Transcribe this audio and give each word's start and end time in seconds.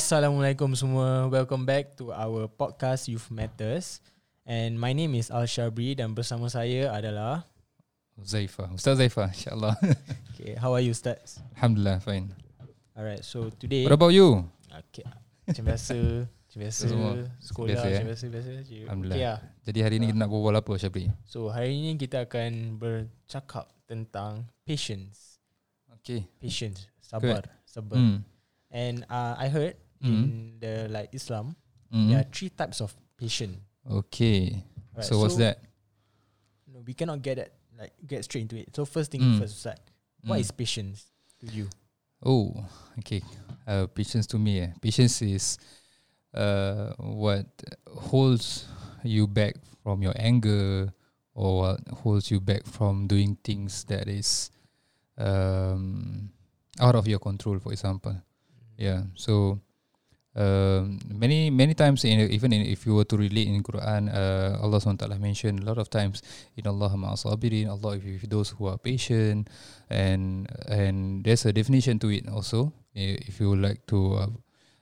Assalamualaikum 0.00 0.72
semua. 0.72 1.28
Welcome 1.28 1.68
back 1.68 1.92
to 2.00 2.08
our 2.08 2.48
podcast 2.48 3.04
Youth 3.04 3.28
Matters. 3.28 4.00
And 4.48 4.80
my 4.80 4.96
name 4.96 5.12
is 5.12 5.28
Al 5.28 5.44
Shabri 5.44 5.92
dan 5.92 6.16
bersama 6.16 6.48
saya 6.48 6.88
adalah 6.88 7.44
Zaifa. 8.16 8.72
Ustaz 8.72 8.96
Zaifa, 8.96 9.28
insyaAllah. 9.28 9.76
Okay, 10.32 10.56
how 10.56 10.72
are 10.72 10.80
you 10.80 10.96
Ustaz? 10.96 11.44
Alhamdulillah, 11.52 12.00
fine. 12.00 12.32
Alright, 12.96 13.28
so 13.28 13.52
today 13.60 13.84
What 13.84 13.92
about 13.92 14.16
you? 14.16 14.48
okay, 14.72 15.04
macam 15.44 15.68
biasa, 15.68 16.24
macam 16.24 16.58
biasa, 16.64 16.84
Semua 16.88 17.12
sekolah 17.36 17.68
biasa, 17.68 17.84
macam 17.84 18.00
eh? 18.00 18.08
biasa, 18.08 18.24
biasa 18.32 18.50
je. 18.64 18.78
Alhamdulillah. 18.88 19.18
Okay, 19.20 19.28
lah. 19.28 19.38
Jadi 19.68 19.78
hari 19.84 19.96
ni 20.00 20.04
kita 20.08 20.16
nak 20.16 20.30
berbual 20.32 20.56
apa, 20.56 20.72
Syabri? 20.80 21.12
So 21.28 21.52
hari 21.52 21.76
ini 21.76 22.00
kita 22.00 22.24
akan 22.24 22.80
bercakap 22.80 23.68
tentang 23.84 24.48
patience. 24.64 25.44
Okay. 26.00 26.24
Patience, 26.40 26.88
sabar, 27.04 27.52
sabar. 27.68 28.00
Hmm. 28.00 28.24
And 28.72 29.04
uh, 29.12 29.36
I 29.36 29.52
heard 29.52 29.76
in 30.02 30.58
the 30.60 30.88
like 30.90 31.14
Islam, 31.14 31.54
Hmm. 31.90 32.08
there 32.10 32.18
are 32.20 32.28
three 32.32 32.50
types 32.50 32.80
of 32.80 32.94
patience. 33.16 33.58
Okay. 33.90 34.62
Right, 34.96 35.04
So 35.04 35.18
what's 35.18 35.36
that? 35.36 35.60
No, 36.72 36.80
we 36.86 36.94
cannot 36.94 37.22
get 37.22 37.36
that 37.36 37.52
like 37.78 37.92
get 38.06 38.24
straight 38.24 38.42
into 38.42 38.56
it. 38.56 38.74
So 38.76 38.84
first 38.84 39.10
thing 39.10 39.20
Mm. 39.22 39.38
first, 39.38 39.56
Ustaz, 39.56 39.78
what 40.24 40.36
Mm. 40.36 40.40
is 40.40 40.50
patience 40.50 41.06
to 41.40 41.46
you? 41.46 41.68
Oh, 42.22 42.54
okay. 42.98 43.22
Uh, 43.66 43.86
patience 43.86 44.26
to 44.28 44.38
me. 44.38 44.60
Eh. 44.60 44.72
Patience 44.80 45.22
is 45.22 45.58
uh, 46.34 46.92
what 46.98 47.46
holds 47.88 48.66
you 49.02 49.26
back 49.26 49.56
from 49.82 50.02
your 50.02 50.12
anger 50.16 50.92
or 51.34 51.60
what 51.62 51.88
holds 52.04 52.30
you 52.30 52.38
back 52.40 52.66
from 52.66 53.06
doing 53.08 53.36
things 53.42 53.84
that 53.84 54.06
is 54.08 54.50
um, 55.18 56.30
out 56.78 56.94
of 56.94 57.08
your 57.08 57.18
control, 57.18 57.58
for 57.58 57.72
example. 57.72 58.14
Yeah. 58.76 59.04
So 59.14 59.60
um, 60.36 60.98
many 61.10 61.50
many 61.50 61.74
times 61.74 62.04
in 62.04 62.20
even 62.30 62.52
in, 62.52 62.62
if 62.66 62.86
you 62.86 62.94
were 62.94 63.04
to 63.04 63.16
relate 63.16 63.48
in 63.48 63.62
Quran, 63.62 64.06
uh, 64.12 64.62
Allah 64.62 64.78
SWT 64.78 65.18
mentioned 65.18 65.60
a 65.60 65.66
lot 65.66 65.78
of 65.78 65.90
times 65.90 66.22
in 66.56 66.66
Allah 66.66 66.90
ma'asabirin, 66.94 67.68
Allah 67.68 67.96
if, 67.96 68.04
if 68.06 68.22
those 68.30 68.50
who 68.50 68.66
are 68.66 68.78
patient, 68.78 69.50
and 69.90 70.46
and 70.68 71.24
there's 71.24 71.46
a 71.46 71.52
definition 71.52 71.98
to 71.98 72.10
it 72.10 72.28
also. 72.28 72.72
If 72.94 73.38
you 73.38 73.50
would 73.50 73.62
like 73.62 73.86
to 73.86 73.98
uh, 74.18 74.30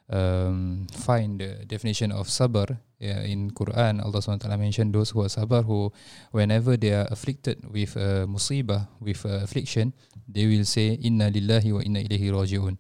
um, 0.09 0.87
find 0.93 1.41
the 1.41 1.65
definition 1.69 2.13
of 2.13 2.29
sabar 2.29 2.81
yeah, 2.99 3.21
in 3.23 3.51
Quran, 3.53 4.03
Allah 4.03 4.19
SWT 4.21 4.49
mentioned 4.59 4.95
those 4.95 5.11
who 5.11 5.23
are 5.23 5.29
sabar 5.29 5.63
who, 5.63 5.93
whenever 6.33 6.77
they 6.77 6.93
are 6.93 7.07
afflicted 7.11 7.63
with 7.71 7.97
a 7.97 8.27
musibah, 8.27 8.89
with 9.01 9.25
a 9.25 9.45
affliction, 9.45 9.93
they 10.27 10.47
will 10.47 10.65
say 10.65 10.99
Inna 10.99 11.31
lillahi 11.31 11.73
wa 11.73 11.81
inna 11.81 12.01
ilaihi 12.01 12.33
rajiun. 12.33 12.77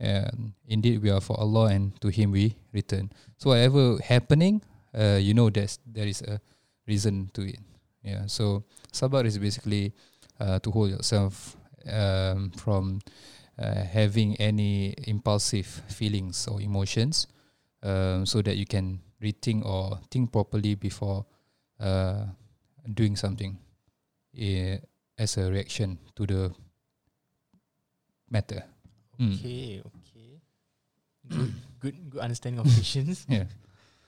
Um, 0.00 0.54
indeed, 0.66 1.02
we 1.02 1.10
are 1.10 1.20
for 1.20 1.38
Allah 1.38 1.66
and 1.66 1.92
to 2.00 2.08
Him 2.08 2.32
we 2.32 2.56
return. 2.72 3.12
So 3.36 3.50
whatever 3.50 3.98
happening, 4.02 4.62
uh, 4.96 5.18
you 5.20 5.34
know 5.34 5.50
there's 5.50 5.78
there 5.84 6.06
is 6.06 6.22
a 6.22 6.40
reason 6.88 7.30
to 7.34 7.42
it. 7.42 7.60
Yeah. 8.02 8.24
So 8.26 8.64
sabar 8.92 9.26
is 9.26 9.36
basically 9.38 9.92
uh, 10.40 10.58
to 10.60 10.70
hold 10.70 10.90
yourself 10.90 11.56
um, 11.86 12.50
from 12.56 13.00
uh, 13.58 13.84
having 13.84 14.36
any 14.36 14.94
impulsive 15.04 15.66
feelings 15.92 16.48
or 16.48 16.60
emotions, 16.60 17.26
um, 17.82 18.24
so 18.24 18.40
that 18.40 18.56
you 18.56 18.64
can 18.64 19.00
rethink 19.20 19.64
or 19.66 20.00
think 20.10 20.32
properly 20.32 20.74
before 20.74 21.26
uh, 21.78 22.24
doing 22.94 23.16
something 23.16 23.58
uh, 24.32 24.76
as 25.18 25.36
a 25.36 25.50
reaction 25.50 25.98
to 26.16 26.24
the 26.24 26.50
matter. 28.30 28.64
Mm. 29.20 29.34
Okay, 29.36 29.82
okay. 29.84 30.40
Good, 31.28 31.52
good, 31.80 31.94
good 32.10 32.20
understanding 32.20 32.60
of 32.60 32.66
patience. 32.80 33.26
Yeah. 33.28 33.44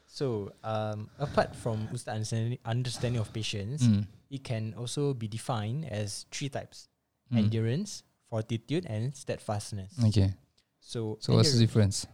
So, 0.08 0.52
um, 0.64 1.08
apart 1.18 1.54
from 1.56 1.88
Ustaz 1.92 2.12
understanding, 2.16 2.58
understanding 2.64 3.20
of 3.20 3.32
patience, 3.32 3.84
Mm. 3.84 4.06
it 4.30 4.42
can 4.44 4.72
also 4.74 5.12
be 5.14 5.28
defined 5.28 5.84
as 5.88 6.24
three 6.32 6.48
types: 6.48 6.88
Mm. 7.32 7.38
endurance, 7.48 8.02
fortitude, 8.28 8.84
and 8.88 9.12
steadfastness. 9.16 9.92
Okay. 10.08 10.32
So, 10.80 11.16
So 11.20 11.36
what's 11.36 11.52
the 11.52 11.60
difference? 11.60 12.06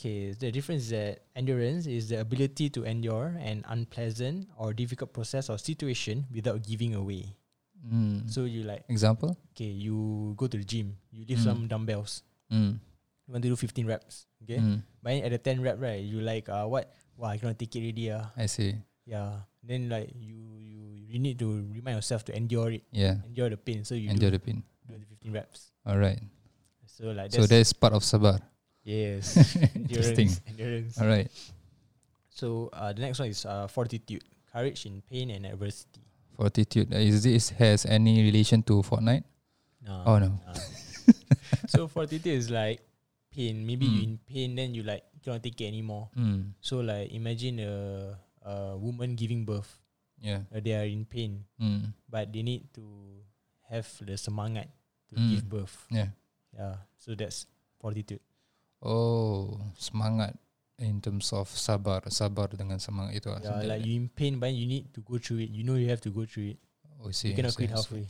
Okay, 0.00 0.32
the 0.32 0.50
difference 0.52 0.88
is 0.88 0.90
that 0.90 1.24
endurance 1.36 1.86
is 1.86 2.08
the 2.08 2.20
ability 2.20 2.68
to 2.76 2.84
endure 2.84 3.36
an 3.40 3.62
unpleasant 3.68 4.48
or 4.56 4.72
difficult 4.72 5.12
process 5.12 5.48
or 5.48 5.58
situation 5.58 6.26
without 6.32 6.60
giving 6.66 6.94
away. 6.94 7.36
Mm. 7.84 8.28
So 8.30 8.44
you 8.44 8.62
like, 8.64 8.84
example? 8.88 9.36
okay, 9.52 9.68
you 9.70 10.34
go 10.36 10.46
to 10.48 10.56
the 10.56 10.64
gym, 10.64 10.96
you 11.12 11.24
lift 11.28 11.42
Mm. 11.42 11.44
some 11.44 11.60
dumbbells, 11.68 12.22
Mm. 12.52 12.76
you 13.26 13.30
want 13.32 13.42
to 13.42 13.48
do 13.48 13.56
15 13.56 13.86
reps, 13.86 14.26
okay? 14.44 14.58
Mm. 14.60 14.82
But 15.02 15.08
then 15.10 15.24
at 15.24 15.30
the 15.32 15.38
10 15.40 15.62
rep, 15.64 15.80
right, 15.80 16.00
you 16.04 16.20
like, 16.20 16.48
uh, 16.48 16.66
what? 16.68 16.92
Wow, 17.16 17.28
I 17.32 17.38
cannot 17.38 17.58
take 17.58 17.74
it 17.76 17.80
already, 17.80 18.12
ah. 18.12 18.28
I 18.36 18.46
see. 18.46 18.76
Yeah. 19.08 19.40
Then 19.64 19.88
like 19.88 20.10
you, 20.14 20.36
you, 20.58 20.82
you 21.08 21.18
need 21.18 21.38
to 21.38 21.48
remind 21.72 21.96
yourself 21.96 22.24
to 22.26 22.36
endure 22.36 22.70
it, 22.72 22.82
Yeah. 22.92 23.16
endure 23.24 23.48
the 23.50 23.56
pain. 23.56 23.84
So 23.84 23.94
you 23.94 24.10
Endure 24.10 24.30
do, 24.30 24.38
the 24.38 24.44
pain. 24.44 24.62
do 24.88 24.98
the 24.98 25.06
15 25.06 25.32
reps. 25.32 25.70
All 25.86 25.96
right. 25.98 26.18
So 26.86 27.10
like 27.14 27.32
So 27.32 27.46
that's, 27.46 27.50
that's 27.50 27.72
part 27.72 27.94
of 27.94 28.02
sabar. 28.04 28.38
yes, 28.84 29.36
Interesting. 29.74 30.28
endurance, 30.28 30.40
endurance. 30.46 30.94
All 31.00 31.06
right. 31.08 31.30
So 32.28 32.70
uh, 32.72 32.92
the 32.92 33.00
next 33.00 33.18
one 33.18 33.28
is 33.28 33.44
uh, 33.46 33.66
fortitude, 33.68 34.24
courage 34.52 34.86
in 34.86 35.02
pain 35.08 35.30
and 35.30 35.46
adversity. 35.46 36.00
Fortitude. 36.36 36.92
Uh, 36.92 36.98
Is 36.98 37.22
this 37.22 37.50
has 37.50 37.86
any 37.86 38.22
relation 38.22 38.62
to 38.64 38.82
Fortnite? 38.82 39.22
No. 39.84 40.02
Oh, 40.06 40.18
no. 40.18 40.40
So 41.72 41.88
fortitude 41.88 42.36
is 42.36 42.52
like 42.52 42.84
pain. 43.32 43.64
Maybe 43.64 43.88
you 43.88 44.04
Mm. 44.04 44.04
in 44.04 44.14
pain, 44.28 44.48
then 44.52 44.76
you 44.76 44.84
like 44.84 45.08
cannot 45.24 45.40
take 45.40 45.56
it 45.56 45.68
anymore. 45.72 46.12
Mm. 46.12 46.52
So 46.60 46.84
like 46.84 47.08
imagine 47.16 47.64
a 47.64 47.72
a 48.44 48.76
woman 48.76 49.16
giving 49.16 49.48
birth. 49.48 49.80
Yeah. 50.20 50.44
Uh, 50.52 50.60
they 50.60 50.76
are 50.76 50.84
in 50.86 51.08
pain, 51.08 51.48
Mm. 51.58 51.96
but 52.06 52.28
they 52.30 52.44
need 52.44 52.68
to 52.76 52.84
have 53.72 53.88
the 54.04 54.14
semangat 54.20 54.68
to 55.10 55.16
Mm. 55.16 55.28
give 55.32 55.48
birth. 55.48 55.74
Yeah. 55.90 56.12
Yeah. 56.52 56.84
So 57.00 57.16
that's 57.16 57.48
fortitude. 57.80 58.20
Oh, 58.82 59.58
semangat 59.78 60.34
in 60.82 60.98
terms 61.00 61.30
of 61.30 61.46
sabar, 61.50 62.02
sabar 62.10 62.50
dengan 62.50 62.82
semangat 62.82 63.14
itu. 63.22 63.30
ah, 63.30 63.38
Yeah, 63.38 63.46
something 63.54 63.70
like 63.70 63.82
you 63.86 63.94
in 63.94 64.06
pain, 64.10 64.42
but 64.42 64.50
you 64.50 64.66
need 64.66 64.90
to 64.90 65.00
go 65.06 65.18
through 65.22 65.46
it. 65.46 65.50
You 65.54 65.62
know 65.62 65.78
you 65.78 65.86
have 65.90 66.02
to 66.02 66.10
go 66.10 66.26
through 66.26 66.54
it. 66.54 66.58
Oh, 66.98 67.10
see. 67.14 67.30
you 67.30 67.38
cannot 67.38 67.54
see, 67.54 67.62
quit 67.66 67.70
see. 67.70 67.76
halfway. 67.78 68.04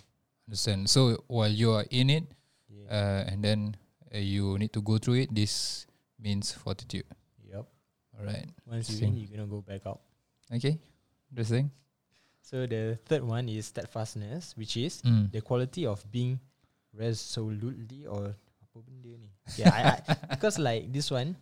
Understand. 0.49 0.89
So 0.89 1.21
while 1.29 1.53
you 1.53 1.73
are 1.77 1.84
in 1.93 2.09
it, 2.09 2.25
Yeah. 2.72 2.88
uh, 2.88 3.21
and 3.31 3.38
then 3.44 3.77
uh, 4.09 4.19
you 4.19 4.56
need 4.59 4.72
to 4.72 4.81
go 4.83 4.97
through 4.99 5.28
it, 5.28 5.34
this 5.34 5.84
means 6.19 6.53
fortitude. 6.53 7.05
yep. 7.44 7.69
All 8.16 8.25
right. 8.25 8.49
Once 8.66 8.88
you 8.91 8.97
Same. 8.99 9.12
in, 9.12 9.16
you 9.21 9.28
cannot 9.28 9.50
go 9.53 9.60
back 9.60 9.84
out. 9.87 10.00
Okay. 10.53 10.81
Interesting. 11.31 11.71
So 12.43 12.66
the 12.66 12.99
third 13.06 13.25
one 13.25 13.49
is 13.49 13.66
steadfastness, 13.72 14.53
which 14.56 14.77
is 14.77 15.00
Mm. 15.03 15.31
the 15.32 15.41
quality 15.41 15.87
of 15.87 16.03
being 16.12 16.37
resolutely 16.93 18.05
or 18.06 18.32
apa 18.62 18.78
benda 18.84 19.12
ni? 19.16 19.28
Okay, 19.53 19.65
I, 19.66 19.81
I, 19.99 20.15
because 20.32 20.56
like 20.61 20.88
this 20.93 21.11
one, 21.11 21.34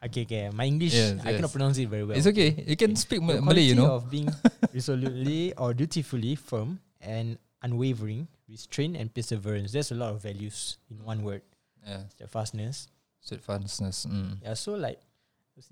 okay, 0.00 0.24
okay, 0.24 0.48
my 0.54 0.64
English 0.64 0.94
Yes, 0.96 1.20
I 1.22 1.36
cannot 1.38 1.52
pronounce 1.52 1.76
it 1.78 1.88
very 1.92 2.04
well. 2.08 2.16
It's 2.16 2.26
okay. 2.30 2.54
You 2.66 2.76
can 2.78 2.92
Okay. 2.96 3.02
speak 3.04 3.20
The 3.20 3.38
Malay, 3.42 3.66
you 3.68 3.74
quality 3.74 3.78
know. 3.78 3.94
of 4.00 4.08
being 4.10 4.30
resolutely 4.76 5.52
or 5.58 5.74
dutifully 5.74 6.34
firm 6.34 6.78
and 7.04 7.36
unwavering, 7.62 8.26
restraint 8.48 8.96
and 8.96 9.12
perseverance. 9.12 9.72
There's 9.72 9.90
a 9.92 9.98
lot 9.98 10.12
of 10.14 10.22
values 10.22 10.78
in 10.90 11.02
one 11.04 11.22
word. 11.22 11.42
Yeah. 11.86 12.08
Steadfastness. 12.16 12.88
Steadfastness. 13.20 14.06
Mm. 14.06 14.40
Yeah, 14.42 14.54
so 14.54 14.74
like 14.74 15.00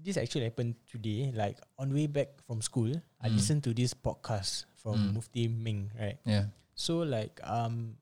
this 0.00 0.16
actually 0.16 0.44
happened 0.49 0.77
today. 0.88 1.32
Like 1.34 1.59
on 1.78 1.93
way 1.93 2.06
back 2.06 2.38
from 2.47 2.62
school, 2.62 2.93
I 3.21 3.28
Mm. 3.28 3.34
listened 3.37 3.62
to 3.69 3.75
this 3.75 3.93
podcast 3.93 4.65
from 4.77 4.97
Mm. 4.99 5.12
Mufti 5.21 5.49
Ming, 5.49 5.91
right? 5.99 6.16
Yeah. 6.25 6.49
So 6.75 7.05
like 7.05 7.41
um 7.44 7.97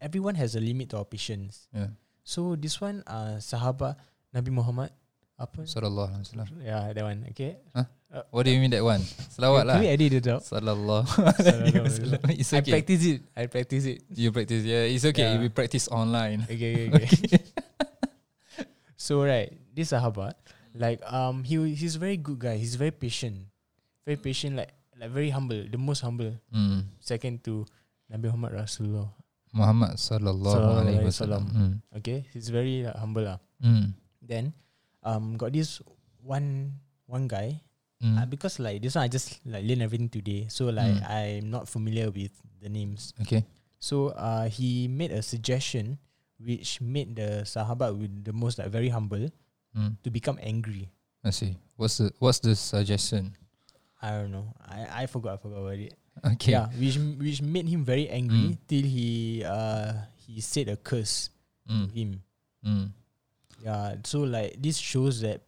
everyone 0.00 0.34
has 0.36 0.54
a 0.54 0.62
limit 0.62 0.90
to 0.94 0.98
our 1.02 1.08
patience. 1.08 1.66
Yeah. 1.74 1.90
So 2.22 2.54
this 2.56 2.80
one 2.80 3.02
uh 3.06 3.42
sahabat 3.42 3.98
Nabi 4.34 4.50
Muhammad 4.54 4.90
apa? 5.34 5.66
Sallallahu 5.66 6.14
alaihi 6.14 6.26
wasallam. 6.30 6.48
Yeah, 6.62 6.82
that 6.94 7.02
one. 7.04 7.26
Okay. 7.34 7.58
What 8.30 8.46
do 8.46 8.54
you 8.54 8.62
mean 8.62 8.70
that 8.70 8.86
one? 8.86 9.02
Salawat 9.34 9.66
lah. 9.66 9.74
Can 9.78 9.82
we 9.82 9.90
edit 9.90 10.12
it 10.22 10.26
out? 10.30 10.46
Sallallahu 10.46 11.02
alaihi 11.34 11.82
wasallam. 11.82 12.20
It's 12.38 12.54
I 12.54 12.62
okay. 12.62 12.72
practice 12.78 13.02
it. 13.02 13.20
I 13.34 13.44
practice 13.50 13.84
it. 13.90 13.98
You 14.14 14.30
practice. 14.30 14.62
Yeah, 14.62 14.86
it's 14.86 15.02
okay. 15.02 15.34
Yeah. 15.34 15.42
We 15.42 15.50
practice 15.50 15.90
online. 15.90 16.46
Okay, 16.46 16.90
okay, 16.90 17.10
okay. 17.10 17.42
so 19.04 19.26
right, 19.26 19.50
this 19.74 19.90
sahabat, 19.90 20.38
like 20.78 21.02
um 21.10 21.42
he 21.42 21.58
he's 21.74 21.98
very 21.98 22.14
good 22.14 22.38
guy. 22.38 22.54
He's 22.54 22.78
very 22.78 22.94
patient. 22.94 23.50
Very 24.06 24.20
patient, 24.20 24.54
like 24.62 24.70
like 24.94 25.10
very 25.10 25.34
humble. 25.34 25.66
The 25.66 25.80
most 25.80 26.06
humble. 26.06 26.38
Mm. 26.54 26.86
Second 27.02 27.42
to 27.50 27.66
Nabi 28.06 28.30
Muhammad 28.30 28.54
Rasulullah. 28.62 29.10
Muhammad 29.54 29.98
sallallahu 29.98 30.86
alaihi 30.86 31.02
wasallam. 31.02 31.82
Okay, 31.98 32.26
he's 32.30 32.50
very 32.50 32.86
like, 32.86 32.94
humble 32.94 33.26
lah. 33.26 33.38
Mm. 33.58 33.70
Mm. 33.74 33.88
Then, 34.22 34.44
um, 35.02 35.34
got 35.34 35.50
this 35.50 35.82
one 36.22 36.78
one 37.10 37.26
guy. 37.26 37.58
Mm. 38.04 38.20
Uh, 38.20 38.26
because 38.28 38.60
like 38.60 38.82
this 38.84 38.94
one, 39.00 39.04
I 39.04 39.08
just 39.08 39.40
like 39.48 39.64
learn 39.64 39.80
everything 39.80 40.12
today. 40.12 40.44
So 40.52 40.68
like 40.68 40.92
Mm. 40.92 41.08
I'm 41.08 41.44
not 41.48 41.64
familiar 41.72 42.12
with 42.12 42.36
the 42.60 42.68
names. 42.68 43.16
Okay. 43.24 43.48
So 43.80 44.12
uh, 44.12 44.44
he 44.52 44.88
made 44.92 45.08
a 45.10 45.24
suggestion 45.24 45.96
which 46.36 46.84
made 46.84 47.16
the 47.16 47.48
sahabat 47.48 47.96
with 47.96 48.12
the 48.24 48.32
most 48.36 48.60
like 48.60 48.68
very 48.68 48.92
humble 48.92 49.32
Mm. 49.72 49.96
to 50.04 50.08
become 50.12 50.36
angry. 50.44 50.92
I 51.24 51.30
see. 51.32 51.56
What's 51.80 51.96
the 51.96 52.12
what's 52.20 52.38
the 52.44 52.52
suggestion? 52.54 53.32
I 54.04 54.20
don't 54.20 54.30
know. 54.30 54.52
I, 54.68 55.02
I 55.02 55.06
forgot. 55.08 55.34
I 55.34 55.36
forgot 55.40 55.64
about 55.64 55.80
it. 55.80 55.96
Okay. 56.36 56.52
Yeah, 56.52 56.68
which 56.76 57.00
which 57.18 57.40
made 57.40 57.66
him 57.66 57.82
very 57.88 58.06
angry 58.12 58.52
Mm. 58.54 58.58
till 58.68 58.84
he 58.84 59.40
uh 59.42 59.96
he 60.28 60.44
said 60.44 60.68
a 60.68 60.76
curse 60.76 61.32
to 61.66 61.72
Mm. 61.72 61.88
him. 61.90 62.10
Mm. 62.60 62.86
Yeah, 63.64 63.96
so 64.04 64.28
like 64.28 64.60
this 64.60 64.76
shows 64.76 65.24
that 65.24 65.40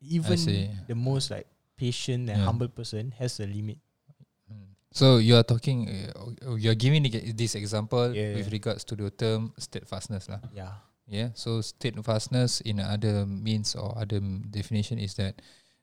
even 0.00 0.38
the 0.86 0.94
most 0.94 1.30
like 1.34 1.46
patient 1.76 2.28
and 2.32 2.40
Yeah. 2.40 2.44
humble 2.48 2.68
person 2.68 3.12
has 3.20 3.38
a 3.40 3.46
limit. 3.46 3.78
So 4.96 5.18
you 5.20 5.36
are 5.36 5.44
talking, 5.44 5.88
uh, 5.92 6.56
you 6.56 6.70
are 6.72 6.78
giving 6.78 7.04
this 7.36 7.52
example 7.54 8.16
Yeah. 8.16 8.32
with 8.32 8.48
regards 8.48 8.80
to 8.88 8.96
the 8.96 9.10
term 9.12 9.52
steadfastness, 9.60 10.24
lah. 10.32 10.40
Yeah. 10.56 10.80
Yeah. 11.04 11.28
So 11.36 11.60
steadfastness 11.60 12.64
in 12.64 12.80
other 12.80 13.28
means 13.28 13.76
or 13.76 13.92
other 13.92 14.24
definition 14.48 14.96
is 14.96 15.12
that 15.20 15.42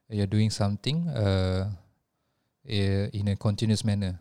you're 0.10 0.26
doing 0.30 0.50
something 0.50 1.06
uh, 1.14 1.70
uh, 2.66 3.06
in 3.14 3.28
a 3.30 3.36
continuous 3.38 3.86
manner, 3.86 4.18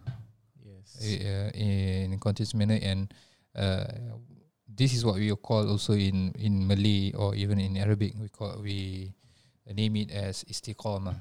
Yes. 0.60 1.00
uh, 1.00 1.50
in 1.56 2.12
a 2.12 2.18
continuous 2.20 2.52
manner, 2.52 2.76
and 2.76 3.08
uh, 3.56 3.88
this 4.68 4.92
is 4.92 5.04
what 5.08 5.16
we 5.16 5.32
call 5.40 5.72
also 5.72 5.96
in 5.96 6.36
in 6.36 6.68
Malay 6.68 7.16
or 7.16 7.32
even 7.34 7.56
in 7.64 7.80
Arabic 7.80 8.12
we 8.20 8.28
call 8.28 8.60
we 8.60 9.08
name 9.72 9.96
it 10.04 10.10
as 10.12 10.44
istiqamah, 10.44 11.16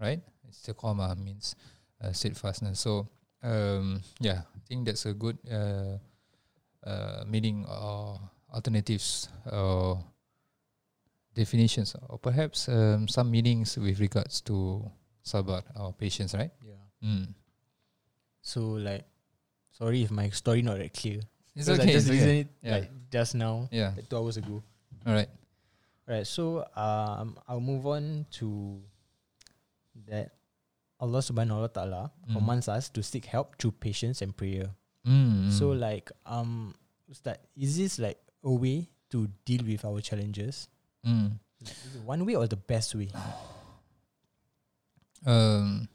right? 0.00 0.20
Istiqamah 0.50 1.16
means 1.18 1.54
uh, 2.02 2.12
steadfastness. 2.12 2.80
So 2.80 3.08
um, 3.42 4.00
yeah, 4.20 4.42
I 4.54 4.58
think 4.66 4.86
that's 4.86 5.06
a 5.06 5.14
good 5.14 5.38
uh, 5.50 5.98
uh, 6.86 7.24
meaning 7.26 7.66
or 7.68 8.18
alternatives 8.52 9.28
or 9.50 10.02
definitions, 11.34 11.94
or 12.08 12.18
perhaps 12.18 12.68
um, 12.68 13.06
some 13.08 13.30
meanings 13.30 13.76
with 13.78 14.00
regards 14.00 14.40
to 14.42 14.82
sabar 15.22 15.62
or 15.76 15.92
patience, 15.92 16.34
right? 16.34 16.50
Yeah. 16.64 16.82
Mm. 17.04 17.34
So 18.42 18.60
like, 18.80 19.04
sorry 19.70 20.02
if 20.02 20.10
my 20.10 20.30
story 20.30 20.62
not 20.62 20.78
that 20.78 20.92
clear. 20.94 21.20
It's 21.54 21.66
Because 21.66 21.78
I 21.80 21.82
okay. 21.82 21.92
just 21.92 22.08
okay. 22.10 22.40
it 22.40 22.48
Yeah. 22.62 22.72
like 22.72 22.90
just 23.10 23.34
now, 23.34 23.68
Yeah. 23.70 23.92
like 23.96 24.08
two 24.08 24.16
hours 24.16 24.36
ago. 24.36 24.62
All 25.06 25.12
right. 25.14 25.28
All 26.08 26.14
right. 26.14 26.26
So 26.26 26.64
um, 26.74 27.38
I'll 27.46 27.60
move 27.60 27.86
on 27.86 28.26
to 28.40 28.80
that. 30.06 30.32
Allah 31.00 31.22
Subhanahu 31.22 31.62
Wa 31.62 31.68
Taala 31.70 32.02
Mm. 32.26 32.34
commands 32.34 32.66
us 32.66 32.90
to 32.90 33.02
seek 33.06 33.26
help 33.30 33.54
through 33.58 33.70
patience 33.78 34.18
and 34.22 34.34
prayer. 34.36 34.74
Mm. 35.06 35.50
So 35.54 35.70
like 35.70 36.10
um, 36.26 36.74
Ustaz, 37.10 37.38
is 37.54 37.78
this 37.78 37.98
like 38.02 38.18
a 38.42 38.50
way 38.50 38.90
to 39.10 39.30
deal 39.46 39.62
with 39.64 39.84
our 39.86 40.00
challenges? 40.02 40.66
Mm. 41.06 41.38
Is 41.62 41.94
it 41.94 42.02
one 42.02 42.26
way 42.26 42.34
or 42.34 42.46
the 42.50 42.58
best 42.58 42.94
way? 42.98 43.10
Um, 45.26 45.88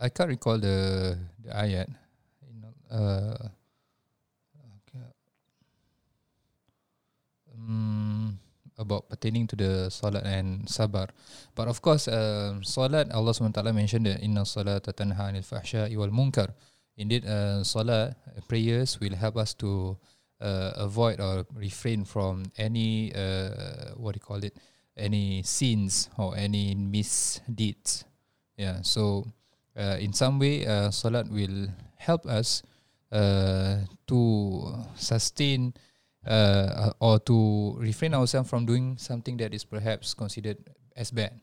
I 0.00 0.08
can't 0.08 0.28
recall 0.28 0.56
the 0.58 1.16
the 1.40 1.50
ayat. 1.52 1.88
You 2.48 2.56
know, 2.60 2.72
uh, 2.92 3.48
okay. 4.88 5.04
um, 7.54 8.38
about 8.82 9.08
pertaining 9.08 9.46
to 9.46 9.56
the 9.56 9.72
salat 9.88 10.26
and 10.26 10.66
sabar. 10.66 11.14
But 11.54 11.70
of 11.70 11.80
course, 11.80 12.10
um, 12.10 12.66
salat 12.66 13.08
Allah 13.14 13.30
SWT 13.30 13.62
mentioned 13.70 14.06
that 14.06 14.20
inna 14.20 14.44
salat 14.44 14.84
tanha 14.84 15.30
anil 15.30 15.46
fahsya'i 15.46 15.94
wal 15.94 16.10
munkar. 16.10 16.52
Indeed, 16.98 17.24
uh, 17.24 17.62
salat 17.62 18.18
uh, 18.26 18.42
prayers 18.50 18.98
will 19.00 19.14
help 19.14 19.38
us 19.38 19.54
to 19.62 19.96
uh, 20.42 20.74
avoid 20.76 21.22
or 21.22 21.46
refrain 21.54 22.04
from 22.04 22.50
any 22.58 23.14
uh, 23.14 23.94
what 23.96 24.12
do 24.12 24.18
you 24.18 24.26
call 24.26 24.42
it, 24.42 24.58
any 24.98 25.42
sins 25.46 26.10
or 26.18 26.36
any 26.36 26.74
misdeeds. 26.74 28.04
Yeah. 28.58 28.82
So, 28.82 29.30
uh, 29.78 29.96
in 30.02 30.12
some 30.12 30.38
way, 30.38 30.66
uh, 30.66 30.90
salat 30.90 31.30
will 31.30 31.70
help 31.96 32.26
us 32.26 32.62
uh, 33.14 33.86
to 34.08 34.20
sustain 34.96 35.72
uh, 36.26 36.92
or 37.00 37.18
to 37.20 37.76
refrain 37.78 38.14
ourselves 38.14 38.48
from 38.48 38.66
doing 38.66 38.96
something 38.98 39.36
that 39.38 39.54
is 39.54 39.64
perhaps 39.64 40.14
considered 40.14 40.58
as 40.96 41.10
bad. 41.10 41.38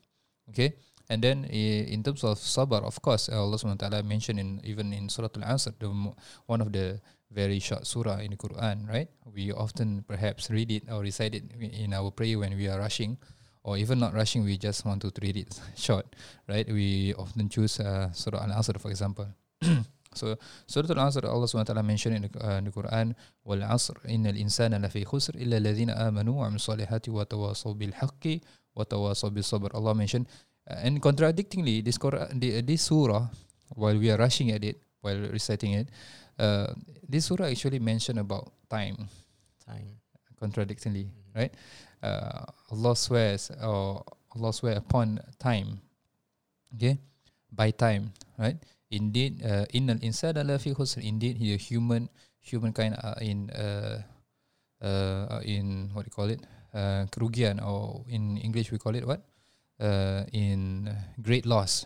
Okay. 0.49 0.73
And 1.09 1.23
then 1.23 1.45
in 1.45 2.03
terms 2.03 2.23
of 2.23 2.37
sabar, 2.37 2.85
of 2.85 3.01
course, 3.01 3.29
Allah 3.29 3.57
SWT 3.57 4.05
mentioned 4.05 4.39
in 4.39 4.61
even 4.63 4.93
in 4.93 5.09
Surah 5.09 5.33
Al-Asr, 5.33 5.73
the 5.79 5.89
one 6.45 6.61
of 6.61 6.71
the 6.71 7.01
very 7.31 7.57
short 7.57 7.85
surah 7.85 8.21
in 8.21 8.31
the 8.31 8.37
Quran, 8.37 8.87
right? 8.87 9.09
We 9.25 9.51
often 9.51 10.05
perhaps 10.07 10.49
read 10.49 10.69
it 10.71 10.83
or 10.89 11.01
recite 11.01 11.33
it 11.33 11.49
in 11.57 11.93
our 11.93 12.11
prayer 12.11 12.37
when 12.37 12.55
we 12.57 12.67
are 12.67 12.77
rushing, 12.77 13.17
or 13.63 13.77
even 13.77 13.99
not 13.99 14.13
rushing, 14.13 14.43
we 14.43 14.57
just 14.57 14.85
want 14.85 15.01
to 15.01 15.11
read 15.21 15.37
it 15.37 15.59
short, 15.75 16.05
right? 16.47 16.67
We 16.67 17.13
often 17.15 17.49
choose 17.49 17.79
uh, 17.79 18.11
Surah 18.11 18.43
Al-Asr, 18.43 18.79
for 18.79 18.89
example. 18.89 19.27
so 20.13 20.37
Surah 20.67 20.89
Al-Asr, 20.89 21.23
Allah 21.25 21.45
SWT 21.45 21.85
mentioned 21.85 22.15
in 22.15 22.21
the, 22.23 22.31
uh, 22.45 22.57
in 22.57 22.65
the 22.65 22.71
Quran, 22.71 23.15
وَالْعَصْرِ 23.45 24.05
إِنَّ 24.09 24.25
الْإِنسَانَ 24.25 24.73
لَفِي 24.85 25.05
خُسْرٍ 25.05 25.35
إِلَّا 25.37 25.57
الَّذِينَ 25.61 25.89
آمَنُوا 25.89 26.33
وَعَمِلُوا 26.33 26.57
الصَّالِحَاتِ 26.57 27.09
وَتَوَاصَوْا 27.09 27.73
بِالْحَقِّ 27.73 28.39
وَتَوَاصَوْا 28.75 29.29
بِالصَّبْرِ 29.29 29.75
Allah 29.75 29.93
mentioned, 29.95 30.27
uh, 30.69 30.75
and 30.81 31.01
contradictingly, 31.01 31.81
this 31.81 31.97
Quran, 31.97 32.39
the, 32.39 32.61
this 32.61 32.83
surah, 32.83 33.27
while 33.75 33.97
we 33.97 34.09
are 34.09 34.17
rushing 34.17 34.51
at 34.51 34.63
it, 34.63 34.81
while 35.01 35.17
reciting 35.29 35.73
it, 35.73 35.89
uh, 36.39 36.73
this 37.07 37.25
surah 37.25 37.45
actually 37.45 37.79
mentioned 37.79 38.19
about 38.19 38.51
time, 38.69 39.09
Time. 39.65 39.99
contradictingly, 40.39 41.11
right? 41.35 41.53
Uh, 42.01 42.45
Allah 42.71 42.95
swears, 42.95 43.51
or 43.61 44.03
Allah 44.35 44.53
swear 44.53 44.77
upon 44.77 45.19
time, 45.37 45.81
okay, 46.73 46.97
by 47.51 47.69
time, 47.71 48.13
right? 48.37 48.57
Indeed, 48.89 49.45
uh, 49.45 49.65
innal 49.69 50.01
insana 50.01 50.41
lafi 50.41 50.73
khusr. 50.73 51.01
Indeed, 51.05 51.39
the 51.39 51.57
human 51.57 52.09
humankind 52.41 52.97
are 52.97 53.17
in 53.21 53.49
uh, 53.53 54.01
uh, 54.81 55.41
in 55.45 55.89
what 55.93 56.05
do 56.05 56.09
you 56.09 56.15
call 56.15 56.29
it? 56.29 56.41
Uh, 56.73 57.05
kerugian, 57.13 57.61
or 57.61 58.05
in 58.09 58.37
English 58.37 58.71
we 58.71 58.77
call 58.77 58.95
it 58.95 59.05
what? 59.05 59.21
Uh, 59.79 60.25
in 60.33 60.89
great 61.21 61.45
loss. 61.45 61.85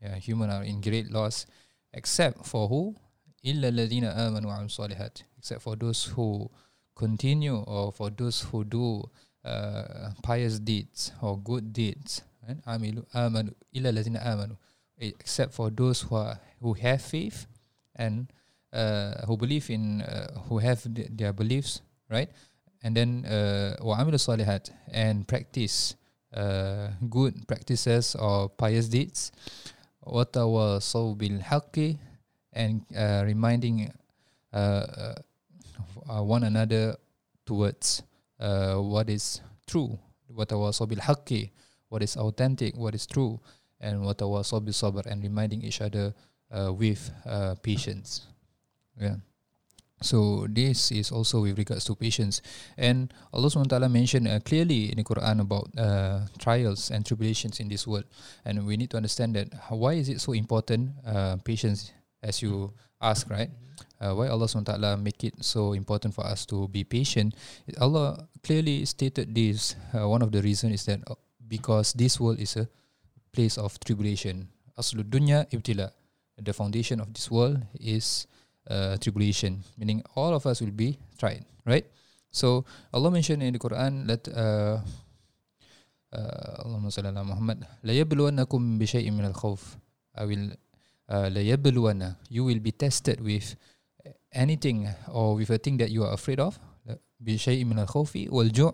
Yeah, 0.00 0.16
human 0.16 0.48
are 0.48 0.64
in 0.64 0.80
great 0.80 1.12
loss, 1.12 1.44
except 1.92 2.46
for 2.46 2.68
who? 2.68 2.96
Illa 3.44 3.70
ladina 3.70 4.16
amanu 4.16 4.48
wa 4.48 4.64
salihat. 4.64 5.22
Except 5.36 5.60
for 5.60 5.76
those 5.76 6.04
who 6.04 6.48
continue, 6.96 7.56
or 7.56 7.92
for 7.92 8.08
those 8.08 8.40
who 8.48 8.64
do 8.64 9.04
uh, 9.44 10.12
pious 10.22 10.58
deeds 10.58 11.12
or 11.20 11.36
good 11.36 11.72
deeds. 11.72 12.22
Right? 12.48 12.56
Amilu 12.64 13.04
amanu 13.12 13.52
illa 13.72 13.92
ladina 13.92 14.24
amanu. 14.24 14.56
Except 14.99 15.53
for 15.53 15.69
those 15.69 16.01
who 16.07 16.15
are 16.15 16.39
who 16.61 16.73
have 16.79 17.01
faith 17.01 17.47
and 17.95 18.31
uh, 18.71 19.25
who 19.27 19.35
believe 19.35 19.69
in 19.69 20.01
uh, 20.01 20.39
who 20.47 20.59
have 20.59 20.83
th- 20.87 21.11
their 21.11 21.33
beliefs, 21.33 21.81
right? 22.09 22.31
And 22.83 22.95
then 22.95 23.25
uh, 23.27 23.75
wa 23.83 23.99
amilu 23.99 24.15
salihat 24.15 24.71
and 24.87 25.27
practice 25.27 25.95
uh, 26.31 26.95
good 27.09 27.47
practices 27.47 28.15
or 28.15 28.47
pious 28.49 28.87
deeds. 28.87 29.31
وتواصوا 30.05 31.15
بالحق 31.17 31.97
and 32.53 32.85
uh, 32.95 33.23
reminding 33.25 33.91
uh, 34.53 34.55
uh, 34.55 35.15
uh, 36.07 36.23
one 36.23 36.43
another 36.43 36.95
towards 37.45 38.03
uh, 38.39 38.75
what 38.77 39.09
is 39.09 39.41
true 39.67 39.97
وتواصوا 40.29 40.85
بالحق 40.87 41.49
what 41.89 42.03
is 42.03 42.15
authentic 42.17 42.77
what 42.77 42.93
is 42.93 43.05
true 43.05 43.39
and 43.80 44.02
watawasaw 44.02 44.60
bi 44.62 45.10
and 45.10 45.22
reminding 45.22 45.62
each 45.62 45.80
other 45.80 46.14
uh, 46.50 46.72
with 46.72 47.10
uh, 47.26 47.54
patience. 47.62 48.26
Yeah. 49.00 49.16
So 50.00 50.48
this 50.48 50.92
is 50.92 51.12
also 51.12 51.42
with 51.44 51.58
regards 51.58 51.84
to 51.84 51.94
patience. 51.94 52.40
And 52.80 53.12
Allah 53.32 53.52
SWT 53.52 53.76
mentioned 53.92 54.28
uh, 54.28 54.40
clearly 54.40 54.88
in 54.88 54.96
the 54.96 55.04
Quran 55.04 55.40
about 55.44 55.68
uh, 55.76 56.24
trials 56.40 56.90
and 56.90 57.04
tribulations 57.04 57.60
in 57.60 57.68
this 57.68 57.86
world. 57.86 58.08
And 58.44 58.64
we 58.64 58.76
need 58.76 58.88
to 58.90 58.96
understand 58.96 59.36
that 59.36 59.52
why 59.68 60.00
is 60.00 60.08
it 60.08 60.20
so 60.20 60.32
important, 60.32 60.96
uh, 61.04 61.36
patience, 61.44 61.92
as 62.22 62.40
you 62.40 62.72
ask, 63.00 63.28
right? 63.28 63.52
Mm-hmm. 63.52 63.68
Uh, 64.00 64.14
why 64.16 64.28
Allah 64.28 64.48
SWT 64.48 65.00
make 65.00 65.24
it 65.24 65.44
so 65.44 65.72
important 65.74 66.14
for 66.14 66.24
us 66.24 66.46
to 66.46 66.68
be 66.68 66.84
patient? 66.84 67.36
Allah 67.76 68.24
clearly 68.42 68.84
stated 68.88 69.34
this. 69.34 69.76
Uh, 69.92 70.08
one 70.08 70.22
of 70.22 70.32
the 70.32 70.40
reasons 70.40 70.80
is 70.80 70.84
that 70.88 71.04
uh, 71.08 71.14
because 71.46 71.92
this 71.92 72.16
world 72.18 72.40
is 72.40 72.56
a 72.56 72.64
place 73.32 73.58
of 73.58 73.78
tribulation. 73.80 74.48
Aslul 74.78 75.04
dunya 75.04 75.46
ibtila. 75.50 75.90
The 76.40 76.52
foundation 76.56 77.00
of 77.00 77.12
this 77.12 77.30
world 77.30 77.60
is 77.76 78.26
uh, 78.70 78.96
tribulation, 78.96 79.60
meaning 79.76 80.00
all 80.16 80.32
of 80.32 80.46
us 80.46 80.60
will 80.64 80.72
be 80.72 80.96
tried, 81.20 81.44
right? 81.66 81.84
So 82.32 82.64
Allah 82.94 83.10
mentioned 83.10 83.42
in 83.42 83.52
the 83.52 83.58
Quran 83.60 84.06
that 84.06 84.24
uh, 84.30 84.80
uh, 86.14 86.64
Allah 86.64 86.78
Muhammad 87.24 87.66
la 87.82 87.92
yabluwanakum 87.92 88.78
bi 88.78 88.86
shay'in 88.86 89.12
min 89.12 89.26
al-khawf. 89.26 89.76
I 90.16 90.24
will 90.24 90.54
uh, 91.10 91.28
la 91.28 91.42
yabluwana. 91.42 92.16
You 92.30 92.44
will 92.44 92.60
be 92.60 92.72
tested 92.72 93.20
with 93.20 93.54
anything 94.32 94.88
or 95.12 95.34
with 95.34 95.50
a 95.50 95.58
thing 95.58 95.76
that 95.78 95.90
you 95.90 96.04
are 96.04 96.14
afraid 96.14 96.40
of. 96.40 96.58
Bi 97.20 97.36
shay'in 97.36 97.66
min 97.68 97.78
al-khawfi 97.78 98.30
wal 98.30 98.48
ju' 98.48 98.72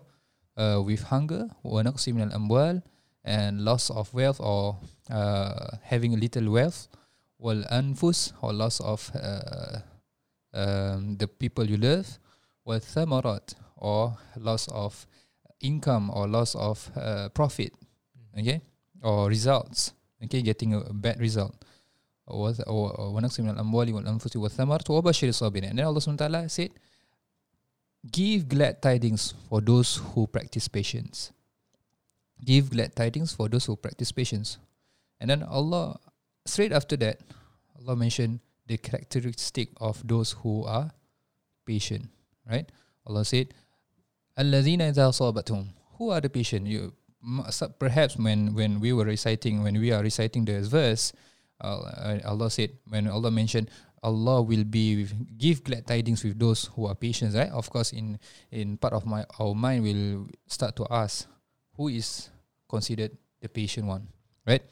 uh, 0.56 0.78
with 0.84 1.02
hunger 1.08 1.48
wa 1.64 1.82
naqsi 1.82 2.14
min 2.14 2.30
al-amwal. 2.30 2.82
and 3.25 3.61
loss 3.65 3.89
of 3.89 4.13
wealth 4.13 4.39
or 4.39 4.77
uh, 5.09 5.77
having 5.83 6.13
a 6.13 6.17
little 6.17 6.49
wealth, 6.51 6.87
والأنفس 7.39 8.33
or 8.41 8.53
loss 8.53 8.79
of 8.81 9.11
uh, 9.15 9.79
um, 10.53 11.17
the 11.17 11.27
people 11.27 11.65
you 11.65 11.77
love, 11.77 12.19
والثمرات 12.67 13.53
or 13.77 14.17
loss 14.37 14.67
of 14.69 15.05
income 15.61 16.09
or 16.11 16.27
loss 16.27 16.55
of 16.55 16.91
uh, 16.95 17.29
profit, 17.29 17.73
okay, 18.37 18.61
or 19.03 19.27
results, 19.29 19.93
okay, 20.23 20.41
getting 20.41 20.73
a 20.73 20.93
bad 20.93 21.19
result. 21.19 21.55
وذ- 22.29 22.67
و- 22.67 23.15
ونقص 23.15 23.39
من 23.39 23.49
الأموال 23.49 23.93
والأنفس 23.93 24.35
والثمرات 24.37 24.89
وبشر 24.89 25.27
الصابرين. 25.29 25.69
And 25.71 25.79
then 25.79 25.85
Allah 25.85 25.99
SWT 25.99 26.51
said, 26.51 26.69
Give 28.09 28.47
glad 28.47 28.81
tidings 28.81 29.33
for 29.49 29.61
those 29.61 29.97
who 29.97 30.27
practice 30.27 30.67
patience. 30.67 31.31
Give 32.44 32.70
glad 32.70 32.94
tidings 32.94 33.32
for 33.32 33.48
those 33.48 33.64
who 33.64 33.76
practice 33.76 34.12
patience. 34.12 34.58
And 35.20 35.30
then 35.30 35.42
Allah, 35.42 35.98
straight 36.44 36.72
after 36.72 36.96
that, 36.98 37.20
Allah 37.80 37.96
mentioned 37.96 38.40
the 38.66 38.76
characteristic 38.76 39.70
of 39.80 40.06
those 40.06 40.32
who 40.32 40.64
are 40.64 40.90
patient, 41.64 42.08
right? 42.48 42.70
Allah 43.06 43.24
said, 43.24 43.54
Alladhina 44.36 44.92
idha 44.92 45.08
asabatum. 45.08 45.68
Who 45.96 46.10
are 46.10 46.20
the 46.20 46.28
patient? 46.28 46.66
You, 46.66 46.92
perhaps 47.78 48.16
when, 48.16 48.54
when 48.54 48.80
we 48.80 48.92
were 48.92 49.04
reciting, 49.04 49.62
when 49.62 49.80
we 49.80 49.92
are 49.92 50.02
reciting 50.02 50.44
the 50.44 50.60
verse, 50.60 51.12
uh, 51.60 52.18
Allah 52.24 52.50
said, 52.50 52.70
when 52.88 53.08
Allah 53.08 53.30
mentioned, 53.30 53.70
Allah 54.02 54.42
will 54.42 54.64
be 54.64 55.08
give 55.36 55.64
glad 55.64 55.86
tidings 55.86 56.22
with 56.22 56.38
those 56.38 56.66
who 56.76 56.86
are 56.86 56.94
patient, 56.94 57.34
right? 57.34 57.50
Of 57.50 57.70
course, 57.70 57.92
in 57.92 58.18
in 58.52 58.76
part 58.76 58.92
of 58.92 59.06
my 59.06 59.24
our 59.40 59.54
mind 59.54 59.82
will 59.82 60.28
start 60.46 60.76
to 60.76 60.86
ask, 60.90 61.26
who 61.76 61.88
is 61.88 62.30
considered 62.68 63.12
the 63.40 63.48
patient 63.48 63.86
one, 63.86 64.08
right? 64.46 64.62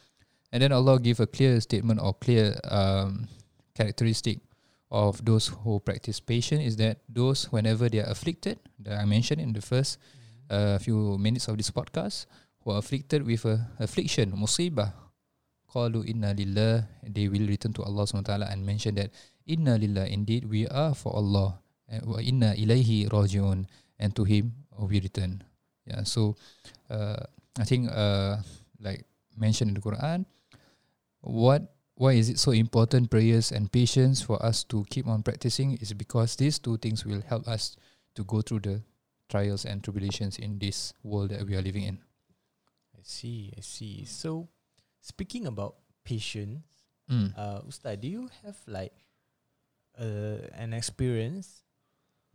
And 0.52 0.62
then 0.62 0.72
Allah 0.72 0.98
give 0.98 1.20
a 1.20 1.26
clear 1.26 1.60
statement 1.60 2.00
or 2.00 2.14
clear 2.14 2.58
um, 2.64 3.28
characteristic 3.74 4.38
of 4.90 5.18
those 5.24 5.48
who 5.50 5.80
practice 5.80 6.20
patience 6.20 6.62
is 6.62 6.76
that 6.78 7.02
those 7.08 7.50
whenever 7.50 7.88
they 7.88 7.98
are 7.98 8.10
afflicted, 8.10 8.58
that 8.78 8.98
I 8.98 9.04
mentioned 9.04 9.40
in 9.40 9.52
the 9.52 9.62
first 9.62 9.98
uh, 10.48 10.78
few 10.78 11.18
minutes 11.18 11.48
of 11.48 11.58
this 11.58 11.70
podcast, 11.70 12.26
who 12.62 12.70
are 12.70 12.78
afflicted 12.78 13.26
with 13.26 13.44
a 13.44 13.66
affliction, 13.82 14.32
musibah, 14.32 14.94
qalu 15.66 16.06
inna 16.06 16.32
lillah, 16.32 16.86
they 17.02 17.26
will 17.26 17.46
return 17.50 17.74
to 17.74 17.82
Allah 17.82 18.06
SWT 18.06 18.30
and 18.30 18.64
mention 18.64 18.94
that 18.94 19.10
inna 19.46 19.76
lillah, 19.76 20.06
indeed 20.06 20.46
we 20.46 20.68
are 20.68 20.94
for 20.94 21.10
Allah, 21.18 21.58
and 21.90 22.06
wa 22.06 22.22
inna 22.22 22.54
ilaihi 22.54 23.10
rajiun, 23.10 23.66
and 23.98 24.14
to 24.14 24.22
Him 24.22 24.54
we 24.78 25.02
return. 25.02 25.42
Yeah, 25.86 26.02
so 26.04 26.36
uh, 26.90 27.16
I 27.58 27.64
think 27.64 27.90
uh, 27.92 28.38
like 28.80 29.04
mentioned 29.36 29.68
in 29.68 29.74
the 29.74 29.80
Quran, 29.84 30.24
what 31.20 31.74
why 31.96 32.12
is 32.12 32.28
it 32.28 32.38
so 32.38 32.50
important 32.50 33.10
prayers 33.10 33.52
and 33.52 33.70
patience 33.70 34.20
for 34.20 34.40
us 34.44 34.64
to 34.64 34.84
keep 34.90 35.06
on 35.06 35.22
practicing 35.22 35.76
is 35.78 35.92
because 35.92 36.34
these 36.36 36.58
two 36.58 36.76
things 36.78 37.04
will 37.06 37.22
help 37.22 37.46
us 37.46 37.76
to 38.16 38.24
go 38.24 38.40
through 38.42 38.60
the 38.60 38.82
trials 39.28 39.64
and 39.64 39.82
tribulations 39.84 40.38
in 40.38 40.58
this 40.58 40.92
world 41.04 41.30
that 41.30 41.46
we 41.46 41.54
are 41.54 41.62
living 41.62 41.84
in. 41.84 41.98
I 42.96 43.00
see, 43.02 43.52
I 43.56 43.60
see. 43.60 44.04
So, 44.04 44.48
speaking 45.00 45.46
about 45.46 45.76
patience, 46.04 46.62
Mm. 47.10 47.36
uh, 47.36 47.60
Ustaz, 47.68 48.00
do 48.00 48.08
you 48.08 48.30
have 48.42 48.56
like 48.66 48.92
uh, 50.00 50.48
an 50.56 50.72
experience 50.72 51.62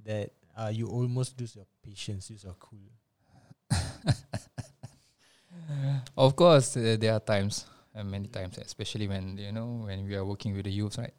that 0.06 0.32
uh, 0.56 0.70
you 0.72 0.88
almost 0.88 1.40
lose 1.40 1.56
your 1.56 1.66
patience, 1.82 2.30
lose 2.30 2.44
your 2.44 2.54
cool? 2.60 2.92
Of 6.18 6.36
course, 6.36 6.76
uh, 6.78 6.98
there 7.00 7.14
are 7.14 7.20
times, 7.20 7.66
uh, 7.96 8.04
many 8.04 8.28
times, 8.28 8.58
especially 8.58 9.08
when 9.08 9.38
you 9.38 9.52
know 9.52 9.84
when 9.86 10.06
we 10.08 10.16
are 10.16 10.26
working 10.26 10.54
with 10.56 10.66
the 10.66 10.72
youth, 10.72 10.98
right? 10.98 11.14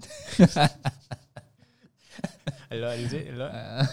A 2.70 2.76
lot, 2.76 2.98
is 2.98 3.12
it? 3.12 3.28
A 3.28 3.36
lot? 3.36 3.50
Uh, 3.52 3.86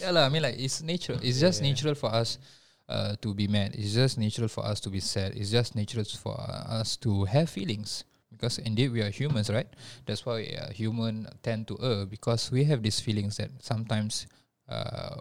yeah, 0.00 0.10
lah. 0.10 0.26
I 0.26 0.28
mean, 0.28 0.42
like 0.42 0.56
it's 0.58 0.82
natural. 0.82 1.18
It's 1.22 1.38
just 1.40 1.62
Yeah. 1.62 1.70
natural 1.70 1.94
for 1.94 2.10
us 2.12 2.38
uh, 2.88 3.14
to 3.22 3.34
be 3.34 3.46
mad. 3.46 3.74
It's 3.74 3.94
just 3.94 4.18
natural 4.18 4.48
for 4.48 4.64
us 4.66 4.80
to 4.80 4.90
be 4.90 5.00
sad. 5.00 5.34
It's 5.36 5.50
just 5.50 5.74
natural 5.74 6.04
for 6.04 6.34
us 6.38 6.96
to 6.98 7.24
have 7.24 7.48
feelings 7.50 8.04
because 8.30 8.58
indeed 8.58 8.90
we 8.90 9.02
are 9.02 9.10
humans, 9.10 9.50
right? 9.50 9.68
That's 10.06 10.26
why 10.26 10.44
uh, 10.58 10.72
human 10.72 11.28
tend 11.42 11.68
to 11.68 11.78
err 11.82 12.06
because 12.06 12.50
we 12.50 12.64
have 12.64 12.82
these 12.82 12.98
feelings 13.00 13.36
that 13.38 13.50
sometimes 13.62 14.26
uh, 14.68 15.14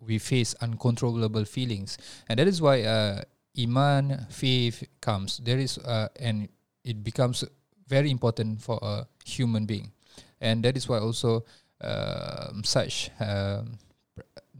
we 0.00 0.18
face 0.18 0.54
uncontrollable 0.60 1.44
feelings, 1.44 1.98
and 2.28 2.38
that 2.38 2.48
is 2.48 2.60
why 2.62 2.82
uh, 2.82 3.22
iman, 3.56 4.26
faith 4.30 4.84
comes. 5.00 5.38
There 5.38 5.58
is 5.58 5.78
uh, 5.78 6.08
and 6.18 6.48
it 6.84 7.04
becomes 7.04 7.44
very 7.86 8.10
important 8.10 8.60
for 8.60 8.78
a 8.82 9.06
human 9.24 9.66
being, 9.66 9.92
and 10.40 10.64
that 10.64 10.76
is 10.76 10.88
why 10.88 10.98
also 10.98 11.44
um, 11.80 12.62
such 12.64 13.10
um, 13.20 13.78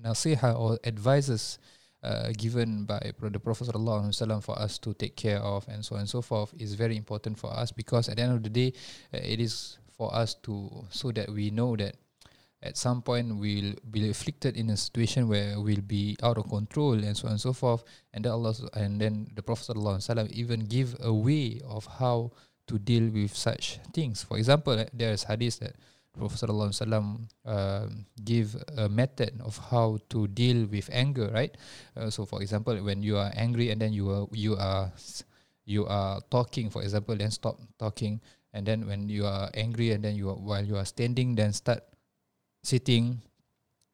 nasiha 0.00 0.59
or 0.59 0.78
advices 0.85 1.59
uh, 2.02 2.30
given 2.37 2.85
by 2.85 3.12
the 3.21 3.40
Prophet 3.40 3.68
sallallahu 3.68 4.42
for 4.42 4.59
us 4.59 4.78
to 4.78 4.95
take 4.95 5.16
care 5.16 5.40
of 5.40 5.66
and 5.68 5.85
so 5.85 5.97
on 5.97 6.00
and 6.00 6.09
so 6.09 6.23
forth 6.23 6.54
is 6.59 6.75
very 6.75 6.97
important 6.97 7.38
for 7.38 7.50
us 7.50 7.73
because 7.73 8.09
at 8.09 8.16
the 8.16 8.23
end 8.23 8.33
of 8.33 8.42
the 8.42 8.50
day 8.50 8.73
uh, 9.12 9.18
it 9.18 9.40
is 9.40 9.78
for 9.97 10.14
us 10.14 10.35
to 10.35 10.87
so 10.90 11.11
that 11.11 11.28
we 11.28 11.50
know 11.50 11.75
that 11.76 11.97
at 12.62 12.76
some 12.76 13.02
point 13.02 13.36
we'll 13.36 13.74
be 13.90 14.10
afflicted 14.10 14.56
in 14.56 14.70
a 14.70 14.76
situation 14.76 15.28
where 15.28 15.60
we'll 15.60 15.80
be 15.80 16.16
out 16.22 16.38
of 16.38 16.48
control 16.48 16.94
and 16.94 17.16
so 17.16 17.26
on 17.26 17.32
and 17.32 17.40
so 17.40 17.52
forth. 17.52 17.84
And 18.12 18.24
then 18.24 18.32
Allah 18.32 18.54
and 18.74 19.00
then 19.00 19.30
the 19.34 19.42
Prophet 19.42 19.76
wasallam 19.76 20.30
even 20.30 20.66
give 20.66 20.96
a 21.00 21.12
way 21.12 21.60
of 21.64 21.86
how 21.86 22.32
to 22.66 22.78
deal 22.78 23.10
with 23.10 23.34
such 23.34 23.78
things. 23.94 24.22
For 24.22 24.38
example 24.38 24.74
uh, 24.74 24.86
there 24.92 25.12
is 25.12 25.24
hadith 25.24 25.60
that 25.60 25.76
Prophet 26.18 26.50
sallallahu 26.50 26.74
alaihi 26.74 27.22
um, 27.46 28.04
give 28.26 28.58
a 28.74 28.90
method 28.90 29.38
of 29.38 29.54
how 29.70 30.02
to 30.10 30.26
deal 30.26 30.66
with 30.66 30.90
anger, 30.90 31.30
right? 31.30 31.54
Uh, 31.94 32.10
so, 32.10 32.26
for 32.26 32.42
example, 32.42 32.74
when 32.82 33.06
you 33.06 33.16
are 33.16 33.30
angry 33.38 33.70
and 33.70 33.78
then 33.78 33.94
you 33.94 34.10
are 34.10 34.26
you 34.34 34.58
are 34.58 34.90
you 35.62 35.86
are 35.86 36.18
talking, 36.28 36.68
for 36.74 36.82
example, 36.82 37.14
then 37.14 37.30
stop 37.30 37.62
talking, 37.78 38.18
and 38.50 38.66
then 38.66 38.82
when 38.90 39.06
you 39.06 39.30
are 39.30 39.46
angry 39.54 39.94
and 39.94 40.02
then 40.02 40.18
you 40.18 40.28
are 40.28 40.36
while 40.36 40.66
you 40.66 40.74
are 40.74 40.84
standing, 40.84 41.38
then 41.38 41.54
start 41.54 41.86
sitting, 42.62 43.22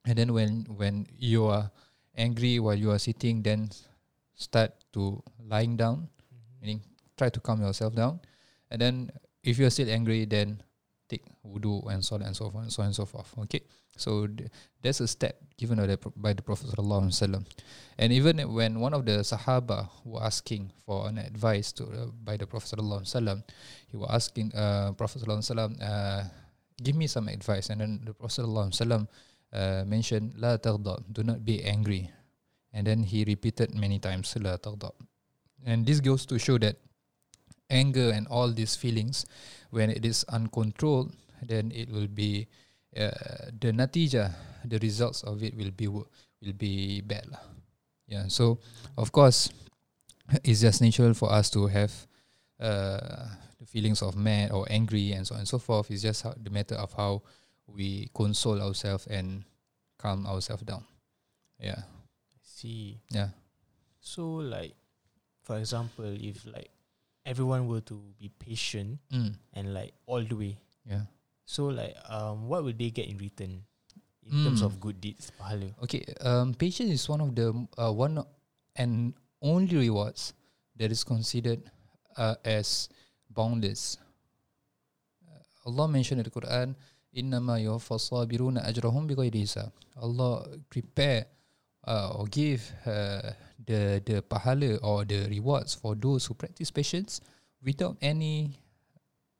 and 0.07 0.17
then 0.19 0.33
when 0.33 0.67
when 0.77 1.07
you 1.17 1.47
are 1.47 1.71
angry 2.17 2.59
while 2.59 2.75
you 2.77 2.91
are 2.91 2.99
sitting, 2.99 3.43
then 3.43 3.71
start 4.35 4.73
to 4.93 5.23
lying 5.39 5.77
down, 5.77 6.09
meaning 6.61 6.83
try 7.17 7.31
to 7.31 7.41
calm 7.41 7.63
yourself 7.63 7.95
down, 7.95 8.21
and 8.71 8.81
then 8.81 9.11
if 9.43 9.59
you 9.59 9.67
are 9.67 9.71
still 9.71 9.91
angry, 9.91 10.25
then 10.25 10.63
take 11.09 11.23
wudu 11.45 11.85
and 11.93 12.01
so 12.05 12.17
on 12.17 12.23
and 12.23 12.35
so 12.35 12.49
forth 12.51 12.65
and 12.65 12.73
so 12.73 12.81
on 12.83 12.87
and 12.89 12.97
so 12.97 13.05
forth. 13.05 13.29
Okay, 13.45 13.61
so 13.97 14.27
th- 14.27 14.49
that's 14.81 15.01
a 15.01 15.07
step 15.07 15.37
given 15.57 15.77
by 15.77 15.87
the, 15.87 15.99
by 16.17 16.33
the 16.33 16.43
Prophet 16.43 16.73
sallallahu 16.73 17.13
alaihi 17.13 17.15
wasallam, 17.15 17.43
and 17.99 18.13
even 18.13 18.41
when 18.55 18.81
one 18.81 18.95
of 18.95 19.05
the 19.05 19.21
Sahaba 19.21 19.89
were 20.05 20.23
asking 20.23 20.73
for 20.85 21.07
an 21.07 21.19
advice 21.19 21.73
to 21.73 21.85
uh, 21.85 22.07
by 22.25 22.37
the 22.37 22.47
Prophet 22.47 22.75
sallallahu 22.75 23.05
alaihi 23.05 23.15
wasallam, 23.15 23.39
he 23.87 23.97
was 23.97 24.11
asking 24.11 24.51
uh, 24.55 24.93
Prophet 24.97 25.23
sallallahu 25.23 25.45
alaihi 25.45 25.53
wasallam, 25.55 25.73
uh, 25.79 26.25
give 26.83 26.97
me 26.97 27.07
some 27.07 27.29
advice, 27.29 27.71
and 27.71 27.81
then 27.81 28.01
the 28.05 28.15
Prophet 28.15 28.45
uh, 28.45 29.85
mentioned, 29.87 30.35
la 30.37 30.57
taghdab, 30.57 31.05
do 31.13 31.23
not 31.23 31.45
be 31.45 31.63
angry, 31.63 32.11
and 32.73 32.87
then 32.87 33.03
he 33.03 33.25
repeated 33.25 33.75
many 33.75 33.99
times, 33.99 34.35
la 34.41 34.57
taghdab, 34.57 34.93
and 35.65 35.87
this 35.87 36.01
goes 36.01 36.27
to 36.27 36.39
show 36.39 36.59
that 36.59 36.77
anger 37.71 38.11
and 38.11 38.27
all 38.29 38.53
these 38.53 38.77
feelings 38.77 39.25
when 39.71 39.91
it 39.91 40.05
is 40.05 40.25
uncontrolled 40.29 41.13
then 41.43 41.73
it 41.75 41.91
will 41.91 42.07
be 42.07 42.47
uh, 42.97 43.51
the 43.61 43.73
natija 43.73 44.33
the 44.65 44.79
results 44.79 45.23
of 45.25 45.43
it 45.43 45.57
will 45.57 45.71
be 45.71 45.89
will 45.89 46.57
be 46.57 47.01
bad 47.01 47.25
lah. 47.31 47.41
yeah 48.07 48.29
so 48.29 48.59
of 48.97 49.13
course 49.13 49.51
it's 50.45 50.61
just 50.61 50.81
natural 50.81 51.15
for 51.15 51.33
us 51.33 51.51
to 51.51 51.67
have 51.67 51.93
uh, 52.61 53.29
feelings 53.75 54.03
of 54.07 54.15
mad 54.15 54.55
or 54.55 54.63
angry 54.71 55.11
and 55.19 55.27
so 55.27 55.35
on 55.35 55.43
and 55.43 55.49
so 55.51 55.59
forth 55.59 55.91
it's 55.91 56.03
just 56.07 56.23
how, 56.23 56.31
the 56.39 56.51
matter 56.51 56.79
of 56.79 56.95
how 56.95 57.19
we 57.67 58.07
console 58.15 58.63
ourselves 58.63 59.07
and 59.11 59.43
calm 59.99 60.23
ourselves 60.31 60.63
down 60.63 60.85
yeah 61.59 61.83
I 61.83 62.39
See. 62.47 63.03
yeah 63.11 63.35
So, 63.99 64.39
like, 64.47 64.77
for 65.43 65.59
example, 65.59 66.07
if 66.07 66.47
like 66.47 66.71
everyone 67.27 67.67
were 67.67 67.81
to 67.91 67.97
be 68.21 68.29
patient 68.29 69.01
mm. 69.11 69.35
and 69.57 69.75
like 69.75 69.93
all 70.07 70.23
the 70.23 70.37
way, 70.37 70.55
yeah 70.87 71.09
so 71.45 71.67
like, 71.73 71.97
um, 72.09 72.47
what 72.49 72.63
would 72.65 72.79
they 72.79 72.89
get 72.95 73.09
in 73.09 73.19
return 73.19 73.65
in 74.25 74.33
terms 74.45 74.63
Mm. 74.63 74.67
of 74.69 74.81
good 74.81 75.01
deeds, 75.01 75.33
pahala? 75.41 75.73
Okay, 75.85 76.05
um, 76.21 76.55
patience 76.55 76.89
is 76.93 77.09
one 77.09 77.21
of 77.21 77.35
the 77.35 77.49
uh, 77.77 77.93
one 77.93 78.23
and 78.77 79.13
only 79.43 79.77
rewards 79.89 80.33
that 80.77 80.93
is 80.93 81.05
considered 81.05 81.61
uh, 82.17 82.37
as 82.45 82.89
boundless. 83.35 83.99
Uh, 85.27 85.69
Allah 85.69 85.89
mentioned 85.89 86.21
in 86.21 86.25
the 86.25 86.31
Quran, 86.31 86.75
"Innama 87.15 87.59
sabiruna 87.59 88.65
ajrahum 88.65 89.11
hisab." 89.11 89.73
Allah 89.97 90.47
prepare 90.71 91.27
uh, 91.87 92.15
or 92.17 92.27
give 92.27 92.73
uh, 92.87 93.33
the 93.67 94.03
the 94.05 94.23
pahala 94.23 94.79
or 94.83 95.05
the 95.05 95.29
rewards 95.29 95.75
for 95.75 95.95
those 95.95 96.27
who 96.27 96.35
practice 96.35 96.71
patience 96.71 97.21
without 97.63 97.97
any 98.01 98.59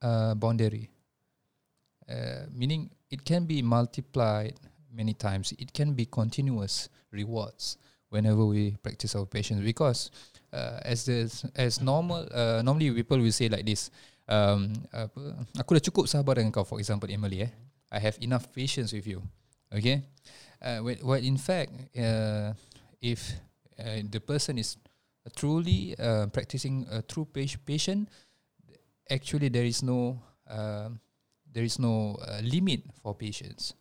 uh, 0.03 0.35
boundary. 0.35 0.91
Uh, 2.09 2.45
meaning 2.53 2.91
it 3.11 3.25
can 3.25 3.47
be 3.47 3.63
multiplied 3.63 4.55
many 4.93 5.15
times. 5.15 5.53
It 5.59 5.73
can 5.73 5.95
be 5.95 6.05
continuous 6.07 6.89
rewards 7.11 7.79
whenever 8.11 8.45
we 8.45 8.77
practice 8.83 9.17
our 9.17 9.27
patience 9.27 9.65
because 9.65 10.11
uh, 10.55 10.79
as 10.87 11.11
as 11.59 11.83
normal 11.83 12.23
uh, 12.31 12.63
normally 12.63 12.95
people 12.95 13.19
will 13.19 13.35
say 13.35 13.51
like 13.51 13.67
this 13.67 13.91
um, 14.31 14.71
apa, 14.95 15.43
aku 15.59 15.75
dah 15.75 15.83
cukup 15.83 16.07
sabar 16.07 16.39
dengan 16.39 16.55
kau 16.55 16.63
for 16.63 16.79
example 16.79 17.11
Emily 17.11 17.43
eh. 17.43 17.53
I 17.91 17.99
have 17.99 18.15
enough 18.23 18.55
patience 18.55 18.95
with 18.95 19.11
you 19.11 19.19
okay? 19.75 20.07
Uh, 20.63 20.81
when 20.87 21.27
in 21.27 21.37
fact 21.37 21.75
uh, 21.99 22.55
if 23.03 23.35
uh, 23.83 24.07
the 24.07 24.23
person 24.23 24.63
is 24.63 24.79
truly 25.35 25.99
uh, 25.99 26.31
practicing 26.31 26.87
a 26.95 27.03
true 27.03 27.27
patient 27.67 28.07
actually 29.11 29.51
there 29.51 29.67
is 29.67 29.83
no 29.83 30.23
uh, 30.49 30.89
there 31.55 31.65
is 31.65 31.79
no 31.79 32.19
uh, 32.21 32.43
limit 32.43 32.83
for 33.01 33.15
patience. 33.15 33.75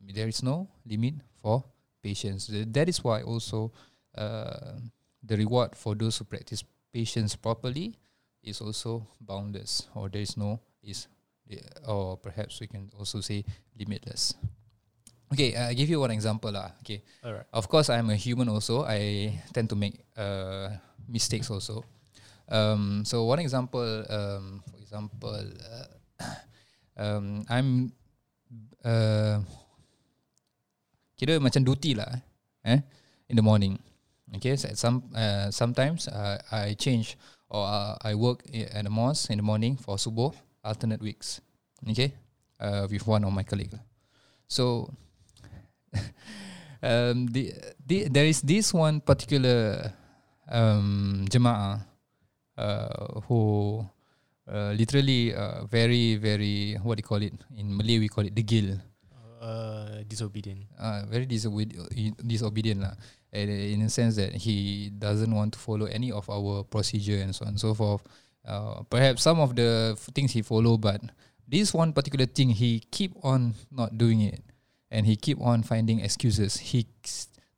There 0.00 0.28
is 0.28 0.42
no 0.42 0.68
limit 0.88 1.14
for 1.40 1.64
patience. 2.02 2.48
That 2.50 2.88
is 2.88 3.04
why 3.04 3.22
also 3.22 3.72
uh, 4.16 4.80
the 5.24 5.36
reward 5.36 5.74
for 5.74 5.94
those 5.94 6.18
who 6.18 6.24
practice 6.24 6.62
patience 6.92 7.34
properly 7.34 7.96
is 8.44 8.60
also 8.60 9.08
boundless, 9.20 9.88
or 9.94 10.08
there 10.08 10.22
is 10.22 10.36
no 10.36 10.60
is, 10.84 11.08
or 11.88 12.16
perhaps 12.16 12.60
we 12.60 12.68
can 12.68 12.92
also 12.98 13.20
say 13.20 13.44
limitless. 13.78 14.34
Okay, 15.32 15.56
I 15.56 15.72
give 15.72 15.88
you 15.88 15.98
one 15.98 16.12
example 16.12 16.52
lah. 16.52 16.76
Okay, 16.84 17.02
of 17.52 17.66
course 17.66 17.88
I'm 17.88 18.12
a 18.12 18.16
human 18.16 18.48
also. 18.52 18.84
I 18.84 19.32
tend 19.52 19.72
to 19.72 19.76
make 19.76 20.04
uh, 20.16 20.68
mistakes 21.08 21.50
also. 21.50 21.82
Um, 22.46 23.02
so 23.08 23.24
one 23.24 23.40
example, 23.40 24.04
um, 24.04 24.60
for 24.68 24.78
example, 24.78 25.40
uh, 25.40 25.88
um, 27.02 27.42
I'm 27.48 27.90
uh, 28.84 29.40
kira 31.16 31.40
macam 31.40 31.64
duty 31.64 31.96
lah 31.96 32.10
eh 32.68 32.84
in 33.32 33.36
the 33.38 33.44
morning 33.44 33.80
okay 34.32 34.56
so 34.56 34.72
some 34.72 35.04
uh, 35.12 35.50
sometimes 35.50 36.08
uh, 36.08 36.40
I 36.52 36.72
change 36.74 37.16
or 37.52 37.66
uh, 37.66 37.96
I 38.00 38.14
work 38.14 38.40
at 38.52 38.84
the 38.84 38.90
mosque 38.90 39.28
in 39.28 39.36
the 39.38 39.46
morning 39.46 39.76
for 39.76 39.96
subuh 40.00 40.32
alternate 40.64 41.02
weeks 41.04 41.40
okay 41.84 42.14
uh, 42.60 42.88
with 42.88 43.04
one 43.04 43.24
of 43.24 43.32
my 43.32 43.44
colleague 43.44 43.74
so 44.48 44.88
um 46.82 47.28
the, 47.28 47.52
the 47.86 48.08
there 48.08 48.24
is 48.24 48.40
this 48.40 48.72
one 48.72 49.00
particular 49.00 49.92
um 50.48 51.24
jemaah 51.28 51.84
uh, 52.56 53.20
who 53.28 53.84
uh, 54.48 54.72
literally 54.76 55.32
uh, 55.34 55.64
very 55.68 56.16
very 56.16 56.76
what 56.82 56.96
do 56.96 57.00
you 57.04 57.08
call 57.08 57.20
it 57.22 57.32
in 57.56 57.76
Malay 57.76 57.98
we 58.00 58.08
call 58.08 58.24
it 58.24 58.34
degil 58.34 58.80
Uh, 59.44 60.00
disobedient. 60.08 60.64
uh, 60.80 61.04
very 61.04 61.28
disobedient, 61.28 62.16
disobedient 62.24 62.80
lah. 62.80 62.96
In 63.34 63.82
a 63.82 63.90
sense 63.90 64.14
that 64.16 64.32
he 64.32 64.90
doesn't 64.94 65.34
want 65.34 65.54
to 65.54 65.58
follow 65.58 65.86
any 65.86 66.12
of 66.12 66.30
our 66.30 66.62
procedure 66.62 67.18
and 67.18 67.34
so 67.34 67.44
on 67.44 67.58
and 67.58 67.60
so 67.60 67.74
forth. 67.74 68.06
Uh, 68.46 68.82
perhaps 68.88 69.22
some 69.22 69.40
of 69.40 69.56
the 69.56 69.96
things 70.14 70.32
he 70.32 70.42
follow, 70.42 70.76
but 70.76 71.00
this 71.48 71.74
one 71.74 71.92
particular 71.92 72.26
thing 72.26 72.50
he 72.50 72.80
keep 72.90 73.12
on 73.24 73.54
not 73.72 73.96
doing 73.98 74.20
it, 74.20 74.40
and 74.90 75.06
he 75.06 75.16
keep 75.16 75.40
on 75.40 75.62
finding 75.62 75.98
excuses. 76.00 76.58
He 76.58 76.86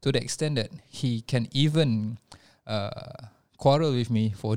to 0.01 0.13
the 0.13 0.23
extent 0.23 0.57
that 0.57 0.71
he 0.89 1.21
can 1.21 1.49
even 1.53 2.19
uh, 2.67 3.29
quarrel 3.59 3.93
with 3.93 4.11
me 4.11 4.31
for 4.31 4.57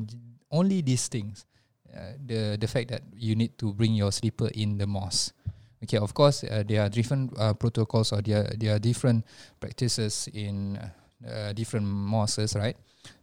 only 0.52 0.82
these 0.82 1.08
things. 1.10 1.46
Uh, 1.90 2.14
the 2.24 2.56
the 2.62 2.68
fact 2.68 2.90
that 2.94 3.02
you 3.18 3.36
need 3.36 3.58
to 3.58 3.74
bring 3.74 3.98
your 3.98 4.12
slipper 4.14 4.48
in 4.54 4.78
the 4.78 4.86
mosque. 4.86 5.34
Okay, 5.84 5.98
of 5.98 6.14
course, 6.14 6.44
uh, 6.44 6.62
there 6.62 6.86
are 6.86 6.90
different 6.90 7.34
uh, 7.40 7.54
protocols 7.58 8.14
or 8.14 8.22
there 8.22 8.46
there 8.56 8.76
are 8.76 8.80
different 8.80 9.26
practices 9.60 10.30
in 10.32 10.78
uh, 11.28 11.54
different 11.54 11.86
mosques, 11.86 12.56
right? 12.56 12.78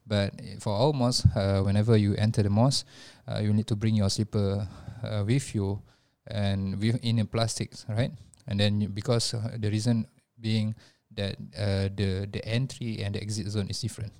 But 0.06 0.35
for 0.61 0.72
our 0.74 0.92
mosque, 0.92 1.26
uh, 1.35 1.62
whenever 1.62 1.96
you 1.96 2.14
enter 2.14 2.42
the 2.42 2.50
mosque, 2.50 2.87
uh, 3.26 3.40
you 3.40 3.52
need 3.52 3.66
to 3.68 3.76
bring 3.76 3.94
your 3.96 4.11
slipper 4.11 4.66
uh, 5.02 5.24
with 5.26 5.54
you 5.54 5.82
and 6.26 6.78
with 6.80 6.98
in 7.02 7.18
a 7.20 7.24
plastic, 7.24 7.72
right? 7.88 8.12
And 8.46 8.59
then 8.61 8.80
you- 8.80 8.88
because 8.88 9.35
uh, 9.35 9.56
the 9.59 9.70
reason 9.70 10.06
being 10.40 10.74
that 11.16 11.35
uh, 11.59 11.88
the 11.94 12.28
the 12.30 12.42
entry 12.46 13.02
and 13.02 13.14
the 13.14 13.22
exit 13.22 13.48
zone 13.48 13.66
is 13.68 13.80
different. 13.80 14.12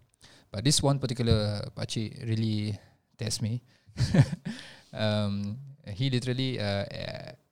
But 0.51 0.65
this 0.65 0.83
one 0.83 0.99
particular 0.99 1.63
pakcik 1.77 2.25
really 2.27 2.79
test 3.19 3.43
me. 3.43 3.63
um, 4.93 5.59
he 5.87 6.11
literally 6.11 6.59
uh, 6.61 6.85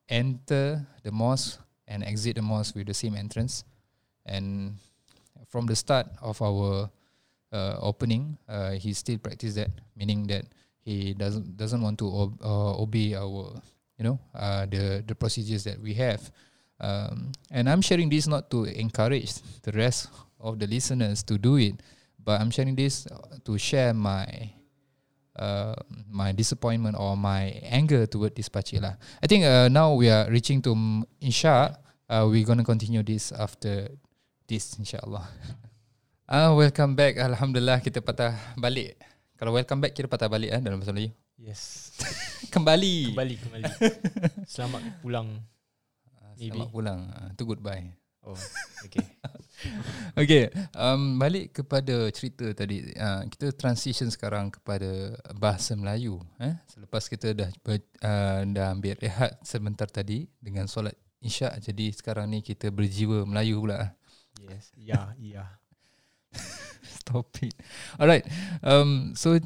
enter 0.08 0.84
the 1.02 1.12
mosque 1.12 1.60
and 1.86 2.02
exit 2.04 2.36
the 2.36 2.42
mosque 2.42 2.74
with 2.74 2.86
the 2.86 2.94
same 2.94 3.14
entrance, 3.14 3.64
and 4.26 4.76
from 5.48 5.66
the 5.66 5.76
start 5.76 6.06
of 6.22 6.40
our 6.42 6.90
uh, 7.52 7.76
opening, 7.80 8.36
uh, 8.48 8.72
he 8.72 8.92
still 8.92 9.18
practice 9.18 9.54
that, 9.54 9.70
meaning 9.96 10.26
that 10.26 10.44
he 10.82 11.14
doesn't 11.14 11.56
doesn't 11.56 11.80
want 11.80 11.98
to 11.98 12.06
ob- 12.10 12.40
uh, 12.42 12.82
obey 12.82 13.14
our 13.14 13.54
you 13.96 14.04
know 14.04 14.18
uh, 14.34 14.66
the 14.66 15.02
the 15.06 15.14
procedures 15.14 15.64
that 15.64 15.80
we 15.80 15.94
have. 15.94 16.20
Um, 16.80 17.32
and 17.50 17.70
I'm 17.70 17.80
sharing 17.80 18.10
this 18.10 18.26
not 18.26 18.50
to 18.50 18.64
encourage 18.64 19.40
the 19.62 19.72
rest 19.72 20.10
of 20.40 20.58
the 20.58 20.66
listeners 20.66 21.22
to 21.30 21.38
do 21.38 21.56
it, 21.56 21.80
but 22.18 22.40
I'm 22.40 22.50
sharing 22.50 22.74
this 22.74 23.06
to 23.44 23.56
share 23.56 23.94
my 23.94 24.26
uh, 25.38 25.74
my 26.10 26.32
disappointment 26.32 26.96
or 26.98 27.16
my 27.16 27.54
anger 27.64 28.06
toward 28.06 28.34
this 28.34 28.50
pakcik 28.50 28.82
lah. 28.82 28.98
I 29.22 29.26
think 29.26 29.46
uh, 29.46 29.70
now 29.70 29.94
we 29.94 30.10
are 30.10 30.26
reaching 30.30 30.60
to 30.62 30.74
Insha. 31.22 31.78
Uh, 32.10 32.26
we're 32.28 32.44
gonna 32.44 32.66
continue 32.66 33.02
this 33.02 33.32
after 33.32 33.88
this, 34.48 34.76
insyaAllah. 34.76 35.24
Ah, 36.24 36.56
welcome 36.56 36.96
back. 36.96 37.20
Alhamdulillah 37.20 37.84
kita 37.84 38.00
patah 38.00 38.32
balik. 38.56 38.96
Kalau 39.36 39.52
welcome 39.52 39.76
back 39.76 39.92
kira 39.92 40.08
patah 40.08 40.24
balik 40.24 40.56
eh 40.56 40.60
dalam 40.64 40.80
bahasa 40.80 40.96
Melayu. 40.96 41.12
Yes. 41.36 41.92
Kembali. 42.54 43.12
kembali 43.12 43.34
kembali. 43.44 43.64
Selamat 44.48 45.04
pulang. 45.04 45.28
Ah, 46.16 46.32
Maybe. 46.40 46.56
Selamat 46.56 46.72
pulang. 46.72 47.00
Ah, 47.12 47.28
tu 47.36 47.44
goodbye. 47.44 47.92
Oh, 48.24 48.32
okay. 48.88 49.04
Okay, 50.16 50.48
um, 50.72 51.20
balik 51.20 51.60
kepada 51.60 52.08
cerita 52.08 52.48
tadi. 52.56 52.88
Uh, 52.96 53.28
kita 53.28 53.52
transition 53.52 54.08
sekarang 54.08 54.48
kepada 54.48 55.20
bahasa 55.36 55.76
Melayu. 55.76 56.24
Eh? 56.40 56.56
Selepas 56.72 57.04
kita 57.04 57.36
dah 57.36 57.52
ber, 57.60 57.84
uh, 58.00 58.48
dah 58.48 58.72
ambil 58.72 58.96
rehat 58.96 59.36
sebentar 59.44 59.92
tadi 59.92 60.24
dengan 60.40 60.64
solat 60.72 60.96
isyak, 61.24 61.56
jadi 61.64 61.88
sekarang 61.96 62.28
ni 62.28 62.44
kita 62.44 62.68
berjiwa 62.68 63.24
Melayu 63.24 63.64
pula. 63.64 63.96
Yes. 64.40 64.70
Ya, 64.78 65.14
ya. 65.18 65.46
Stop 67.04 67.36
it. 67.42 67.54
Alright. 68.00 68.26
Um, 68.64 69.12
so 69.14 69.38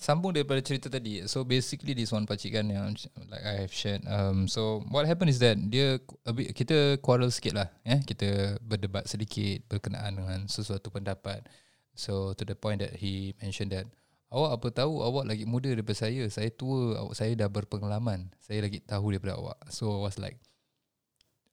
sambung 0.00 0.32
daripada 0.32 0.64
cerita 0.64 0.88
tadi. 0.88 1.20
So 1.28 1.44
basically 1.44 1.92
this 1.92 2.08
one 2.08 2.24
pakcik 2.24 2.56
kan 2.56 2.72
yang 2.72 2.96
like 3.28 3.44
I 3.44 3.60
have 3.60 3.70
shared. 3.70 4.00
Um, 4.08 4.48
so 4.48 4.80
what 4.88 5.04
happened 5.04 5.28
is 5.28 5.38
that 5.44 5.60
dia 5.68 6.00
a 6.24 6.32
bit, 6.32 6.56
kita 6.56 6.96
quarrel 7.04 7.28
sikit 7.28 7.52
lah. 7.52 7.68
Eh? 7.84 8.00
Kita 8.00 8.56
berdebat 8.64 9.04
sedikit 9.06 9.60
berkenaan 9.68 10.16
dengan 10.16 10.48
sesuatu 10.48 10.88
pendapat. 10.88 11.44
So 11.92 12.32
to 12.32 12.48
the 12.48 12.56
point 12.56 12.80
that 12.80 12.96
he 12.96 13.36
mentioned 13.44 13.76
that 13.76 13.84
awak 14.32 14.56
apa 14.56 14.66
tahu 14.72 15.04
awak 15.04 15.28
lagi 15.28 15.44
muda 15.44 15.68
daripada 15.68 16.00
saya. 16.00 16.24
Saya 16.32 16.48
tua, 16.48 16.96
awak 17.04 17.14
saya 17.20 17.36
dah 17.36 17.52
berpengalaman. 17.52 18.32
Saya 18.40 18.64
lagi 18.64 18.80
tahu 18.80 19.12
daripada 19.12 19.36
awak. 19.36 19.60
So 19.68 20.00
I 20.00 20.08
was 20.08 20.16
like 20.16 20.40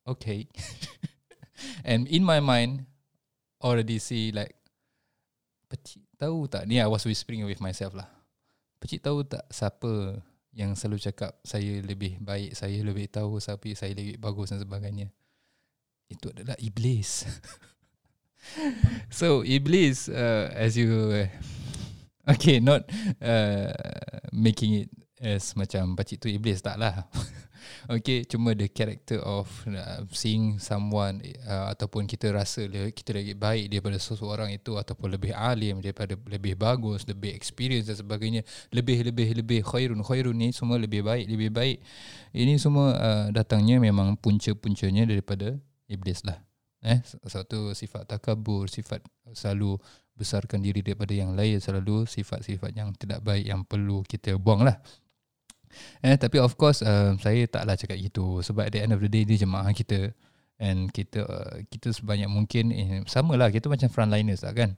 okay. 0.07 0.47
And 1.87 2.03
in 2.11 2.27
my 2.27 2.43
mind 2.43 2.83
already 3.63 4.03
see 4.03 4.35
like 4.35 4.59
Pecik 5.71 6.03
tahu 6.19 6.51
tak? 6.51 6.67
Ni 6.67 6.83
I 6.83 6.87
was 6.87 7.07
whispering 7.07 7.47
with 7.47 7.63
myself 7.63 7.95
lah. 7.95 8.07
Pecik 8.77 9.01
tahu 9.01 9.25
tak 9.25 9.47
Siapa 9.49 10.21
Yang 10.53 10.71
selalu 10.79 10.99
cakap 11.01 11.31
Saya 11.41 11.81
lebih 11.81 12.21
baik 12.21 12.53
Saya 12.53 12.77
lebih 12.85 13.09
tahu 13.09 13.41
Siapa 13.41 13.65
saya 13.73 13.93
lebih 13.97 14.21
bagus 14.21 14.53
Dan 14.53 14.61
sebagainya? 14.61 15.09
Itu 16.07 16.31
adalah 16.31 16.55
Iblis. 16.61 17.09
So 19.11 19.43
Iblis 19.43 20.07
uh, 20.07 20.53
As 20.55 20.79
you 20.79 20.87
uh, 21.11 21.27
Okay 22.37 22.63
not 22.63 22.87
uh, 23.19 23.73
Making 24.31 24.85
it 24.85 24.89
As 25.17 25.57
macam 25.57 25.97
Pacik 25.97 26.21
tu 26.21 26.29
Iblis 26.29 26.61
Tak 26.61 26.77
lah 26.79 27.09
Okay 27.87 28.27
Cuma 28.27 28.53
the 28.53 28.67
character 28.71 29.19
of 29.23 29.47
uh, 29.67 30.03
Seeing 30.11 30.59
someone 30.59 31.23
uh, 31.47 31.71
Ataupun 31.71 32.05
kita 32.05 32.31
rasa 32.33 32.65
Kita 32.69 33.15
lagi 33.15 33.33
baik 33.33 33.71
Daripada 33.71 33.97
seseorang 33.97 34.51
itu 34.51 34.75
Ataupun 34.75 35.13
lebih 35.13 35.31
alim 35.35 35.79
Daripada 35.79 36.15
lebih 36.27 36.57
bagus 36.59 37.07
Lebih 37.07 37.33
experience 37.33 37.87
dan 37.87 37.97
sebagainya 37.97 38.41
Lebih 38.71 39.07
lebih 39.07 39.37
lebih 39.37 39.59
Khairun 39.63 39.99
Khairun 40.03 40.35
ni 40.35 40.49
semua 40.51 40.75
lebih 40.81 41.03
baik 41.03 41.25
Lebih 41.27 41.49
baik 41.53 41.77
Ini 42.35 42.59
semua 42.59 42.95
uh, 42.97 43.25
datangnya 43.31 43.79
Memang 43.79 44.19
punca-puncanya 44.19 45.07
Daripada 45.07 45.55
Iblis 45.87 46.27
lah 46.27 46.47
Eh, 46.85 47.01
satu 47.25 47.73
sifat 47.73 48.05
takabur, 48.05 48.69
sifat 48.69 49.01
selalu 49.33 49.81
besarkan 50.13 50.61
diri 50.61 50.85
daripada 50.85 51.13
yang 51.13 51.33
lain, 51.33 51.57
selalu 51.57 52.05
sifat-sifat 52.05 52.73
yang 52.77 52.93
tidak 52.93 53.25
baik 53.25 53.45
yang 53.49 53.65
perlu 53.65 54.05
kita 54.05 54.37
buang 54.37 54.61
lah. 54.61 54.77
Eh, 56.01 56.15
tapi 56.17 56.37
of 56.41 56.55
course 56.55 56.81
uh, 56.81 57.15
saya 57.19 57.45
taklah 57.47 57.75
cakap 57.77 57.97
gitu. 57.99 58.39
Sebab 58.43 58.67
at 58.67 58.73
the 58.73 58.81
end 58.81 58.93
of 58.93 59.01
the 59.01 59.09
day 59.09 59.23
dia 59.23 59.39
jemaah 59.39 59.69
kita. 59.71 60.13
And 60.57 60.89
kita 60.89 61.21
uh, 61.21 61.55
kita 61.69 61.93
sebanyak 61.93 62.29
mungkin 62.29 62.73
eh, 62.73 63.01
sama 63.05 63.37
lah 63.37 63.53
kita 63.53 63.69
macam 63.69 63.87
frontliners 63.93 64.41
lah 64.41 64.53
kan. 64.57 64.73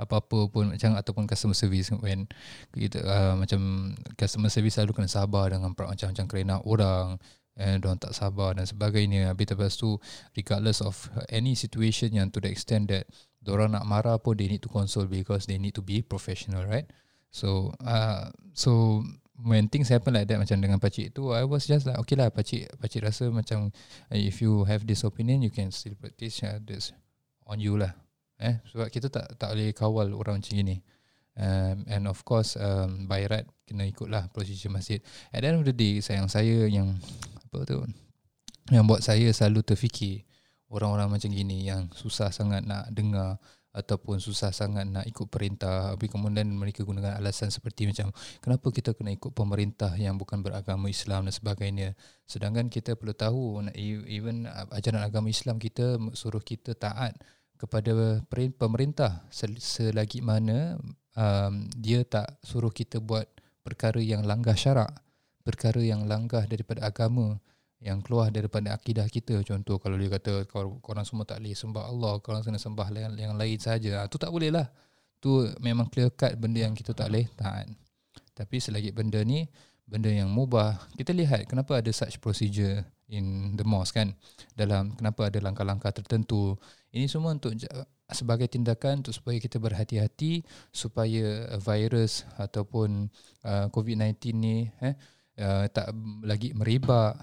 Apa-apa 0.00 0.48
pun 0.48 0.72
macam 0.72 0.96
ataupun 0.96 1.28
customer 1.28 1.52
service 1.52 1.92
when 2.00 2.24
kita 2.72 3.04
uh, 3.04 3.34
macam 3.36 3.92
customer 4.16 4.48
service 4.48 4.80
selalu 4.80 4.96
kena 4.96 5.12
sabar 5.12 5.52
dengan 5.52 5.76
macam-macam 5.76 6.24
kerana 6.26 6.56
orang. 6.64 7.20
And 7.60 7.84
don't 7.84 8.00
tak 8.00 8.16
sabar 8.16 8.56
dan 8.56 8.64
sebagainya. 8.64 9.28
Habis 9.28 9.52
lepas 9.52 9.76
tu 9.76 10.00
regardless 10.32 10.80
of 10.80 10.96
any 11.28 11.52
situation 11.52 12.16
yang 12.16 12.32
to 12.32 12.40
the 12.40 12.48
extent 12.48 12.88
that 12.88 13.04
orang 13.48 13.76
nak 13.76 13.84
marah 13.84 14.16
pun 14.16 14.36
they 14.36 14.48
need 14.48 14.64
to 14.64 14.72
console 14.72 15.04
because 15.04 15.44
they 15.44 15.60
need 15.60 15.76
to 15.76 15.84
be 15.84 16.00
professional 16.00 16.64
right? 16.64 16.88
So 17.30 17.72
uh, 17.84 18.32
so 18.52 19.04
when 19.44 19.68
things 19.68 19.88
happen 19.88 20.12
like 20.12 20.28
that 20.28 20.36
macam 20.36 20.60
dengan 20.60 20.76
pakcik 20.76 21.16
tu 21.16 21.32
I 21.32 21.44
was 21.44 21.64
just 21.64 21.88
like 21.88 21.96
okay 22.00 22.16
lah 22.16 22.28
pakcik 22.28 22.68
pakcik 22.80 23.04
rasa 23.04 23.32
macam 23.32 23.72
if 24.12 24.40
you 24.44 24.64
have 24.68 24.84
this 24.84 25.04
opinion 25.06 25.40
you 25.40 25.52
can 25.52 25.72
still 25.72 25.96
practice 25.96 26.44
uh, 26.44 26.60
this 26.62 26.92
on 27.48 27.58
you 27.58 27.76
lah. 27.76 27.92
Eh 28.40 28.60
sebab 28.72 28.88
kita 28.88 29.12
tak 29.12 29.36
tak 29.36 29.52
boleh 29.52 29.72
kawal 29.76 30.08
orang 30.16 30.40
macam 30.40 30.56
ni 30.60 30.80
um, 31.36 31.76
and 31.88 32.04
of 32.08 32.20
course 32.24 32.56
um, 32.56 33.04
by 33.08 33.24
right 33.28 33.48
kena 33.68 33.88
ikutlah 33.88 34.28
prosedur 34.32 34.72
masjid. 34.72 35.00
At 35.32 35.44
the 35.44 35.52
end 35.52 35.58
of 35.60 35.66
the 35.68 35.76
day 35.76 36.00
sayang 36.00 36.28
saya 36.28 36.68
yang 36.68 36.96
apa 37.50 37.64
tu 37.66 37.84
yang 38.70 38.86
buat 38.86 39.02
saya 39.02 39.28
selalu 39.34 39.66
terfikir 39.66 40.24
orang-orang 40.70 41.18
macam 41.18 41.30
gini 41.34 41.66
yang 41.66 41.90
susah 41.90 42.30
sangat 42.30 42.62
nak 42.62 42.86
dengar 42.94 43.42
ataupun 43.70 44.18
susah 44.18 44.50
sangat 44.50 44.86
nak 44.90 45.06
ikut 45.06 45.30
perintah. 45.30 45.94
Tapi 45.94 46.10
kemudian 46.10 46.50
mereka 46.50 46.82
gunakan 46.82 47.18
alasan 47.18 47.54
seperti 47.54 47.86
macam 47.86 48.10
kenapa 48.42 48.66
kita 48.74 48.94
kena 48.94 49.14
ikut 49.14 49.30
pemerintah 49.30 49.94
yang 49.94 50.18
bukan 50.18 50.42
beragama 50.42 50.90
Islam 50.90 51.30
dan 51.30 51.34
sebagainya? 51.34 51.94
Sedangkan 52.26 52.66
kita 52.66 52.98
perlu 52.98 53.14
tahu 53.14 53.62
even 54.10 54.50
ajaran 54.74 55.02
agama 55.06 55.30
Islam 55.30 55.62
kita 55.62 55.98
suruh 56.14 56.42
kita 56.42 56.74
taat 56.74 57.14
kepada 57.60 58.24
pemerintah. 58.58 59.22
Selagi 59.30 60.24
mana 60.24 60.80
um, 61.14 61.70
dia 61.76 62.02
tak 62.02 62.42
suruh 62.42 62.74
kita 62.74 62.98
buat 62.98 63.28
perkara 63.62 64.00
yang 64.02 64.26
langgar 64.26 64.58
syarak, 64.58 64.90
perkara 65.46 65.78
yang 65.78 66.10
langgar 66.10 66.48
daripada 66.50 66.88
agama 66.88 67.38
yang 67.80 68.04
keluar 68.04 68.28
daripada 68.28 68.76
akidah 68.76 69.08
kita. 69.08 69.40
Contoh 69.40 69.80
kalau 69.80 69.96
dia 69.96 70.12
kata 70.12 70.44
korang 70.84 71.06
semua 71.08 71.24
tak 71.24 71.40
boleh 71.40 71.56
sembah 71.56 71.84
Allah 71.88 72.12
korang 72.20 72.44
kena 72.44 72.60
sembah 72.60 72.88
yang, 72.92 73.12
yang 73.16 73.32
lain 73.34 73.56
saja 73.56 74.04
tu 74.06 74.20
tak 74.20 74.28
boleh 74.28 74.52
lah. 74.52 74.68
Tu 75.20 75.28
memang 75.60 75.88
clear 75.88 76.12
cut 76.12 76.36
benda 76.36 76.64
yang 76.64 76.76
kita 76.76 76.92
tak 76.92 77.08
boleh 77.08 77.26
tahan. 77.36 77.72
Tapi 78.36 78.56
selagi 78.60 78.92
benda 78.92 79.20
ni 79.24 79.48
benda 79.88 80.12
yang 80.12 80.30
mubah 80.30 80.78
kita 80.94 81.10
lihat 81.10 81.50
kenapa 81.50 81.82
ada 81.82 81.90
such 81.90 82.22
procedure 82.22 82.84
in 83.08 83.56
the 83.56 83.64
mosque 83.64 83.96
kan. 83.96 84.12
Dalam 84.52 84.92
kenapa 84.94 85.32
ada 85.32 85.40
langkah-langkah 85.40 85.90
tertentu. 85.96 86.60
Ini 86.92 87.08
semua 87.08 87.32
untuk 87.32 87.56
sebagai 88.12 88.50
tindakan 88.50 89.00
untuk 89.00 89.14
supaya 89.14 89.38
kita 89.38 89.56
berhati-hati 89.56 90.42
supaya 90.74 91.46
virus 91.62 92.26
ataupun 92.36 93.08
uh, 93.46 93.66
COVID-19 93.70 94.34
ni 94.34 94.68
eh 94.82 94.94
uh, 95.40 95.64
tak 95.70 95.94
lagi 96.26 96.52
merebak 96.52 97.16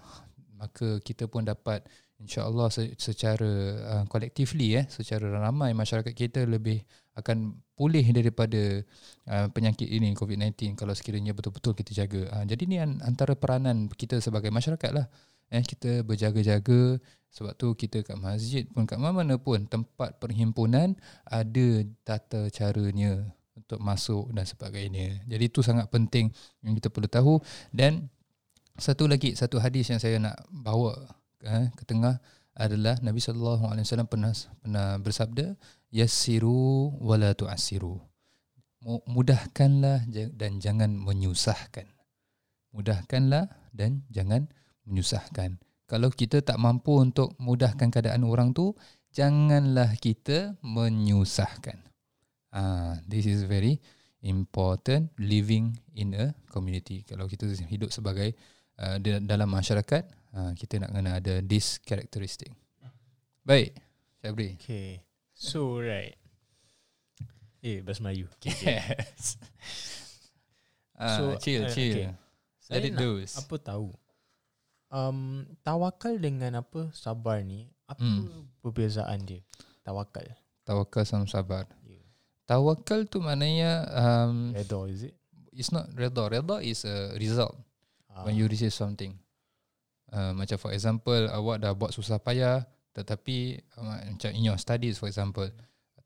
maka 0.58 1.00
kita 1.06 1.30
pun 1.30 1.46
dapat 1.46 1.86
insya-Allah 2.18 2.74
secara 2.98 3.52
uh, 3.78 4.04
collectively 4.10 4.74
eh 4.74 4.90
secara 4.90 5.30
ramai 5.38 5.78
masyarakat 5.78 6.10
kita 6.18 6.50
lebih 6.50 6.82
akan 7.14 7.62
pulih 7.78 8.06
daripada 8.10 8.82
uh, 9.30 9.48
penyakit 9.54 9.86
ini 9.86 10.18
COVID-19 10.18 10.74
kalau 10.74 10.98
sekiranya 10.98 11.38
betul-betul 11.38 11.78
kita 11.78 11.94
jaga. 11.94 12.26
Uh, 12.34 12.46
jadi 12.50 12.64
ni 12.66 12.78
antara 12.82 13.38
peranan 13.38 13.86
kita 13.94 14.18
sebagai 14.18 14.50
masyarakat 14.50 14.92
lah 14.94 15.06
eh 15.48 15.64
kita 15.64 16.04
berjaga-jaga 16.04 17.00
sebab 17.32 17.54
tu 17.56 17.72
kita 17.78 18.04
kat 18.04 18.18
masjid 18.20 18.68
pun 18.68 18.84
kat 18.84 19.00
mana-mana 19.00 19.40
pun 19.40 19.64
tempat 19.64 20.20
perhimpunan 20.20 20.98
ada 21.24 21.68
tata 22.04 22.52
caranya 22.52 23.24
untuk 23.58 23.80
masuk 23.82 24.30
dan 24.34 24.46
sebagainya. 24.46 25.22
Jadi 25.26 25.44
itu 25.50 25.66
sangat 25.66 25.90
penting 25.90 26.30
yang 26.62 26.74
kita 26.78 26.94
perlu 26.94 27.10
tahu 27.10 27.34
dan 27.74 28.10
satu 28.78 29.10
lagi 29.10 29.34
satu 29.34 29.58
hadis 29.58 29.90
yang 29.90 30.02
saya 30.02 30.22
nak 30.22 30.38
bawa 30.50 30.94
eh, 31.44 31.70
ke 31.74 31.84
tengah 31.86 32.22
adalah 32.58 32.98
Nabi 33.06 33.22
sallallahu 33.22 33.70
alaihi 33.70 33.86
wasallam 33.86 34.10
pernah 34.10 34.34
pernah 34.62 34.88
bersabda 34.98 35.54
yassiru 35.94 36.94
wala 36.98 37.34
tu'assiru. 37.38 38.02
Mudahkanlah 38.88 40.08
dan 40.34 40.62
jangan 40.62 40.96
menyusahkan. 40.96 41.86
Mudahkanlah 42.72 43.50
dan 43.74 44.06
jangan 44.14 44.48
menyusahkan. 44.88 45.60
Kalau 45.88 46.10
kita 46.12 46.44
tak 46.44 46.60
mampu 46.60 46.96
untuk 47.00 47.36
mudahkan 47.40 47.92
keadaan 47.92 48.24
orang 48.28 48.52
tu, 48.52 48.76
janganlah 49.12 49.92
kita 49.98 50.56
menyusahkan. 50.62 51.80
Ah, 52.54 53.00
this 53.08 53.28
is 53.28 53.44
very 53.44 53.80
important 54.24 55.12
living 55.20 55.78
in 55.96 56.16
a 56.16 56.36
community. 56.52 57.04
Kalau 57.08 57.28
kita 57.28 57.48
hidup 57.68 57.92
sebagai 57.92 58.36
uh, 58.82 58.98
dalam 59.02 59.50
masyarakat, 59.50 60.04
uh, 60.34 60.52
kita 60.54 60.82
nak 60.82 60.94
kena 60.94 61.18
ada 61.18 61.42
this 61.44 61.78
characteristic. 61.82 62.54
Baik, 63.46 63.78
Syabri. 64.22 64.58
Okay. 64.60 65.02
So 65.34 65.80
right. 65.80 66.18
Eh, 67.62 67.82
bahasa 67.82 68.00
Melayu. 68.06 68.30
Okay, 68.38 68.54
yes. 68.80 69.36
uh, 70.96 71.10
so, 71.18 71.22
chill, 71.42 71.66
uh, 71.66 71.74
chill. 71.74 72.12
Okay. 72.12 72.72
Let 72.72 72.84
it 72.84 72.96
do. 73.00 73.24
Apa 73.24 73.56
tahu? 73.60 73.96
um, 74.92 75.44
tawakal 75.64 76.20
dengan 76.20 76.64
apa 76.64 76.92
sabar 76.96 77.44
ni 77.44 77.68
apa 77.88 78.04
hmm. 78.04 78.60
perbezaan 78.64 79.24
dia 79.24 79.42
tawakal 79.84 80.28
tawakal 80.68 81.04
sama 81.08 81.28
sabar 81.28 81.64
yeah. 81.88 82.04
tawakal 82.44 83.08
tu 83.08 83.24
maknanya 83.24 83.88
um, 83.96 84.52
redha 84.52 84.80
is 84.92 85.02
it 85.12 85.16
it's 85.56 85.72
not 85.72 85.88
redha 85.96 86.28
redha 86.28 86.60
is 86.60 86.84
a 86.84 87.16
result 87.16 87.56
ah. 88.18 88.26
when 88.26 88.34
you 88.34 88.50
receive 88.50 88.74
something 88.74 89.14
uh, 90.10 90.34
macam 90.34 90.58
for 90.58 90.74
example 90.74 91.30
awak 91.30 91.62
dah 91.62 91.78
buat 91.78 91.94
susah 91.94 92.18
payah 92.18 92.66
tetapi 92.98 93.62
uh, 93.78 94.02
macam 94.18 94.32
in 94.34 94.50
your 94.50 94.58
studies 94.58 94.98
for 94.98 95.06
example 95.06 95.46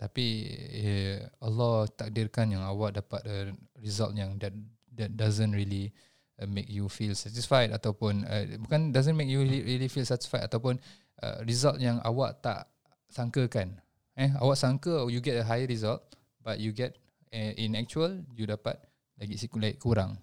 tapi 0.01 0.49
eh, 0.81 1.21
Allah 1.45 1.85
takdirkan 1.93 2.49
yang 2.49 2.65
awak 2.65 2.97
dapat 2.97 3.21
a 3.21 3.37
result 3.77 4.17
yang 4.17 4.33
that 4.41 4.49
that 4.97 5.13
doesn't 5.13 5.53
really 5.53 5.93
uh, 6.41 6.49
make 6.49 6.65
you 6.65 6.89
feel 6.89 7.13
satisfied 7.13 7.69
ataupun 7.69 8.25
uh, 8.25 8.49
bukan 8.65 8.89
doesn't 8.89 9.13
make 9.13 9.29
you 9.29 9.45
really 9.45 9.85
feel 9.85 10.01
satisfied 10.01 10.41
ataupun 10.49 10.81
uh, 11.21 11.37
result 11.45 11.77
yang 11.77 12.01
awak 12.01 12.41
tak 12.41 12.65
sangkakan 13.13 13.77
eh 14.17 14.33
awak 14.41 14.57
sangka 14.57 15.05
you 15.05 15.21
get 15.21 15.37
a 15.37 15.45
higher 15.45 15.69
result 15.69 16.01
but 16.41 16.57
you 16.57 16.73
get 16.73 16.97
uh, 17.29 17.53
in 17.61 17.77
actual 17.77 18.25
you 18.33 18.49
dapat 18.49 18.81
lagi 19.21 19.37
sikit 19.37 19.61
kurang 19.77 20.17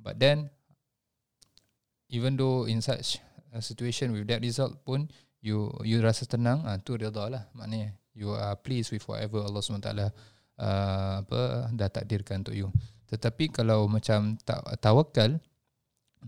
but 0.00 0.16
then 0.16 0.48
even 2.08 2.36
though 2.36 2.64
in 2.64 2.80
such 2.80 3.20
a 3.52 3.60
situation 3.60 4.12
with 4.12 4.28
that 4.28 4.40
result 4.40 4.76
pun 4.84 5.08
you 5.40 5.70
you 5.86 6.02
rasa 6.02 6.26
tenang 6.26 6.64
ah 6.66 6.76
tu 6.80 6.98
redha 6.98 7.28
lah. 7.30 7.46
Maknanya 7.54 7.94
you 8.16 8.34
are 8.34 8.56
pleased 8.58 8.90
with 8.90 9.04
whatever 9.06 9.44
Allah 9.44 9.62
SWT 9.62 9.88
uh, 9.94 10.10
apa 11.22 11.40
dah 11.72 11.88
takdirkan 11.88 12.42
untuk 12.42 12.56
you. 12.56 12.68
Tetapi 13.08 13.54
kalau 13.54 13.88
macam 13.88 14.36
tak 14.42 14.60
tawakal 14.82 15.38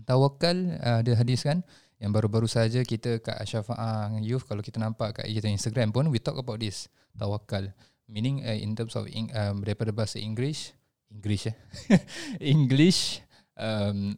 tawakal 0.07 0.55
uh, 0.79 1.03
ada 1.03 1.11
hadis 1.19 1.43
kan 1.43 1.61
yang 2.01 2.09
baru-baru 2.09 2.49
saja 2.49 2.81
kita 2.81 3.21
kat 3.21 3.37
Asyafa'ah 3.37 4.17
Youth 4.25 4.49
kalau 4.49 4.65
kita 4.65 4.81
nampak 4.81 5.21
kat 5.21 5.29
kita 5.29 5.45
Instagram 5.51 5.93
pun 5.93 6.09
we 6.09 6.17
talk 6.17 6.39
about 6.39 6.57
this 6.63 6.89
tawakal. 7.13 7.69
Meaning 8.11 8.43
uh, 8.43 8.57
in 8.57 8.73
terms 8.73 8.95
of 8.97 9.05
in, 9.11 9.29
um, 9.35 9.61
daripada 9.61 9.93
bahasa 9.93 10.17
English 10.17 10.73
English 11.11 11.51
eh 11.51 11.55
English 12.55 13.19
um, 13.59 14.15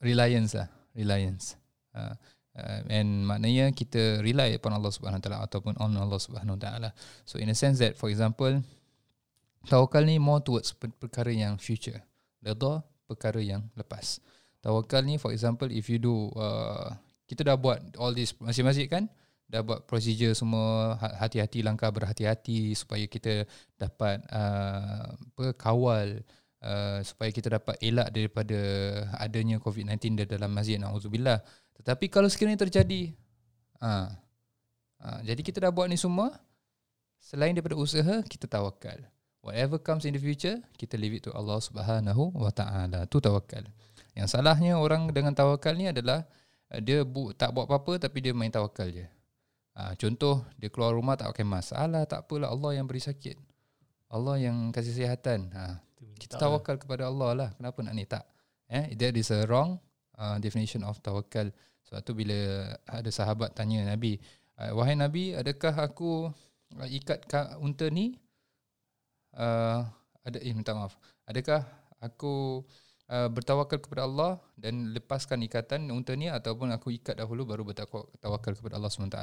reliance 0.00 0.54
lah 0.54 0.79
reliance. 0.94 1.58
Uh, 1.94 2.14
uh, 2.56 2.80
and 2.90 3.26
maknanya 3.26 3.70
kita 3.74 4.22
rely 4.22 4.54
upon 4.54 4.74
Allah 4.74 4.90
Subhanahu 4.90 5.22
Taala 5.22 5.42
ataupun 5.46 5.78
on 5.78 5.94
Allah 5.94 6.20
Subhanahu 6.20 6.58
Taala. 6.58 6.90
So 7.26 7.38
in 7.38 7.50
a 7.50 7.56
sense 7.56 7.78
that 7.82 7.98
for 7.98 8.10
example 8.10 8.62
tawakal 9.68 10.06
ni 10.06 10.16
more 10.16 10.40
towards 10.40 10.72
perkara 10.74 11.30
yang 11.34 11.60
future 11.60 12.00
redha 12.40 12.80
perkara 13.04 13.42
yang 13.42 13.66
lepas. 13.76 14.22
Tawakal 14.60 15.04
ni 15.04 15.16
for 15.16 15.32
example 15.34 15.68
if 15.72 15.88
you 15.88 15.98
do 16.00 16.30
uh, 16.36 16.94
kita 17.30 17.46
dah 17.46 17.56
buat 17.58 17.78
all 17.98 18.14
this 18.14 18.34
masing-masing 18.38 18.90
kan? 18.90 19.04
Dah 19.50 19.66
buat 19.66 19.82
procedure 19.82 20.30
semua 20.34 20.94
ha-, 20.98 21.26
hati-hati 21.26 21.62
langkah 21.66 21.90
berhati-hati 21.90 22.74
supaya 22.78 23.02
kita 23.10 23.46
dapat 23.74 24.22
uh, 24.30 25.10
apa 25.10 25.46
kawal 25.58 26.22
supaya 27.00 27.32
kita 27.32 27.56
dapat 27.56 27.80
elak 27.80 28.12
daripada 28.12 28.58
adanya 29.16 29.56
covid-19 29.56 29.96
di 30.12 30.24
dalam 30.28 30.52
masjid 30.52 30.76
naudzubillah 30.76 31.40
tetapi 31.80 32.12
kalau 32.12 32.28
sekiranya 32.28 32.68
terjadi 32.68 33.16
uh, 33.80 34.12
Ha, 35.00 35.24
jadi 35.24 35.40
kita 35.40 35.64
dah 35.64 35.72
buat 35.72 35.88
ni 35.88 35.96
semua. 35.96 36.36
Selain 37.20 37.56
daripada 37.56 37.76
usaha, 37.76 38.20
kita 38.24 38.44
tawakal. 38.44 39.00
Whatever 39.40 39.80
comes 39.80 40.04
in 40.04 40.12
the 40.12 40.20
future, 40.20 40.60
kita 40.76 41.00
leave 41.00 41.16
it 41.16 41.24
to 41.24 41.32
Allah 41.32 41.56
Subhanahu 41.56 42.36
wa 42.36 42.52
taala. 42.52 43.08
Tu 43.08 43.16
tawakal. 43.16 43.64
Yang 44.12 44.36
salahnya 44.36 44.76
orang 44.76 45.08
dengan 45.08 45.32
tawakal 45.32 45.72
ni 45.72 45.88
adalah 45.88 46.28
uh, 46.68 46.80
dia 46.80 47.00
bu, 47.04 47.32
tak 47.32 47.56
buat 47.56 47.64
apa-apa 47.64 48.08
tapi 48.08 48.20
dia 48.20 48.36
main 48.36 48.52
tawakal 48.52 48.92
je. 48.92 49.08
Ha, 49.72 49.96
contoh 49.96 50.44
dia 50.60 50.68
keluar 50.68 50.92
rumah 50.92 51.16
tak 51.16 51.32
pakai 51.32 51.48
mask. 51.48 51.72
Alah 51.72 52.04
tak 52.04 52.28
apalah 52.28 52.52
Allah 52.52 52.76
yang 52.76 52.84
beri 52.84 53.00
sakit. 53.00 53.40
Allah 54.12 54.36
yang 54.36 54.68
kasih 54.68 54.92
kesihatan. 54.92 55.48
Ha, 55.56 55.80
kita 56.16 56.40
tawakal 56.40 56.80
kepada 56.80 57.08
Allah 57.08 57.30
lah. 57.36 57.48
Kenapa 57.56 57.78
nak 57.84 57.94
ni 57.96 58.04
tak? 58.08 58.24
Eh, 58.70 58.94
that 58.96 59.14
is 59.18 59.28
a 59.34 59.44
wrong 59.50 59.76
uh, 60.16 60.36
definition 60.40 60.86
of 60.86 60.96
tawakal. 61.04 61.50
Sebab 61.88 62.00
tu 62.06 62.12
bila 62.14 62.70
ada 62.86 63.10
sahabat 63.10 63.52
tanya 63.56 63.82
Nabi, 63.82 64.16
uh, 64.60 64.72
wahai 64.76 64.94
Nabi, 64.94 65.34
adakah 65.34 65.74
aku 65.90 66.30
uh, 66.78 66.88
ikat 66.88 67.26
unta 67.58 67.90
ni? 67.90 68.16
Uh, 69.34 69.84
ada 70.24 70.38
eh 70.42 70.52
minta 70.54 70.76
maaf. 70.76 70.94
Adakah 71.26 71.64
aku 71.98 72.64
uh, 73.10 73.28
bertawakal 73.28 73.82
kepada 73.82 74.06
Allah 74.06 74.38
dan 74.54 74.94
lepaskan 74.94 75.42
ikatan 75.44 75.90
unta 75.90 76.14
ni 76.14 76.30
ataupun 76.30 76.70
aku 76.70 76.94
ikat 76.94 77.18
dahulu 77.18 77.48
baru 77.48 77.62
bertawakal 77.66 78.52
kepada 78.54 78.78
Allah 78.78 78.90
SWT. 78.90 79.18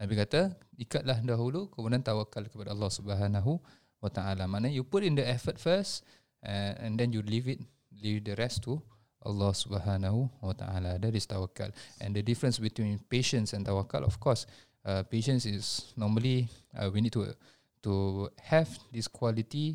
Nabi 0.00 0.14
kata, 0.16 0.56
ikatlah 0.80 1.20
dahulu 1.20 1.68
kemudian 1.72 2.00
tawakal 2.00 2.48
kepada 2.48 2.72
Allah 2.72 2.90
Subhanahu 2.90 3.60
wa 4.06 4.10
taala. 4.10 4.46
Maknanya 4.46 4.74
you 4.78 4.86
put 4.86 5.02
in 5.02 5.18
the 5.18 5.26
effort 5.26 5.58
first 5.58 6.06
uh, 6.46 6.78
and 6.78 6.94
then 6.94 7.10
you 7.10 7.20
leave 7.26 7.50
it 7.50 7.60
leave 8.02 8.24
the 8.24 8.38
rest 8.38 8.62
to 8.64 8.78
Allah 9.26 9.50
Subhanahu 9.50 10.30
wa 10.38 10.54
taala. 10.54 11.02
That 11.02 11.14
is 11.18 11.26
tawakal. 11.26 11.74
And 11.98 12.14
the 12.14 12.22
difference 12.22 12.62
between 12.62 13.02
patience 13.10 13.52
and 13.52 13.66
tawakal, 13.66 14.06
of 14.06 14.22
course, 14.22 14.46
uh, 14.86 15.02
patience 15.02 15.44
is 15.44 15.90
normally 15.98 16.46
uh, 16.78 16.88
we 16.94 17.02
need 17.02 17.12
to 17.18 17.34
to 17.82 18.30
have 18.38 18.70
this 18.94 19.10
quality. 19.10 19.74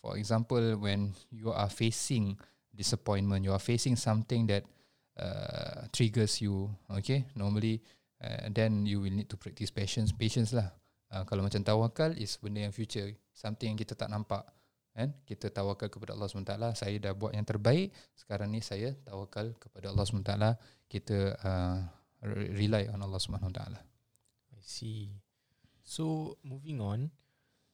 For 0.00 0.16
example, 0.16 0.76
when 0.80 1.16
you 1.32 1.52
are 1.52 1.68
facing 1.68 2.36
disappointment, 2.72 3.44
you 3.44 3.52
are 3.52 3.60
facing 3.60 3.96
something 3.96 4.48
that 4.48 4.64
uh, 5.16 5.88
triggers 5.92 6.40
you. 6.40 6.72
Okay, 7.00 7.24
normally, 7.36 7.80
uh, 8.20 8.48
then 8.52 8.84
you 8.84 9.00
will 9.00 9.12
need 9.12 9.28
to 9.28 9.36
practice 9.36 9.72
patience. 9.72 10.12
Patience 10.12 10.52
lah. 10.56 10.72
Uh, 11.10 11.26
kalau 11.26 11.42
macam 11.42 11.60
tawakal 11.66 12.14
is 12.14 12.38
benda 12.38 12.62
yang 12.62 12.72
future, 12.72 13.12
something 13.40 13.72
yang 13.72 13.80
kita 13.80 13.96
tak 13.96 14.12
nampak 14.12 14.44
kan? 14.92 15.16
Kita 15.24 15.48
tawakal 15.48 15.88
kepada 15.88 16.12
Allah 16.12 16.28
SWT 16.28 16.76
saya 16.76 16.96
dah 17.00 17.16
buat 17.16 17.32
yang 17.32 17.48
terbaik. 17.48 17.88
Sekarang 18.12 18.52
ni 18.52 18.60
saya 18.60 18.92
tawakal 19.08 19.56
kepada 19.56 19.88
Allah 19.88 20.04
SWT 20.04 20.32
kita 20.92 21.40
uh, 21.40 21.78
rely 22.52 22.92
on 22.92 23.00
Allah 23.00 23.16
SWT 23.16 23.60
I 24.52 24.60
see. 24.60 25.16
So 25.80 26.36
moving 26.44 26.84
on. 26.84 27.08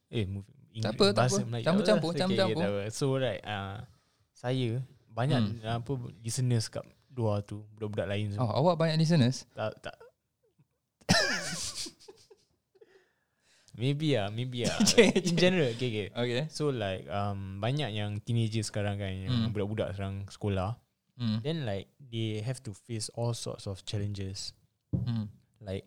Eh 0.07 0.23
moving 0.23 0.55
tak 0.79 0.95
apa 0.95 1.05
tak 1.11 1.27
apa. 1.27 1.37
Campur-campur 1.65 2.11
campur-campur 2.15 2.63
so 2.97 3.19
right 3.19 3.43
uh, 3.43 3.83
saya 4.31 4.79
banyak 5.11 5.65
hmm. 5.65 5.81
apa 5.83 5.91
listeners 6.21 6.69
kat 6.69 6.85
luar 7.17 7.41
tu 7.41 7.65
budak-budak 7.75 8.07
lain 8.07 8.37
semua. 8.37 8.53
Oh, 8.53 8.61
awak 8.61 8.77
banyak 8.77 9.01
listeners? 9.01 9.49
Tak 9.57 9.73
tak 9.81 9.97
Maybe 13.77 14.17
ah, 14.17 14.33
maybe 14.33 14.65
ah. 14.65 14.73
In 15.29 15.37
general, 15.37 15.69
okay, 15.77 15.89
okay. 15.93 16.07
Okay. 16.09 16.43
So 16.49 16.73
like 16.73 17.05
um 17.13 17.61
banyak 17.61 17.93
yang 17.93 18.17
teenager 18.25 18.65
sekarang 18.65 18.97
kan, 18.97 19.13
yang 19.13 19.29
mm. 19.29 19.53
budak-budak 19.53 19.93
sekarang 19.93 20.25
sekolah. 20.33 20.81
Mm. 21.21 21.37
Then 21.45 21.57
like 21.69 21.85
they 22.01 22.41
have 22.41 22.57
to 22.65 22.73
face 22.73 23.13
all 23.13 23.37
sorts 23.37 23.69
of 23.69 23.85
challenges. 23.85 24.57
Mm. 24.89 25.29
Like 25.61 25.85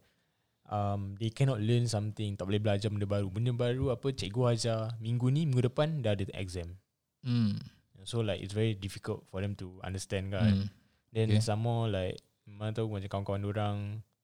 um 0.70 1.18
they 1.18 1.34
cannot 1.34 1.58
learn 1.58 1.90
something, 1.90 2.38
tak 2.38 2.46
boleh 2.46 2.62
belajar 2.62 2.94
benda 2.94 3.10
baru. 3.10 3.26
Benda 3.26 3.50
baru 3.50 3.90
apa 3.90 4.14
cikgu 4.14 4.54
ajar 4.54 4.94
minggu 5.02 5.26
ni, 5.34 5.42
minggu 5.50 5.66
depan 5.66 5.98
dah 5.98 6.14
ada 6.14 6.30
exam. 6.38 6.78
Mm. 7.26 7.58
So 8.06 8.22
like 8.22 8.38
it's 8.38 8.54
very 8.54 8.78
difficult 8.78 9.26
for 9.26 9.42
them 9.42 9.58
to 9.58 9.82
understand 9.82 10.30
kan. 10.30 10.62
Mm. 10.62 10.66
Then 11.10 11.26
okay. 11.34 11.42
some 11.42 11.66
more 11.66 11.90
like 11.90 12.22
mana 12.46 12.70
tahu 12.70 12.86
macam 12.86 13.10
kawan-kawan 13.10 13.44
orang 13.50 13.76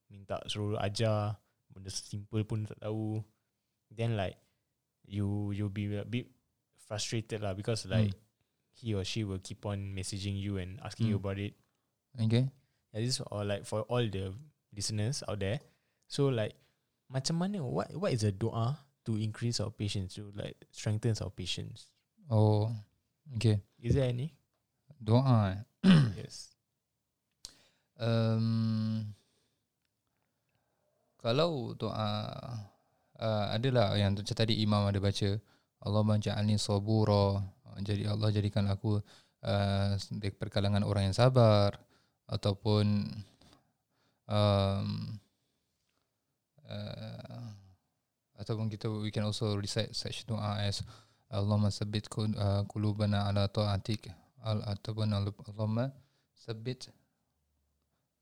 minta 0.07 0.39
suruh 0.47 0.79
ajar 0.79 1.35
benda 1.67 1.91
simple 1.91 2.47
pun 2.47 2.63
tak 2.63 2.79
tahu 2.79 3.19
then 3.91 4.17
like 4.17 4.35
you 5.07 5.51
you'll 5.51 5.73
be 5.73 5.95
a 5.95 6.05
bit 6.05 6.27
frustrated 6.87 7.43
lah 7.43 7.53
because 7.53 7.87
like 7.87 8.11
mm. 8.11 8.19
he 8.75 8.93
or 8.93 9.03
she 9.03 9.23
will 9.23 9.39
keep 9.39 9.65
on 9.65 9.91
messaging 9.95 10.35
you 10.39 10.57
and 10.57 10.79
asking 10.83 11.07
mm. 11.07 11.15
you 11.15 11.17
about 11.17 11.39
it. 11.39 11.53
Okay. 12.19 12.49
Yeah, 12.93 13.01
this 13.01 13.21
or 13.31 13.43
like 13.43 13.65
for 13.65 13.83
all 13.87 14.03
the 14.03 14.33
listeners 14.75 15.23
out 15.27 15.39
there. 15.39 15.59
So 16.07 16.27
like 16.31 16.55
macam 17.11 17.39
mana 17.39 17.63
what 17.63 17.91
what 17.95 18.11
is 18.11 18.23
a 18.23 18.31
doa 18.31 18.75
to 19.07 19.15
increase 19.15 19.59
our 19.63 19.71
patience 19.71 20.15
to 20.19 20.31
like 20.35 20.55
strengthen 20.71 21.15
our 21.23 21.31
patience? 21.31 21.87
Oh, 22.27 22.71
okay. 23.39 23.63
Is 23.79 23.95
there 23.95 24.11
any 24.11 24.35
doa? 24.99 25.63
yes. 26.19 26.51
Um, 27.97 29.15
kalau 31.17 31.73
doa 31.73 32.11
uh, 33.21 33.53
adalah 33.53 33.97
yang 33.97 34.13
macam 34.13 34.35
tadi 34.35 34.61
imam 34.61 34.87
ada 34.87 34.99
baca 35.01 35.29
Allah 35.83 36.01
menja'alni 36.01 36.57
sabura. 36.57 37.41
Jadi 37.77 38.09
Allah 38.09 38.29
jadikan 38.33 38.65
aku 38.69 38.97
uh, 39.45 39.91
di 40.09 40.29
perkalangan 40.33 40.81
orang 40.81 41.09
yang 41.09 41.17
sabar 41.17 41.77
ataupun 42.25 43.05
um, 44.25 44.87
uh, 46.65 47.47
ataupun 48.41 48.69
kita 48.69 48.89
we 48.89 49.13
can 49.13 49.25
also 49.25 49.53
recite 49.57 49.93
such 49.93 50.25
doa 50.25 50.61
as 50.65 50.81
Allahumma 51.27 51.69
sabbit 51.69 52.07
qulubana 52.71 53.27
uh, 53.27 53.29
ala 53.29 53.43
ta'atik. 53.45 54.09
Al 54.41 54.63
ataupun 54.63 55.11
Allahumma 55.13 55.93
sabbit 56.33 56.89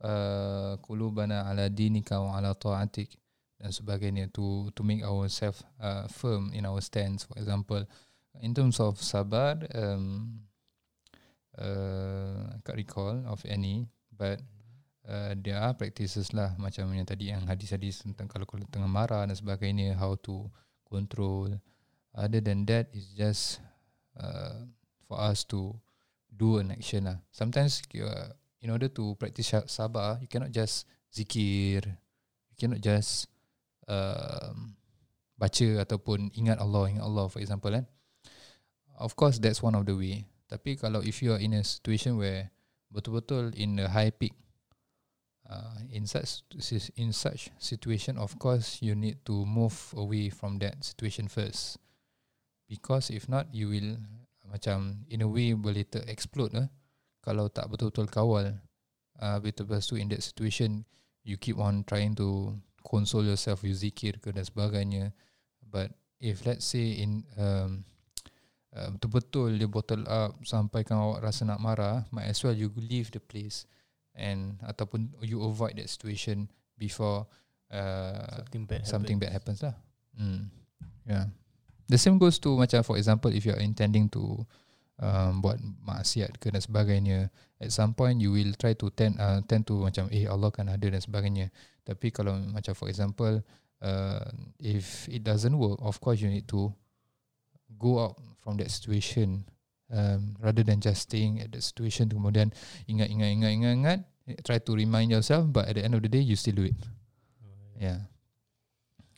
uh, 0.03 0.75
qulubana 0.84 1.47
ala 1.47 1.71
dinika 1.71 2.19
wa 2.19 2.36
ala 2.36 2.51
ta'atik 2.51 3.24
dan 3.60 3.72
sebagainya 3.72 4.28
to 4.36 4.70
to 4.76 4.84
make 4.84 5.02
ourselves 5.02 5.63
uh, 5.80 6.06
firm 6.12 6.52
in 6.52 6.68
our 6.68 6.84
stance. 6.84 7.24
For 7.28 7.39
example 7.39 7.88
in 8.44 8.52
terms 8.52 8.84
of 8.84 9.00
sabar 9.00 9.63
um 9.72 10.44
uh, 11.56 12.52
I 12.52 12.60
can't 12.63 12.80
recall 12.80 13.24
of 13.28 13.44
any 13.48 13.88
but 14.12 14.44
uh, 15.08 15.36
there 15.39 15.60
are 15.62 15.74
practices 15.78 16.34
lah 16.36 16.56
macam 16.60 16.91
yang 16.91 17.08
tadi 17.08 17.32
yang 17.32 17.46
hadis-hadis 17.48 18.04
tentang 18.04 18.28
kalau 18.28 18.44
kalau 18.44 18.65
tengah 18.68 18.89
marah 18.89 19.24
dan 19.28 19.36
sebagainya 19.38 19.96
how 19.96 20.18
to 20.20 20.50
control. 20.88 21.52
Other 22.15 22.39
than 22.39 22.63
that 22.72 22.96
is 22.96 23.12
just 23.12 23.60
uh, 24.15 24.63
for 25.04 25.20
us 25.20 25.44
to 25.52 25.76
do 26.32 26.63
an 26.63 26.72
action 26.72 27.12
lah. 27.12 27.20
Sometimes 27.32 27.84
uh, 28.00 28.32
in 28.63 28.72
order 28.72 28.88
to 28.88 29.20
practice 29.20 29.52
sabar 29.68 30.20
you 30.24 30.28
cannot 30.32 30.52
just 30.56 30.88
zikir. 31.12 31.84
You 32.52 32.56
cannot 32.56 32.80
just 32.80 33.28
um, 33.88 34.76
baca 35.36 35.67
ataupun 35.84 36.32
ingat 36.34 36.58
Allah 36.62 36.89
ingat 36.91 37.04
Allah 37.04 37.26
for 37.28 37.39
example 37.43 37.71
kan? 37.71 37.86
Of 38.95 39.19
course 39.19 39.38
that's 39.39 39.60
one 39.60 39.76
of 39.76 39.84
the 39.84 39.95
way. 39.95 40.28
Tapi 40.48 40.80
kalau 40.80 41.04
if 41.04 41.19
you 41.19 41.36
are 41.36 41.41
in 41.41 41.58
a 41.58 41.63
situation 41.65 42.15
where 42.15 42.54
betul-betul 42.93 43.52
in 43.58 43.82
a 43.82 43.91
high 43.91 44.13
peak 44.13 44.38
uh, 45.50 45.78
in 45.91 46.08
such 46.08 46.45
in 46.95 47.12
such 47.12 47.52
situation 47.60 48.15
of 48.15 48.38
course 48.39 48.80
you 48.80 48.95
need 48.95 49.19
to 49.28 49.43
move 49.43 49.76
away 49.98 50.32
from 50.32 50.62
that 50.63 50.80
situation 50.80 51.28
first. 51.28 51.82
Because 52.65 53.12
if 53.12 53.28
not 53.28 53.52
you 53.52 53.69
will 53.69 54.00
macam 54.45 55.04
in 55.10 55.26
a 55.26 55.30
way 55.30 55.52
boleh 55.58 55.84
ter 55.84 56.06
explode 56.06 56.54
eh? 56.56 56.69
kalau 57.26 57.50
tak 57.50 57.65
betul-betul 57.67 58.08
kawal 58.08 58.45
uh, 59.17 59.38
betul-betul 59.41 59.98
in 59.98 60.08
that 60.13 60.21
situation 60.21 60.86
you 61.26 61.36
keep 61.36 61.58
on 61.58 61.82
trying 61.89 62.13
to 62.13 62.54
console 62.86 63.26
yourself 63.26 63.65
with 63.65 63.74
zikir 63.74 64.21
ke 64.21 64.30
dan 64.30 64.45
sebagainya 64.45 65.10
but 65.65 65.89
if 66.21 66.45
let's 66.45 66.69
say 66.69 67.02
in 67.02 67.26
um, 67.36 67.82
uh, 68.78 68.89
betul-betul 68.93 69.58
dia 69.58 69.67
bottle 69.67 70.06
up 70.06 70.38
sampaikan 70.45 71.02
awak 71.02 71.26
rasa 71.26 71.50
nak 71.50 71.58
marah 71.58 72.06
might 72.13 72.30
as 72.30 72.39
well 72.45 72.54
you 72.54 72.69
leave 72.78 73.10
the 73.10 73.19
place 73.19 73.65
and 74.15 74.62
ataupun 74.63 75.12
you 75.26 75.41
avoid 75.43 75.76
that 75.76 75.89
situation 75.89 76.48
before 76.80 77.28
uh, 77.74 78.39
something 78.45 78.63
bad 78.69 78.82
something 78.88 79.17
happens. 79.19 79.32
bad 79.32 79.36
happens 79.36 79.60
lah 79.65 79.76
mm. 80.15 80.41
yeah 81.10 81.26
the 81.89 82.00
same 82.00 82.21
goes 82.21 82.38
to 82.38 82.54
macam 82.56 82.86
for 82.86 82.95
example 82.95 83.34
if 83.34 83.43
you 83.43 83.52
are 83.52 83.63
intending 83.63 84.08
to 84.08 84.45
um, 85.00 85.43
buat 85.43 85.60
maksiat 85.84 86.39
ke 86.39 86.52
dan 86.52 86.63
sebagainya 86.63 87.28
at 87.60 87.71
some 87.71 87.91
point 87.91 88.19
you 88.24 88.32
will 88.32 88.56
try 88.56 88.71
to 88.71 88.88
tend 88.95 89.19
uh, 89.19 89.43
tend 89.43 89.67
to 89.67 89.76
macam 89.84 90.08
eh 90.12 90.28
Allah 90.28 90.50
kan 90.52 90.71
ada 90.71 90.88
dan 90.88 91.02
sebagainya 91.02 91.52
tapi 91.86 92.10
kalau 92.10 92.36
macam 92.52 92.74
for 92.74 92.89
example 92.89 93.39
uh, 93.86 94.26
if 94.58 95.06
it 95.08 95.21
doesn't 95.21 95.56
work 95.56 95.78
of 95.86 96.02
course 96.02 96.19
you 96.19 96.28
need 96.28 96.50
to 96.50 96.74
go 97.78 98.02
out 98.02 98.17
from 98.41 98.58
that 98.58 98.74
situation 98.74 99.45
um, 99.93 100.34
rather 100.41 100.65
than 100.65 100.82
just 100.82 101.06
staying 101.08 101.38
at 101.39 101.54
that 101.54 101.62
situation 101.62 102.10
kemudian 102.10 102.50
ingat 102.89 103.08
ingat 103.08 103.30
ingat 103.30 103.52
ingat 103.54 103.74
ingat 103.78 104.00
try 104.41 104.58
to 104.58 104.74
remind 104.74 105.13
yourself 105.13 105.45
but 105.54 105.69
at 105.69 105.78
the 105.78 105.84
end 105.86 105.93
of 105.93 106.02
the 106.02 106.10
day 106.10 106.21
you 106.21 106.34
still 106.34 106.58
do 106.58 106.65
it 106.65 106.78
yeah 107.78 108.10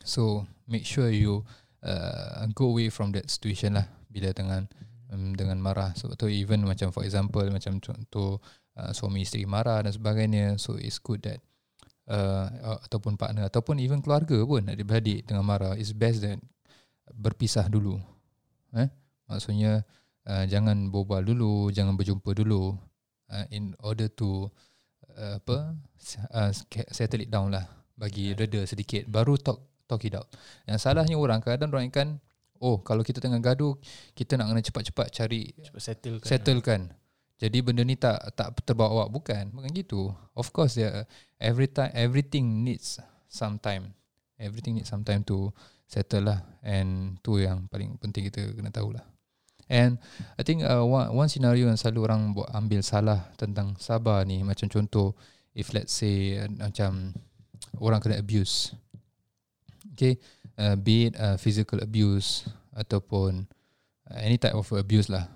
So 0.08 0.48
make 0.64 0.88
sure 0.88 1.12
you 1.12 1.44
uh, 1.84 2.48
go 2.56 2.72
away 2.72 2.88
from 2.88 3.12
that 3.12 3.28
situation 3.28 3.76
lah 3.76 3.84
bila 4.08 4.32
dengan 4.32 4.64
um, 5.12 5.36
dengan 5.36 5.60
marah. 5.60 5.92
Sebab 5.92 6.16
tu 6.16 6.32
even 6.32 6.64
macam 6.64 6.88
for 6.88 7.04
example 7.04 7.44
macam 7.52 7.76
contoh 7.76 8.40
uh, 8.80 8.90
suami 8.96 9.28
isteri 9.28 9.44
marah 9.44 9.84
dan 9.84 9.92
sebagainya. 9.92 10.56
So 10.56 10.80
it's 10.80 10.96
good 10.96 11.20
that 11.28 11.44
uh, 12.08 12.80
ataupun 12.88 13.14
partner 13.14 13.46
ataupun 13.46 13.78
even 13.78 14.00
keluarga 14.00 14.40
pun 14.42 14.64
adik-beradik 14.64 15.28
tengah 15.28 15.44
marah. 15.44 15.76
It's 15.76 15.92
best 15.92 16.24
that 16.24 16.40
berpisah 17.12 17.68
dulu. 17.68 18.00
Eh? 18.76 18.88
Maksudnya 19.28 19.84
uh, 20.28 20.44
jangan 20.48 20.88
berbual 20.88 21.24
dulu, 21.24 21.68
jangan 21.72 21.94
berjumpa 21.94 22.32
dulu 22.32 22.76
uh, 23.32 23.46
in 23.52 23.76
order 23.84 24.08
to 24.08 24.48
uh, 25.16 25.36
apa 25.40 25.76
uh, 26.32 26.50
settle 26.92 27.22
it 27.24 27.30
down 27.30 27.52
lah 27.52 27.64
bagi 27.98 28.32
reda 28.32 28.62
sedikit 28.64 29.04
baru 29.10 29.36
talk 29.36 29.84
talk 29.84 30.04
it 30.04 30.16
out. 30.16 30.28
Yang 30.64 30.84
salahnya 30.84 31.16
orang 31.16 31.40
kadang 31.44 31.72
orang 31.72 31.92
kan 31.92 32.08
oh 32.62 32.80
kalau 32.82 33.04
kita 33.04 33.20
tengah 33.22 33.40
gaduh 33.40 33.76
kita 34.14 34.36
nak 34.38 34.52
kena 34.52 34.62
cepat-cepat 34.64 35.06
cari 35.12 35.52
cepat 35.60 35.80
settlekan. 35.82 36.28
Settlekan. 36.28 36.80
Jadi 37.38 37.62
benda 37.62 37.86
ni 37.86 37.94
tak 37.94 38.18
tak 38.34 38.50
terbawa 38.66 39.06
bukan 39.06 39.54
bukan 39.54 39.70
gitu. 39.70 40.10
Of 40.34 40.50
course 40.50 40.74
ya 40.74 41.06
every 41.38 41.70
time 41.70 41.94
everything 41.94 42.66
needs 42.66 42.98
some 43.30 43.62
time. 43.62 43.94
Everything 44.38 44.78
needs 44.78 44.90
some 44.90 45.02
time 45.06 45.22
to 45.26 45.50
settle 45.86 46.30
lah 46.30 46.42
and 46.62 47.18
tu 47.22 47.38
yang 47.42 47.66
paling 47.70 47.98
penting 47.98 48.26
kita 48.26 48.54
kena 48.54 48.70
tahu 48.70 48.94
lah. 48.94 49.06
And 49.68 50.00
I 50.40 50.42
think 50.42 50.64
uh, 50.64 50.80
one, 50.80 51.12
one 51.12 51.28
scenario 51.28 51.68
yang 51.68 51.76
selalu 51.76 52.08
orang 52.08 52.32
buat 52.32 52.48
ambil 52.56 52.80
salah 52.80 53.28
tentang 53.36 53.76
sabar 53.76 54.24
ni 54.24 54.40
macam 54.40 54.64
contoh 54.66 55.12
if 55.52 55.76
let's 55.76 55.92
say 55.92 56.40
uh, 56.40 56.48
macam 56.48 57.12
orang 57.76 58.00
kena 58.00 58.16
abuse 58.16 58.72
okay 59.92 60.16
uh, 60.56 60.78
be 60.78 61.10
it 61.10 61.14
uh, 61.18 61.36
physical 61.36 61.82
abuse 61.84 62.48
ataupun 62.72 63.44
uh, 64.08 64.18
any 64.22 64.38
type 64.40 64.54
of 64.54 64.66
abuse 64.72 65.10
lah 65.10 65.26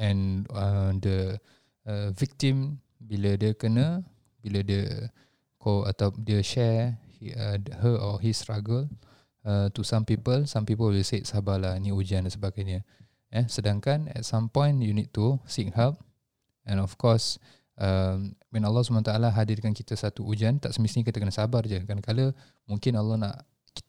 and 0.00 0.48
uh, 0.56 0.96
the 0.96 1.36
uh, 1.84 2.08
victim 2.16 2.80
bila 2.96 3.36
dia 3.36 3.52
kena 3.52 4.00
bila 4.40 4.64
dia 4.64 5.12
ko 5.60 5.84
atau 5.84 6.08
dia 6.16 6.40
share 6.40 6.96
he, 7.20 7.36
uh, 7.36 7.60
her 7.84 8.00
or 8.00 8.16
his 8.24 8.40
struggle 8.40 8.88
uh, 9.44 9.68
to 9.76 9.84
some 9.84 10.08
people 10.08 10.48
some 10.48 10.64
people 10.64 10.88
will 10.88 11.04
say 11.04 11.20
sabarlah 11.20 11.76
ni 11.76 11.92
ujian 11.92 12.24
dan 12.24 12.32
sebagainya. 12.32 12.80
Eh 13.30 13.44
sedangkan 13.46 14.08
at 14.10 14.24
some 14.24 14.48
point 14.48 14.80
you 14.80 14.96
need 14.96 15.12
to 15.12 15.36
seek 15.44 15.70
help. 15.76 16.00
And 16.64 16.80
of 16.80 16.96
course 16.96 17.36
um, 17.76 18.34
when 18.48 18.64
Allah 18.64 18.82
SWT 18.82 19.12
hadirkan 19.36 19.76
kita 19.76 19.94
satu 19.94 20.24
ujian 20.24 20.58
tak 20.58 20.72
semestinya 20.72 21.12
kita 21.12 21.20
kena 21.20 21.30
sabar 21.30 21.62
je. 21.68 21.76
Kadang-kadang 21.84 22.32
mungkin 22.64 22.96
Allah 22.96 23.16
nak 23.20 23.36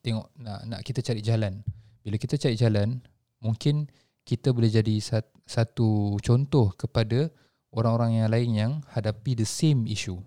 tengok 0.03 0.27
nak 0.37 0.59
nak 0.67 0.79
kita 0.83 0.99
cari 0.99 1.23
jalan. 1.23 1.63
Bila 2.03 2.19
kita 2.19 2.35
cari 2.35 2.59
jalan 2.59 2.99
mungkin 3.41 3.89
kita 4.23 4.53
boleh 4.53 4.69
jadi 4.69 4.95
satu 5.45 6.17
contoh 6.21 6.71
kepada 6.77 7.29
orang-orang 7.73 8.21
yang 8.21 8.29
lain 8.29 8.49
yang 8.53 8.71
hadapi 8.91 9.35
the 9.35 9.47
same 9.47 9.87
issue. 9.87 10.19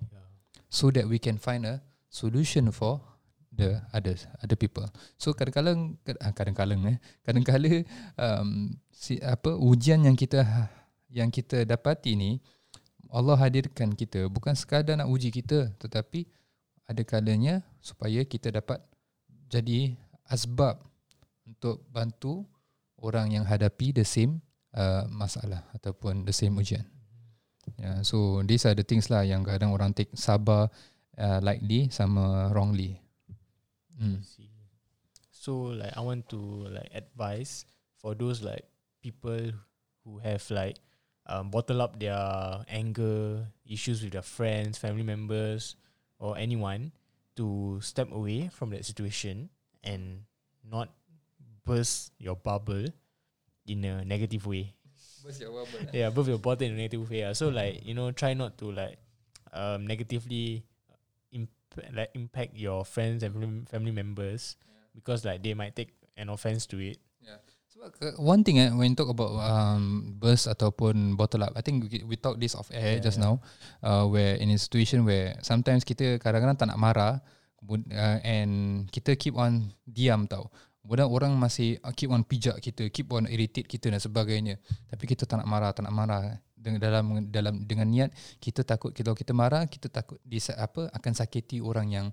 So 0.69 0.91
that 0.91 1.07
we 1.07 1.23
can 1.23 1.39
find 1.39 1.63
a 1.63 1.79
solution 2.11 2.75
for 2.75 2.99
the 3.55 3.79
others 3.95 4.27
other 4.43 4.59
people. 4.59 4.91
So 5.15 5.31
kadang-kadang 5.33 6.03
ah, 6.19 6.35
kadang-kadang 6.35 6.83
eh. 6.91 6.97
Kadang-kadang 7.23 7.87
um, 8.19 8.75
si, 8.91 9.23
apa 9.23 9.55
ujian 9.55 10.03
yang 10.03 10.19
kita 10.19 10.43
yang 11.15 11.31
kita 11.31 11.63
dapati 11.63 12.19
ni 12.19 12.43
Allah 13.15 13.39
hadirkan 13.39 13.95
kita 13.95 14.27
bukan 14.27 14.59
sekadar 14.59 14.99
nak 14.99 15.07
uji 15.07 15.31
kita 15.31 15.71
tetapi 15.79 16.27
ada 16.91 17.03
kalanya 17.07 17.63
supaya 17.79 18.27
kita 18.27 18.51
dapat 18.51 18.83
jadi 19.47 19.95
asbab 20.27 20.83
untuk 21.47 21.87
bantu 21.95 22.43
orang 23.05 23.37
yang 23.37 23.45
hadapi 23.45 23.93
the 23.93 24.03
same 24.09 24.41
uh, 24.73 25.05
masalah 25.13 25.69
ataupun 25.77 26.25
the 26.25 26.33
same 26.33 26.57
ujian. 26.57 26.89
Yeah, 27.77 28.01
so 28.05 28.41
these 28.45 28.65
are 28.65 28.77
the 28.77 28.85
things 28.85 29.09
lah 29.13 29.25
yang 29.25 29.45
kadang 29.45 29.73
orang 29.73 29.93
take 29.93 30.13
sabar 30.17 30.73
uh, 31.17 31.39
lightly 31.45 31.93
sama 31.93 32.49
wrongly. 32.53 33.01
Mm. 34.01 34.21
So 35.33 35.77
like 35.77 35.93
I 35.93 36.01
want 36.01 36.29
to 36.33 36.69
like 36.73 36.93
advise 36.97 37.69
for 38.01 38.17
those 38.17 38.41
like 38.41 38.65
people 39.01 39.53
who 40.05 40.21
have 40.21 40.45
like 40.49 40.81
um, 41.29 41.49
bottle 41.49 41.81
up 41.81 42.01
their 42.01 42.65
anger, 42.69 43.49
issues 43.65 44.05
with 44.05 44.13
their 44.13 44.25
friends, 44.25 44.77
family 44.77 45.05
members, 45.05 45.77
or 46.21 46.37
anyone 46.37 46.93
to 47.37 47.79
step 47.81 48.13
away 48.13 48.49
from 48.53 48.71
that 48.71 48.85
situation 48.85 49.51
and 49.83 50.25
not 50.65 50.93
burst 51.65 52.13
your 52.21 52.37
bubble 52.37 52.87
in 53.67 53.85
a 53.85 54.05
negative 54.05 54.47
way. 54.47 54.77
Burst 55.25 55.41
your 55.41 55.53
bubble. 55.53 55.81
yeah, 55.93 56.13
burst 56.13 56.29
your 56.29 56.39
bottle 56.39 56.69
in 56.69 56.75
a 56.75 56.77
negative 56.77 57.09
way. 57.09 57.25
So 57.35 57.49
like 57.49 57.85
you 57.85 57.95
know, 57.97 58.13
try 58.13 58.37
not 58.37 58.57
to 58.61 58.71
like 58.71 59.01
um, 59.53 59.87
negatively 59.87 60.65
like 61.93 62.11
impact 62.15 62.55
your 62.55 62.85
friends 62.85 63.23
and 63.23 63.35
family 63.67 63.91
members 63.91 64.57
yeah. 64.63 64.87
because 64.95 65.25
like 65.25 65.43
they 65.43 65.55
might 65.55 65.75
take 65.75 65.91
an 66.17 66.29
offense 66.29 66.67
to 66.71 66.79
it. 66.79 66.99
Yeah. 67.19 67.43
So 67.75 67.91
one 68.23 68.45
thing 68.45 68.59
eh, 68.59 68.71
when 68.71 68.95
you 68.95 68.97
talk 68.97 69.11
about 69.11 69.35
um, 69.43 70.15
burst 70.19 70.47
ataupun 70.47 71.19
bottle 71.19 71.43
up, 71.45 71.53
I 71.57 71.61
think 71.61 71.91
we, 71.91 72.05
we 72.07 72.17
talk 72.17 72.39
this 72.39 72.55
off 72.55 72.71
air 72.71 72.97
yeah, 72.97 73.03
just 73.03 73.19
yeah. 73.19 73.25
now, 73.27 73.35
uh, 73.83 74.07
where 74.07 74.39
in 74.39 74.51
a 74.51 74.59
situation 74.59 75.05
where 75.05 75.37
sometimes 75.43 75.83
kita 75.83 76.23
kadang-kadang 76.23 76.57
tak 76.57 76.69
nak 76.71 76.79
marah 76.79 77.15
uh, 77.67 78.19
and 78.23 78.87
kita 78.89 79.19
keep 79.19 79.35
on 79.35 79.75
diam 79.85 80.25
tau. 80.31 80.49
Kemudian 80.85 81.09
orang 81.09 81.33
masih 81.33 81.81
keep 81.97 82.13
on 82.13 82.29
pijak 82.29 82.61
kita, 82.61 82.93
keep 82.93 83.09
on 83.09 83.25
irritate 83.25 83.65
kita 83.65 83.89
dan 83.89 83.97
sebagainya. 83.97 84.61
Tapi 84.93 85.05
kita 85.09 85.25
tak 85.25 85.41
nak 85.41 85.49
marah, 85.49 85.73
tak 85.73 85.89
nak 85.89 85.97
marah. 85.97 86.37
Dengan 86.61 86.81
dalam 86.81 87.05
dalam 87.29 87.55
dengan 87.65 87.89
niat 87.89 88.09
kita 88.41 88.65
takut 88.65 88.97
kalau 88.97 89.13
kita 89.13 89.37
marah 89.37 89.69
kita 89.69 89.93
takut 89.93 90.17
di 90.25 90.41
apa 90.57 90.89
akan 90.97 91.13
sakiti 91.13 91.61
orang 91.61 91.93
yang 91.93 92.07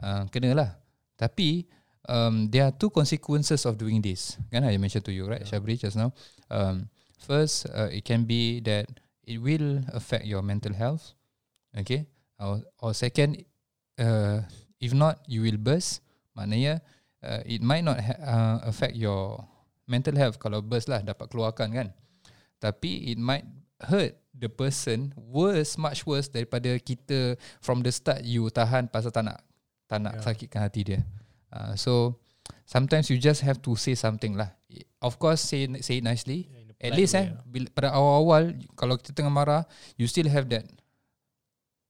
uh, 0.00 0.24
kena 0.32 0.56
lah 0.56 0.80
tapi 1.12 1.68
um, 2.08 2.48
there 2.48 2.64
are 2.64 2.72
two 2.72 2.88
consequences 2.88 3.68
of 3.68 3.76
doing 3.76 4.00
this. 4.00 4.40
Kan 4.48 4.64
I 4.64 4.80
mentioned 4.80 5.04
to 5.04 5.12
you 5.12 5.28
right 5.28 5.44
yeah. 5.44 5.60
Shabri 5.60 5.76
just 5.76 6.00
now? 6.00 6.16
Um, 6.48 6.88
first 7.20 7.68
uh, 7.68 7.92
it 7.92 8.08
can 8.08 8.24
be 8.24 8.64
that 8.64 8.88
it 9.28 9.44
will 9.44 9.84
affect 9.92 10.24
your 10.24 10.40
mental 10.40 10.72
health 10.72 11.12
okay? 11.76 12.08
Or, 12.40 12.64
or 12.80 12.96
second 12.96 13.44
uh, 14.00 14.40
if 14.80 14.96
not 14.96 15.20
you 15.28 15.44
will 15.44 15.60
burst. 15.60 16.00
Maknanya 16.32 16.80
uh, 17.22 17.42
it 17.46 17.62
might 17.62 17.82
not 17.82 17.98
ha- 18.00 18.20
uh, 18.22 18.58
affect 18.68 18.94
your 18.94 19.42
mental 19.88 20.14
health 20.14 20.36
kalau 20.36 20.60
burst 20.60 20.86
lah 20.86 21.00
dapat 21.00 21.26
keluarkan 21.32 21.68
kan. 21.72 21.88
Tapi 22.58 23.14
it 23.14 23.18
might 23.18 23.46
hurt 23.86 24.18
the 24.34 24.50
person 24.50 25.14
worse 25.14 25.78
much 25.78 26.06
worse 26.06 26.30
daripada 26.30 26.74
kita 26.78 27.38
from 27.62 27.82
the 27.82 27.90
start 27.90 28.22
you 28.22 28.46
tahan 28.50 28.86
pasal 28.90 29.10
tak 29.10 29.26
nak 29.26 29.38
tak 29.90 29.98
nak 30.02 30.18
yeah. 30.18 30.24
sakitkan 30.24 30.60
hati 30.62 30.80
dia. 30.82 31.00
Uh, 31.50 31.74
so 31.74 32.18
sometimes 32.66 33.08
you 33.08 33.18
just 33.18 33.42
have 33.42 33.58
to 33.62 33.74
say 33.74 33.94
something 33.94 34.34
lah. 34.38 34.54
Of 35.02 35.18
course 35.18 35.42
say 35.42 35.66
say 35.82 36.02
it 36.02 36.06
nicely. 36.06 36.50
Yeah, 36.50 36.90
at 36.90 36.92
least 36.94 37.14
way, 37.18 37.26
eh 37.26 37.26
yeah. 37.34 37.42
bila, 37.46 37.66
pada 37.74 37.88
awal-awal 37.94 38.54
kalau 38.78 38.94
kita 38.98 39.10
tengah 39.14 39.32
marah 39.32 39.62
you 39.98 40.06
still 40.06 40.28
have 40.30 40.46
that 40.50 40.66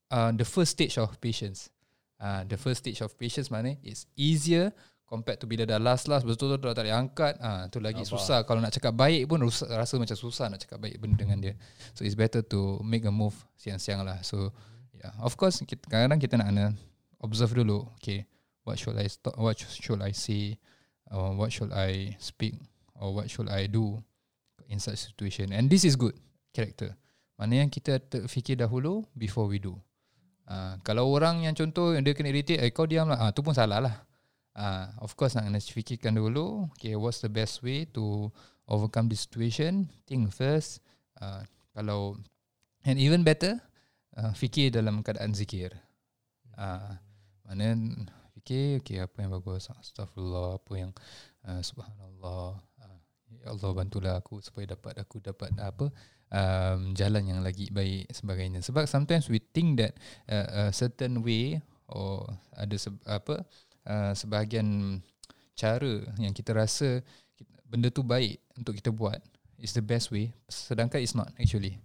uh, 0.09 0.33
the 0.33 0.45
first 0.45 0.73
stage 0.77 0.97
of 0.97 1.13
patience. 1.21 1.69
Uh, 2.19 2.43
the 2.51 2.59
first 2.59 2.83
stage 2.83 2.99
of 2.99 3.15
patience 3.15 3.47
mana 3.47 3.79
is 3.79 4.03
easier 4.19 4.75
compared 5.09 5.41
to 5.41 5.49
bila 5.49 5.65
dah 5.65 5.81
last 5.81 6.05
last 6.05 6.21
betul-betul 6.21 6.69
dah 6.69 6.77
tak 6.77 6.85
boleh 6.85 6.93
angkat. 6.93 7.33
Ah 7.41 7.65
tu 7.65 7.81
lagi 7.81 8.05
Apa? 8.05 8.13
susah. 8.13 8.45
Kalau 8.45 8.61
nak 8.61 8.69
cakap 8.69 8.93
baik 8.93 9.25
pun 9.25 9.41
rasa, 9.41 9.65
rasa 9.73 9.97
macam 9.97 10.13
susah 10.13 10.53
nak 10.53 10.61
cakap 10.61 10.77
baik 10.77 11.01
benda 11.01 11.17
dengan 11.17 11.41
dia. 11.41 11.57
So 11.97 12.05
it's 12.05 12.13
better 12.13 12.45
to 12.53 12.77
make 12.85 13.01
a 13.09 13.11
move 13.11 13.33
siang-siang 13.57 14.05
lah. 14.05 14.21
So 14.21 14.53
yeah. 14.93 15.17
Of 15.17 15.33
course 15.33 15.65
kita, 15.65 15.81
kadang-kadang 15.89 16.21
kita 16.21 16.35
nak 16.37 16.77
observe 17.25 17.57
dulu. 17.57 17.89
Okay 17.97 18.29
what 18.61 18.77
should 18.77 18.93
I 19.01 19.09
stop 19.09 19.33
what 19.41 19.57
should 19.57 20.05
I 20.05 20.13
say? 20.13 20.61
Or 21.09 21.33
what 21.33 21.49
should 21.49 21.73
I 21.73 22.13
speak? 22.21 22.53
Or 22.93 23.09
what 23.17 23.33
should 23.33 23.49
I 23.49 23.65
do 23.65 23.97
in 24.69 24.77
such 24.77 25.09
situation? 25.09 25.49
And 25.49 25.65
this 25.65 25.81
is 25.81 25.97
good 25.97 26.13
character. 26.53 26.93
Mana 27.33 27.65
yang 27.65 27.73
kita 27.73 27.97
fikir 28.29 28.61
dahulu 28.61 29.09
before 29.17 29.49
we 29.49 29.57
do. 29.57 29.73
Uh, 30.45 30.77
kalau 30.85 31.09
orang 31.09 31.49
yang 31.49 31.57
contoh 31.57 31.97
dia 31.97 32.13
kena 32.13 32.29
irritate 32.29 32.61
eh 32.61 32.69
kau 32.69 32.85
diam 32.85 33.09
lah. 33.09 33.17
Ah, 33.17 33.31
tu 33.33 33.41
pun 33.41 33.57
salah 33.57 33.81
lah 33.81 34.08
uh, 34.55 34.89
of 35.03 35.13
course 35.19 35.35
nak 35.37 35.49
kena 35.49 35.59
fikirkan 35.59 36.17
dulu 36.17 36.69
okay 36.73 36.95
what's 36.95 37.21
the 37.21 37.29
best 37.29 37.61
way 37.61 37.85
to 37.89 38.31
overcome 38.69 39.09
this 39.09 39.25
situation? 39.25 39.89
Think 40.05 40.29
first. 40.31 40.79
Uh, 41.19 41.43
kalau 41.73 42.15
and 42.85 42.95
even 43.01 43.25
better 43.25 43.59
uh, 44.15 44.31
fikir 44.31 44.71
dalam 44.71 45.01
keadaan 45.01 45.33
zikir. 45.35 45.73
Uh, 46.55 46.95
mana 47.43 47.75
fikir 48.37 48.79
okay 48.79 49.03
apa 49.03 49.17
yang 49.25 49.33
bagus? 49.33 49.67
Astagfirullah 49.73 50.61
apa 50.61 50.73
yang 50.77 50.91
uh, 51.43 51.59
subhanallah. 51.65 52.61
Uh, 52.79 52.99
ya 53.33 53.51
Allah 53.51 53.69
bantulah 53.73 54.13
aku 54.21 54.39
supaya 54.39 54.77
dapat 54.77 54.95
aku 55.01 55.19
dapat 55.19 55.51
apa 55.59 55.89
um, 56.31 56.93
jalan 56.93 57.35
yang 57.35 57.41
lagi 57.41 57.67
baik 57.73 58.07
sebagainya. 58.13 58.61
Sebab 58.63 58.85
sometimes 58.85 59.27
we 59.27 59.41
think 59.41 59.81
that 59.81 59.97
uh, 60.29 60.69
a 60.69 60.73
certain 60.73 61.25
way 61.25 61.59
or 61.89 62.29
ada 62.53 62.77
se- 62.77 63.03
apa 63.09 63.43
uh, 63.43 63.43
sebahagian 64.13 64.99
cara 65.57 65.99
yang 66.21 66.31
kita 66.31 66.55
rasa 66.55 67.03
benda 67.67 67.91
tu 67.91 68.01
baik 68.01 68.39
untuk 68.55 68.73
kita 68.79 68.89
buat 68.89 69.19
is 69.59 69.75
the 69.75 69.83
best 69.83 70.09
way 70.09 70.31
sedangkan 70.47 71.03
it's 71.03 71.13
not 71.13 71.29
actually 71.35 71.77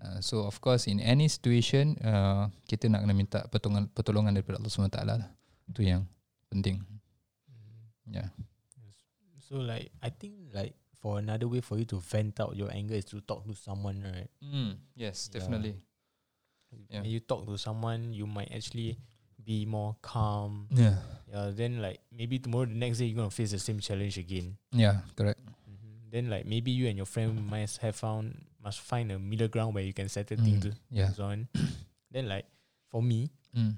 uh, 0.00 0.22
so 0.22 0.46
of 0.46 0.56
course 0.62 0.86
in 0.86 1.02
any 1.02 1.26
situation 1.26 1.98
uh, 2.06 2.46
kita 2.70 2.86
nak 2.86 3.02
kena 3.02 3.14
minta 3.16 3.40
pertolongan 3.50 3.90
pertolongan 3.90 4.32
daripada 4.32 4.62
Allah 4.62 4.70
SWT 4.70 5.00
lah 5.02 5.28
tu 5.74 5.82
yang 5.82 6.06
penting 6.48 6.78
mm-hmm. 6.80 8.14
yeah 8.14 8.30
so 9.42 9.58
like 9.58 9.90
i 10.00 10.08
think 10.08 10.38
like 10.54 10.78
for 11.02 11.18
another 11.18 11.50
way 11.50 11.58
for 11.58 11.76
you 11.76 11.84
to 11.84 11.98
vent 11.98 12.38
out 12.38 12.54
your 12.54 12.70
anger 12.70 12.94
is 12.94 13.04
to 13.04 13.18
talk 13.26 13.42
to 13.42 13.52
someone 13.52 13.98
right 14.06 14.30
mm, 14.38 14.78
yes 14.94 15.26
definitely 15.26 15.74
yeah. 16.88 17.02
when 17.02 17.10
you 17.10 17.18
talk 17.18 17.42
to 17.42 17.58
someone 17.58 18.14
you 18.14 18.24
might 18.24 18.48
actually 18.54 18.96
be 19.46 19.64
more 19.64 19.94
calm. 20.02 20.66
Yeah. 20.74 20.98
Yeah. 21.26 21.50
Then 21.54 21.82
like 21.82 22.00
maybe 22.14 22.38
tomorrow, 22.38 22.66
the 22.66 22.74
next 22.74 22.98
day, 22.98 23.06
you're 23.06 23.16
gonna 23.18 23.30
face 23.30 23.50
the 23.50 23.58
same 23.58 23.80
challenge 23.80 24.16
again. 24.18 24.56
Yeah. 24.72 25.02
Correct. 25.16 25.40
Mm-hmm. 25.42 26.10
Then 26.10 26.30
like 26.30 26.46
maybe 26.46 26.70
you 26.70 26.86
and 26.86 26.96
your 26.96 27.06
friend 27.06 27.34
must 27.50 27.78
have 27.82 27.96
found 27.96 28.46
must 28.62 28.80
find 28.80 29.10
a 29.12 29.18
middle 29.18 29.48
ground 29.48 29.74
where 29.74 29.84
you 29.84 29.92
can 29.94 30.08
settle 30.08 30.36
Mm, 30.38 30.44
things 30.44 30.74
yeah. 30.90 31.10
on. 31.18 31.46
then 32.14 32.28
like 32.28 32.46
for 32.90 33.02
me, 33.02 33.30
Mm. 33.56 33.74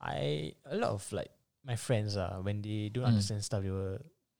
I 0.00 0.52
a 0.66 0.76
lot 0.76 0.90
of 0.94 1.02
like 1.12 1.30
my 1.64 1.76
friends 1.76 2.16
uh, 2.16 2.38
when 2.42 2.62
they 2.62 2.88
don't 2.88 3.04
Mm. 3.04 3.12
understand 3.18 3.44
stuff, 3.44 3.62
they 3.62 3.70
will 3.70 3.98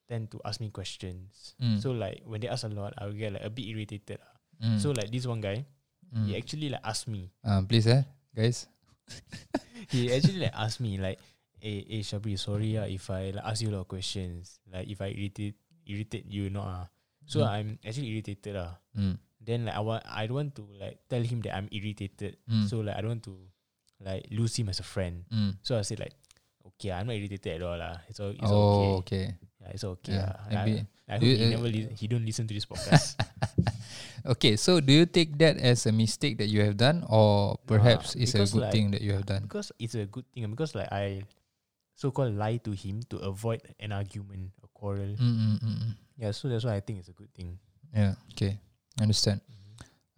tend 0.08 0.30
to 0.32 0.40
ask 0.44 0.60
me 0.60 0.70
questions. 0.70 1.54
Mm. 1.60 1.80
So 1.80 1.92
like 1.92 2.22
when 2.24 2.40
they 2.40 2.48
ask 2.48 2.64
a 2.64 2.68
lot, 2.72 2.94
I 2.98 3.06
will 3.06 3.16
get 3.18 3.32
like 3.32 3.44
a 3.44 3.50
bit 3.50 3.66
irritated. 3.68 4.18
Mm. 4.62 4.78
So 4.80 4.90
like 4.92 5.10
this 5.10 5.26
one 5.26 5.40
guy, 5.40 5.64
Mm. 6.12 6.26
he 6.28 6.36
actually 6.36 6.68
like 6.68 6.84
asked 6.84 7.08
me. 7.08 7.32
uh, 7.44 7.62
please 7.64 7.86
eh 7.86 8.02
guys. 8.36 8.66
he 9.90 10.12
actually 10.12 10.40
like 10.40 10.54
asked 10.54 10.80
me 10.80 10.98
like, 10.98 11.18
"Hey, 11.62 11.86
hey 11.86 12.02
Shabri, 12.02 12.34
sorry 12.34 12.74
ah 12.74 12.90
if 12.90 13.06
I 13.06 13.30
like, 13.30 13.46
ask 13.46 13.62
you 13.62 13.70
a 13.70 13.78
lot 13.78 13.86
of 13.86 13.90
questions. 13.90 14.58
Like 14.66 14.90
if 14.90 14.98
I 14.98 15.14
irritate 15.14 15.54
irritate 15.86 16.26
you, 16.26 16.50
not 16.50 16.66
ah." 16.66 16.84
So 17.30 17.46
Mm. 17.46 17.54
I'm 17.54 17.68
actually 17.86 18.10
irritated 18.10 18.58
ah. 18.58 18.82
Mm. 18.98 19.14
Then 19.38 19.70
like 19.70 19.78
I 19.78 19.82
want 19.82 20.02
I 20.02 20.26
don't 20.26 20.38
want 20.42 20.52
to 20.58 20.66
like 20.74 20.98
tell 21.06 21.22
him 21.22 21.38
that 21.46 21.54
I'm 21.54 21.70
irritated. 21.70 22.42
Mm. 22.50 22.66
So 22.66 22.82
like 22.82 22.98
I 22.98 23.00
don't 23.06 23.22
want 23.22 23.26
to 23.30 23.38
like 24.02 24.26
lose 24.34 24.58
him 24.58 24.66
as 24.74 24.82
a 24.82 24.86
friend. 24.86 25.22
Mm. 25.30 25.54
So 25.62 25.78
I 25.78 25.86
said 25.86 26.02
like, 26.02 26.18
okay, 26.74 26.90
I'm 26.90 27.06
not 27.06 27.14
irritated 27.14 27.58
at 27.58 27.62
all 27.62 27.78
lah. 27.78 28.02
It's 28.10 28.18
all 28.18 28.34
it's 28.34 28.42
oh, 28.50 28.98
okay. 29.06 29.30
okay. 29.30 29.38
Yeah, 29.62 29.70
it's 29.70 29.86
okay. 29.86 30.18
Yeah. 30.18 30.34
I, 30.50 30.82
I 31.06 31.14
hope 31.18 31.22
you- 31.22 31.38
he 31.38 31.46
uh, 31.46 31.50
never 31.54 31.68
li- 31.70 31.94
he 31.94 32.06
don't 32.10 32.26
listen 32.26 32.50
to 32.50 32.54
this 32.54 32.66
podcast. 32.66 33.14
Okay, 34.22 34.54
so 34.54 34.78
do 34.78 34.94
you 34.94 35.02
take 35.06 35.34
that 35.42 35.58
as 35.58 35.82
a 35.86 35.90
mistake 35.90 36.38
that 36.38 36.46
you 36.46 36.62
have 36.62 36.78
done, 36.78 37.02
or 37.10 37.58
perhaps 37.66 38.14
it's 38.14 38.38
a 38.38 38.46
good 38.46 38.70
like- 38.70 38.72
thing 38.72 38.94
that 38.94 39.02
you 39.02 39.12
have 39.18 39.26
done? 39.26 39.42
because 39.42 39.74
it's 39.82 39.98
a 39.98 40.06
good 40.06 40.22
thing. 40.30 40.46
Because 40.46 40.78
like 40.78 40.86
I 40.94 41.26
so 42.02 42.10
called 42.10 42.34
lie 42.34 42.58
to 42.58 42.74
him 42.74 42.98
to 43.06 43.22
avoid 43.22 43.62
an 43.78 43.94
argument, 43.94 44.50
a 44.58 44.66
quarrel. 44.74 45.14
Mm, 45.14 45.22
mm, 45.22 45.56
mm, 45.62 45.76
mm. 45.86 45.94
Yeah, 46.18 46.34
so 46.34 46.50
that's 46.50 46.66
why 46.66 46.74
I 46.74 46.82
think 46.82 46.98
it's 46.98 47.06
a 47.06 47.14
good 47.14 47.30
thing. 47.30 47.62
Yeah. 47.94 48.18
Okay. 48.34 48.58
Understand. 48.98 49.38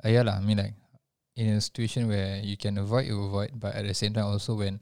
Uh, 0.01 0.09
yeah 0.09 0.25
lah. 0.25 0.41
I 0.41 0.41
mean, 0.41 0.57
like 0.57 0.73
in 1.37 1.53
a 1.53 1.61
situation 1.61 2.09
where 2.09 2.41
you 2.41 2.57
can 2.57 2.81
avoid, 2.81 3.05
you 3.05 3.21
avoid. 3.21 3.53
But 3.61 3.77
at 3.77 3.85
the 3.85 3.93
same 3.93 4.17
time, 4.17 4.25
also 4.33 4.57
when, 4.57 4.81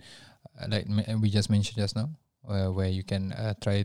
uh, 0.54 0.70
like 0.70 0.86
we 1.18 1.26
just 1.26 1.50
mentioned 1.50 1.82
just 1.82 1.98
now, 1.98 2.14
uh, 2.46 2.70
where 2.70 2.86
you 2.86 3.02
can 3.02 3.34
uh, 3.34 3.58
try 3.58 3.82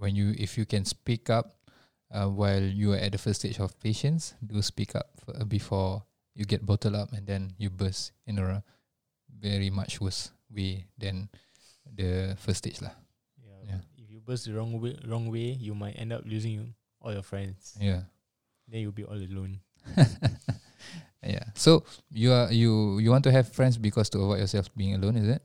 when 0.00 0.16
you 0.16 0.32
if 0.40 0.56
you 0.56 0.64
can 0.64 0.88
speak 0.88 1.28
up 1.28 1.60
uh, 2.08 2.24
while 2.24 2.64
you 2.64 2.96
are 2.96 3.00
at 3.04 3.12
the 3.12 3.20
first 3.20 3.44
stage 3.44 3.60
of 3.60 3.76
patience, 3.84 4.32
do 4.40 4.64
speak 4.64 4.96
up 4.96 5.12
f- 5.28 5.44
uh, 5.44 5.44
before 5.44 6.08
you 6.32 6.48
get 6.48 6.64
bottled 6.64 6.96
up 6.96 7.12
and 7.12 7.28
then 7.28 7.52
you 7.60 7.68
burst 7.68 8.16
in 8.24 8.40
a 8.40 8.64
very 9.28 9.68
much 9.68 10.00
worse 10.00 10.32
way 10.48 10.88
than 10.96 11.28
the 11.94 12.34
first 12.40 12.58
stage 12.64 12.82
lah. 12.82 12.94
Yeah. 13.38 13.76
Yeah. 13.76 13.80
If 13.98 14.10
you 14.10 14.20
burst 14.20 14.46
the 14.46 14.54
wrong 14.54 14.80
way, 14.80 14.96
wrong 15.06 15.30
way, 15.30 15.54
you 15.58 15.74
might 15.74 15.94
end 15.98 16.12
up 16.12 16.22
losing 16.26 16.74
all 17.00 17.12
your 17.12 17.22
friends. 17.22 17.76
Yeah. 17.80 18.08
Then 18.66 18.80
you'll 18.82 18.96
be 18.96 19.04
all 19.04 19.14
alone. 19.18 19.60
yeah. 21.22 21.44
So 21.54 21.84
you 22.10 22.32
are 22.32 22.50
you 22.50 22.98
you 22.98 23.10
want 23.10 23.24
to 23.24 23.32
have 23.32 23.52
friends 23.52 23.78
because 23.78 24.10
to 24.10 24.18
avoid 24.18 24.40
yourself 24.42 24.70
being 24.74 24.94
alone, 24.94 25.16
is 25.16 25.28
it? 25.28 25.42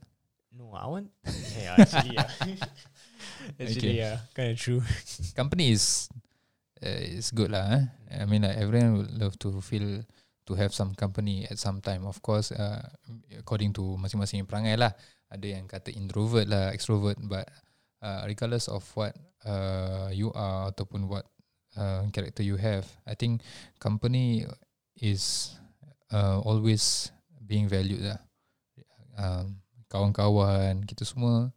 No, 0.52 0.74
I 0.74 0.86
want. 0.86 1.10
yeah, 1.58 1.76
actually, 1.78 2.14
yeah. 2.14 2.28
actually, 3.60 3.88
Okay. 3.88 3.96
yeah, 3.96 4.18
kind 4.34 4.52
of 4.52 4.58
true. 4.58 4.82
company 5.34 5.70
is 5.72 6.10
uh, 6.82 7.00
is 7.16 7.30
good 7.30 7.50
lah. 7.54 7.78
Eh? 7.78 8.22
I 8.22 8.24
mean, 8.26 8.42
like 8.42 8.58
everyone 8.58 8.98
would 8.98 9.12
love 9.16 9.38
to 9.46 9.62
feel 9.62 10.02
to 10.46 10.58
have 10.58 10.74
some 10.74 10.94
company 10.94 11.46
at 11.46 11.58
some 11.58 11.78
time. 11.78 12.06
Of 12.06 12.22
course, 12.22 12.50
uh, 12.50 12.82
according 13.38 13.72
to 13.78 13.96
masing-masing 13.98 14.46
perangai 14.46 14.78
lah. 14.78 14.92
Ada 15.32 15.56
yang 15.58 15.64
kata 15.64 15.94
introvert 15.94 16.50
lah, 16.50 16.74
extrovert. 16.74 17.16
But 17.22 17.48
uh, 18.02 18.26
regardless 18.26 18.66
of 18.68 18.84
what 18.98 19.14
uh, 19.46 20.10
you 20.12 20.34
are 20.34 20.74
ataupun 20.74 21.08
what 21.08 21.24
uh, 21.78 22.04
character 22.10 22.42
you 22.42 22.58
have, 22.58 22.84
I 23.06 23.14
think 23.14 23.40
company 23.78 24.44
is 24.98 25.54
uh, 26.12 26.42
always 26.42 27.14
being 27.40 27.70
valued 27.70 28.02
lah. 28.02 28.20
Um, 29.12 29.62
kawan-kawan 29.92 30.88
kita 30.88 31.04
semua 31.04 31.52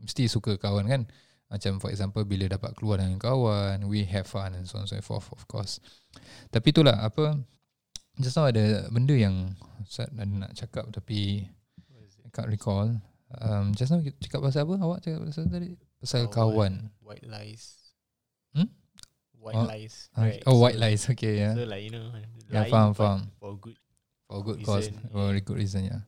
mesti 0.00 0.28
suka 0.28 0.56
kawan 0.56 0.88
kan. 0.88 1.02
Macam 1.50 1.82
for 1.82 1.90
example 1.90 2.22
bila 2.22 2.46
dapat 2.46 2.78
keluar 2.78 3.02
dengan 3.02 3.18
kawan, 3.18 3.90
we 3.90 4.06
have 4.06 4.28
fun 4.30 4.54
and 4.54 4.70
so 4.70 4.78
on 4.78 4.86
and 4.86 4.92
so 4.94 5.02
forth 5.02 5.26
of 5.34 5.42
course. 5.50 5.82
Tapi 6.54 6.70
itulah 6.70 6.94
apa 6.94 7.36
just 8.20 8.36
now 8.36 8.46
ada 8.46 8.86
benda 8.92 9.16
yang 9.16 9.56
Ustaz 9.82 10.12
ada 10.12 10.24
nak 10.28 10.52
cakap 10.54 10.86
tapi 10.92 11.48
can't 12.30 12.46
recall. 12.46 12.94
Um, 13.42 13.74
just 13.74 13.90
now 13.90 13.98
cakap 14.22 14.38
pasal 14.44 14.62
apa? 14.68 14.74
Awak 14.78 14.98
cakap 15.02 15.20
pasal 15.26 15.50
tadi? 15.50 15.74
Pasal 15.98 16.30
kawan. 16.30 16.94
White 17.02 17.26
lies. 17.26 17.90
Hmm? 18.54 18.70
White 19.40 19.56
Oh, 19.58 19.66
lies. 19.66 19.94
Ah, 20.14 20.28
right. 20.30 20.42
Oh, 20.46 20.54
So- 20.54 20.60
white 20.62 20.78
lies. 20.78 21.02
Okay, 21.10 21.42
yeah. 21.42 21.54
So 21.58 21.66
like 21.66 21.82
you 21.82 21.90
know, 21.90 22.06
Yeah, 22.50 22.66
faham, 22.70 22.94
faham. 22.94 23.30
For 23.42 23.54
good. 23.58 23.74
For 24.30 24.42
good 24.46 24.62
reason, 24.62 24.94
cause. 24.94 25.10
For 25.10 25.26
yeah. 25.30 25.38
a 25.38 25.42
good 25.42 25.58
reason, 25.58 25.82
yeah. 25.90 26.02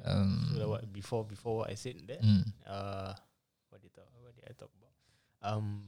Um, 0.00 0.56
so 0.56 0.64
what 0.72 0.88
before 0.88 1.28
before 1.28 1.60
what 1.60 1.68
I 1.68 1.76
said 1.76 2.00
that 2.08 2.24
Mm. 2.24 2.40
uh 2.64 3.12
what 3.68 3.84
did 3.84 3.92
I 3.92 4.00
talk 4.00 4.08
what 4.16 4.32
did 4.32 4.48
I 4.48 4.54
talk 4.56 4.72
about? 4.72 4.94
Um 5.44 5.84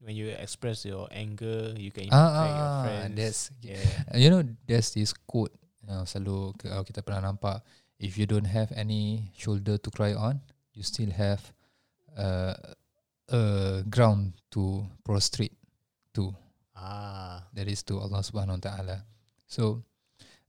when 0.00 0.14
you 0.16 0.28
express 0.36 0.84
your 0.84 1.08
anger, 1.10 1.72
you 1.76 1.90
can 1.90 2.08
Ah, 2.10 2.28
affect 2.28 2.54
your 2.54 2.66
ah, 2.68 2.82
friends. 2.84 3.14
that's 3.16 3.40
yeah. 3.62 3.84
Uh, 4.12 4.18
you 4.18 4.28
know 4.30 4.42
there's 4.66 4.90
this 4.92 5.14
quote 5.26 5.54
uh, 5.88 6.04
selalu 6.04 6.52
kalau 6.60 6.82
kita 6.84 7.00
pernah 7.00 7.32
nampak 7.32 7.62
if 8.00 8.18
you 8.18 8.26
don't 8.28 8.48
have 8.48 8.68
any 8.76 9.30
shoulder 9.36 9.78
to 9.80 9.88
cry 9.92 10.12
on 10.12 10.40
you 10.76 10.82
still 10.84 11.08
have 11.14 11.40
uh, 12.18 12.52
a 13.32 13.42
ground 13.88 14.34
to 14.52 14.84
prostrate 15.06 15.54
to 16.12 16.34
Ah. 16.74 17.46
that 17.56 17.64
is 17.70 17.80
to 17.86 17.96
Allah 18.02 18.20
Subhanahu 18.20 18.58
Wa 18.60 18.64
Taala 18.66 18.96
so 19.48 19.80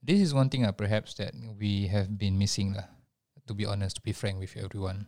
this 0.04 0.20
is 0.20 0.34
one 0.36 0.50
thing 0.52 0.66
uh, 0.68 0.74
perhaps 0.76 1.16
that 1.16 1.32
we 1.56 1.88
have 1.88 2.18
been 2.20 2.36
missing 2.36 2.76
lah 2.76 2.90
to 3.48 3.54
be 3.56 3.64
honest 3.64 4.02
to 4.02 4.04
be 4.04 4.12
frank 4.12 4.42
with 4.42 4.58
everyone 4.60 5.08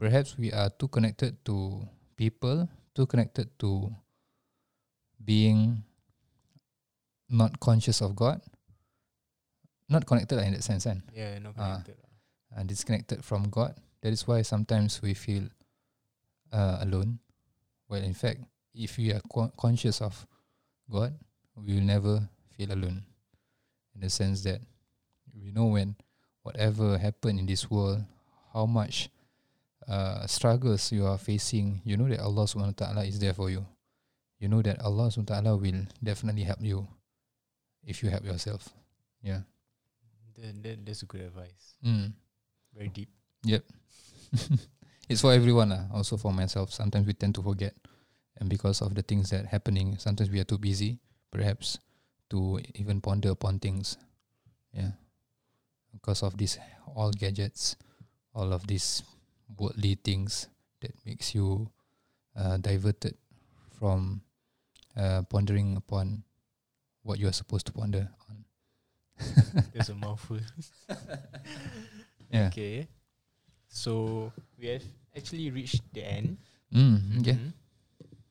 perhaps 0.00 0.38
we 0.40 0.48
are 0.54 0.70
too 0.72 0.88
connected 0.88 1.36
to 1.44 1.82
people 2.16 2.70
too 2.94 3.06
connected 3.06 3.48
to 3.58 3.88
being 5.22 5.82
not 7.28 7.58
conscious 7.60 8.00
of 8.02 8.14
God 8.16 8.40
not 9.88 10.06
connected 10.06 10.40
in 10.40 10.52
that 10.56 10.64
sense 10.64 10.84
kan 10.88 11.02
Yeah, 11.12 11.36
not 11.40 11.52
Ah. 11.56 11.80
connected. 11.84 11.96
uh, 12.56 12.64
disconnected 12.64 13.24
from 13.24 13.48
God. 13.52 13.76
That 14.00 14.12
is 14.12 14.24
why 14.28 14.40
sometimes 14.42 15.00
we 15.00 15.12
feel 15.14 15.48
uh, 16.52 16.80
alone. 16.84 17.20
Well, 17.88 18.00
in 18.04 18.12
fact, 18.12 18.40
if 18.76 18.96
we 18.96 19.12
are 19.12 19.20
co- 19.28 19.52
conscious 19.56 20.00
of 20.00 20.26
God, 20.88 21.16
we 21.56 21.76
will 21.76 21.84
never 21.84 22.28
feel 22.56 22.72
alone. 22.72 23.04
In 23.96 24.00
the 24.04 24.08
sense 24.12 24.44
that 24.48 24.60
we 25.32 25.52
know 25.52 25.72
when 25.72 25.96
whatever 26.44 26.96
happened 27.00 27.40
in 27.40 27.44
this 27.48 27.68
world, 27.72 28.04
how 28.52 28.64
much 28.68 29.08
uh, 29.88 30.26
struggles 30.26 30.92
you 30.92 31.06
are 31.06 31.18
facing, 31.18 31.80
you 31.84 31.96
know 31.96 32.08
that 32.08 32.20
Allah 32.20 32.44
Subhanahu 32.44 32.78
Wa 32.78 32.86
Taala 32.86 33.02
is 33.08 33.18
there 33.18 33.34
for 33.34 33.50
you. 33.50 33.66
You 34.38 34.48
know 34.48 34.62
that 34.62 34.80
Allah 34.82 35.08
Subhanahu 35.10 35.30
Wa 35.30 35.36
Taala 35.40 35.60
will 35.60 35.82
definitely 36.02 36.42
help 36.44 36.62
you 36.62 36.86
if 37.84 38.02
you 38.02 38.10
help 38.10 38.24
yourself. 38.24 38.68
Yeah. 39.22 39.42
That, 40.38 40.62
that, 40.62 40.86
that's 40.86 41.02
a 41.02 41.06
good 41.06 41.22
advice. 41.22 41.76
Mm. 41.84 42.12
Very 42.74 42.88
deep. 42.88 43.08
Yep. 43.44 43.62
it's 45.08 45.20
for 45.20 45.32
everyone 45.32 45.70
lah. 45.70 45.86
Also 45.92 46.16
for 46.16 46.32
myself. 46.32 46.72
Sometimes 46.72 47.06
we 47.06 47.12
tend 47.12 47.34
to 47.36 47.42
forget, 47.42 47.74
and 48.38 48.48
because 48.48 48.80
of 48.80 48.94
the 48.94 49.02
things 49.02 49.30
that 49.30 49.46
happening, 49.46 49.98
sometimes 49.98 50.30
we 50.30 50.40
are 50.40 50.48
too 50.48 50.58
busy, 50.58 50.98
perhaps, 51.30 51.78
to 52.30 52.58
even 52.74 53.00
ponder 53.00 53.30
upon 53.30 53.58
things. 53.58 53.98
Yeah, 54.72 54.96
because 55.92 56.22
of 56.22 56.38
these 56.38 56.56
all 56.96 57.12
gadgets, 57.12 57.76
all 58.34 58.52
of 58.52 58.66
these 58.66 59.02
worldly 59.58 59.94
things 60.02 60.48
that 60.80 60.92
makes 61.06 61.34
you 61.34 61.70
uh, 62.36 62.56
diverted 62.58 63.16
from 63.78 64.22
uh, 64.96 65.22
pondering 65.28 65.76
upon 65.76 66.22
what 67.02 67.18
you 67.18 67.28
are 67.28 67.32
supposed 67.36 67.66
to 67.66 67.72
ponder 67.72 68.08
on. 68.30 68.44
That's 69.74 69.88
a 69.90 69.94
mouthful. 69.94 70.38
Yeah. 72.32 72.48
Okay. 72.48 72.88
So 73.68 74.32
we 74.58 74.68
have 74.72 74.84
actually 75.14 75.50
reached 75.52 75.84
the 75.92 76.00
end. 76.00 76.38
Mm, 76.72 77.20
okay. 77.20 77.36
Mhm. 77.36 77.52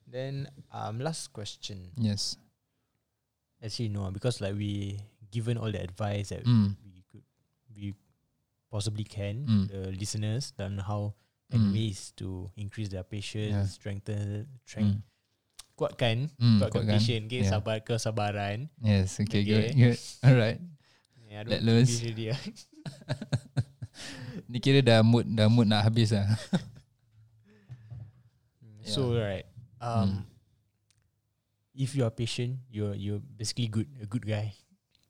Then 0.09 0.33
um 0.73 0.97
last 0.97 1.29
question. 1.29 1.93
Yes. 2.01 2.33
Actually 3.61 3.89
no, 3.93 4.09
because 4.09 4.41
like 4.41 4.57
we 4.57 4.97
given 5.29 5.57
all 5.57 5.69
the 5.71 5.77
advice 5.81 6.29
that 6.33 6.43
Mm. 6.49 6.73
we 6.81 7.05
could 7.13 7.21
we 7.77 7.93
possibly 8.71 9.03
can 9.03 9.43
Mm. 9.45 9.65
the 9.67 9.81
listeners 9.91 10.55
dan 10.55 10.79
how 10.79 11.11
and 11.51 11.69
Mm. 11.69 11.75
ways 11.75 12.15
to 12.15 12.47
increase 12.55 12.87
their 12.87 13.03
patience, 13.03 13.51
Yeah. 13.51 13.67
strengthen, 13.67 14.47
strength, 14.63 15.03
Mm. 15.03 15.75
kuatkan, 15.75 16.17
Mm, 16.39 16.57
kuatkan 16.63 16.87
kuatkan. 16.87 16.95
patient, 16.95 17.21
okay, 17.27 17.43
Yeah. 17.43 17.51
sabar 17.51 17.83
kesabaran. 17.83 18.71
Yes. 18.79 19.19
Okay. 19.19 19.43
Okay. 19.43 19.43
Good. 19.43 19.67
Good. 19.75 19.99
Alright. 20.25 20.59
Yeah, 21.27 21.43
Let 21.43 21.61
loose. 21.67 21.99
ah. 22.31 22.39
Ni 24.51 24.59
kira 24.59 24.79
dah 24.79 24.99
mood 25.03 25.27
dah 25.27 25.47
mood 25.51 25.67
nak 25.67 25.83
habis 25.87 26.11
lah. 26.15 26.27
So 28.81 29.13
right, 29.15 29.45
um, 29.79 30.07
Mm. 30.09 30.19
if 31.77 31.95
you 31.95 32.03
are 32.03 32.11
patient, 32.11 32.59
you're 32.67 32.95
you're 32.97 33.21
basically 33.21 33.69
good, 33.71 33.87
a 34.01 34.07
good 34.09 34.25
guy. 34.25 34.51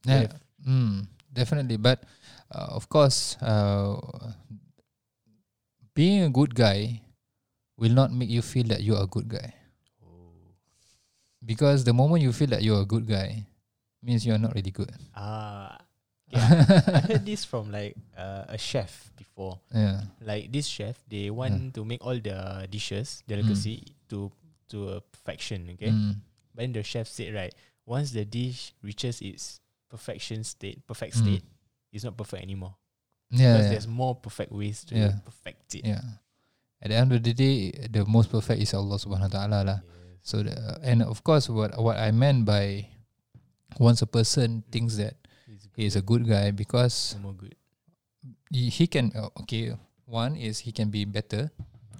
Yeah. 0.06 0.30
Mm, 0.62 1.08
definitely. 1.32 1.78
But 1.78 2.04
uh, 2.52 2.76
of 2.76 2.88
course, 2.90 3.38
uh, 3.42 3.98
being 5.94 6.24
a 6.24 6.30
good 6.30 6.56
guy 6.56 7.02
will 7.78 7.92
not 7.94 8.12
make 8.12 8.30
you 8.30 8.42
feel 8.42 8.66
that 8.68 8.84
you're 8.84 9.02
a 9.02 9.08
good 9.08 9.28
guy. 9.28 9.54
Oh. 10.04 10.34
Because 11.44 11.84
the 11.84 11.94
moment 11.94 12.22
you 12.24 12.32
feel 12.32 12.48
that 12.48 12.64
you're 12.64 12.82
a 12.82 12.86
good 12.86 13.08
guy, 13.08 13.46
means 14.04 14.26
you're 14.26 14.38
not 14.38 14.54
really 14.56 14.72
good. 14.72 14.92
Ah, 15.16 15.78
yeah. 16.32 16.64
I 16.88 17.00
heard 17.12 17.26
this 17.26 17.44
from 17.46 17.72
like 17.72 17.96
uh, 18.18 18.46
a 18.50 18.58
chef 18.58 19.12
before. 19.18 19.60
Yeah. 19.74 20.02
Like 20.22 20.52
this 20.52 20.66
chef, 20.68 20.98
they 21.10 21.30
want 21.30 21.74
to 21.76 21.86
make 21.86 22.04
all 22.06 22.18
the 22.18 22.68
dishes 22.70 23.24
delicacy 23.28 23.84
to 24.10 24.32
to 24.70 24.98
a 24.98 25.02
perfection. 25.02 25.68
Okay, 25.76 25.92
Mm. 25.92 26.16
but 26.56 26.62
then 26.64 26.72
the 26.74 26.84
chef 26.84 27.08
said 27.08 27.34
right, 27.36 27.54
once 27.86 28.12
the 28.16 28.24
dish 28.24 28.74
reaches 28.82 29.20
its 29.22 29.60
perfection 29.92 30.44
state, 30.48 30.80
perfect 30.88 31.16
Mm. 31.16 31.22
state, 31.22 31.44
it's 31.92 32.04
not 32.08 32.16
perfect 32.16 32.42
anymore. 32.42 32.76
Yeah. 33.32 33.56
because 33.56 33.66
yeah. 33.68 33.72
there's 33.76 33.88
more 33.88 34.16
perfect 34.16 34.52
ways 34.52 34.84
to 34.88 34.96
Yeah. 34.96 35.20
perfect 35.24 35.76
it. 35.76 35.86
Yeah. 35.86 36.04
At 36.82 36.90
the 36.90 36.98
end 36.98 37.12
of 37.14 37.22
the 37.24 37.32
day, 37.36 37.72
the 37.92 38.04
most 38.08 38.32
perfect 38.32 38.60
is 38.60 38.74
Allah 38.74 38.98
Subhanahu 38.98 39.30
Wa 39.32 39.36
Taala 39.38 39.60
lah. 39.64 39.80
Yes. 39.84 40.24
So 40.24 40.42
the, 40.44 40.52
and 40.82 41.04
of 41.04 41.22
course, 41.24 41.48
what 41.52 41.76
what 41.78 41.96
I 42.00 42.10
meant 42.12 42.44
by 42.48 42.90
once 43.80 44.02
a 44.02 44.10
person 44.10 44.64
thinks 44.72 44.98
that 44.98 45.16
he 45.76 45.86
is 45.86 45.96
a 45.96 46.02
good 46.04 46.28
guy 46.28 46.52
because 46.52 47.16
more 47.22 47.34
good. 47.38 47.56
he, 48.52 48.68
he 48.70 48.86
can 48.88 49.12
uh, 49.16 49.30
okay. 49.46 49.78
One 50.06 50.36
is 50.36 50.60
he 50.68 50.76
can 50.76 50.92
be 50.92 51.08
better, 51.08 51.50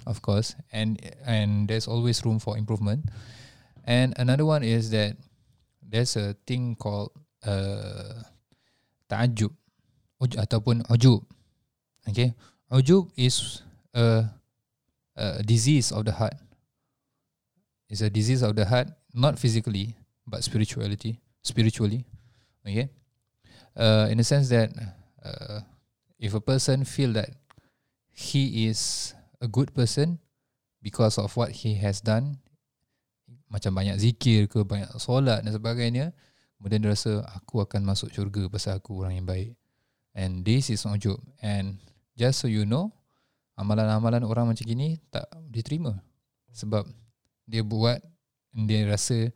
of 0.04 0.20
course, 0.20 0.54
and 0.76 1.00
and 1.24 1.70
there's 1.72 1.88
always 1.88 2.20
room 2.28 2.44
for 2.44 2.58
improvement. 2.60 3.08
And 3.88 4.12
another 4.20 4.44
one 4.44 4.62
is 4.68 4.92
that 4.92 5.16
there's 5.80 6.20
a 6.20 6.36
thing 6.46 6.76
called 6.76 7.16
uh, 7.46 8.22
ta'ajub 9.08 9.52
uj, 10.22 10.38
ataupun 10.38 10.86
ujub. 10.90 11.26
Okay, 12.08 12.34
ujub 12.74 13.10
is 13.18 13.62
a, 13.94 14.26
a 15.16 15.44
disease 15.44 15.92
of 15.92 16.06
the 16.06 16.14
heart. 16.14 16.38
It's 17.92 18.02
a 18.02 18.10
disease 18.10 18.42
of 18.42 18.56
the 18.56 18.66
heart, 18.66 18.88
not 19.14 19.38
physically 19.38 19.98
but 20.26 20.44
spirituality, 20.44 21.20
spiritually. 21.44 22.06
Okay, 22.66 22.90
uh, 23.76 24.08
in 24.10 24.18
the 24.18 24.26
sense 24.26 24.50
that 24.50 24.72
uh, 25.26 25.62
if 26.22 26.34
a 26.34 26.42
person 26.42 26.86
feel 26.86 27.12
that 27.14 27.30
he 28.14 28.70
is 28.70 29.14
a 29.42 29.48
good 29.48 29.74
person 29.74 30.20
because 30.82 31.18
of 31.18 31.36
what 31.36 31.52
he 31.52 31.76
has 31.82 32.02
done, 32.02 32.38
macam 33.52 33.76
banyak 33.76 34.00
zikir 34.00 34.48
ke, 34.48 34.64
banyak 34.64 34.90
solat 34.96 35.44
dan 35.44 35.52
sebagainya, 35.52 36.16
kemudian 36.62 36.86
dia 36.86 36.94
rasa 36.94 37.26
aku 37.34 37.66
akan 37.66 37.82
masuk 37.82 38.14
syurga 38.14 38.46
pasal 38.54 38.78
aku 38.78 39.02
orang 39.02 39.18
yang 39.18 39.26
baik. 39.26 39.58
And 40.14 40.46
this 40.46 40.70
is 40.70 40.86
ujub. 40.86 41.18
And 41.42 41.82
just 42.14 42.46
so 42.46 42.46
you 42.46 42.70
know, 42.70 42.94
amalan-amalan 43.58 44.22
orang 44.22 44.54
macam 44.54 44.62
gini 44.62 45.02
tak 45.10 45.26
diterima. 45.50 45.98
Sebab 46.54 46.86
dia 47.50 47.66
buat, 47.66 47.98
dia 48.54 48.86
rasa 48.86 49.34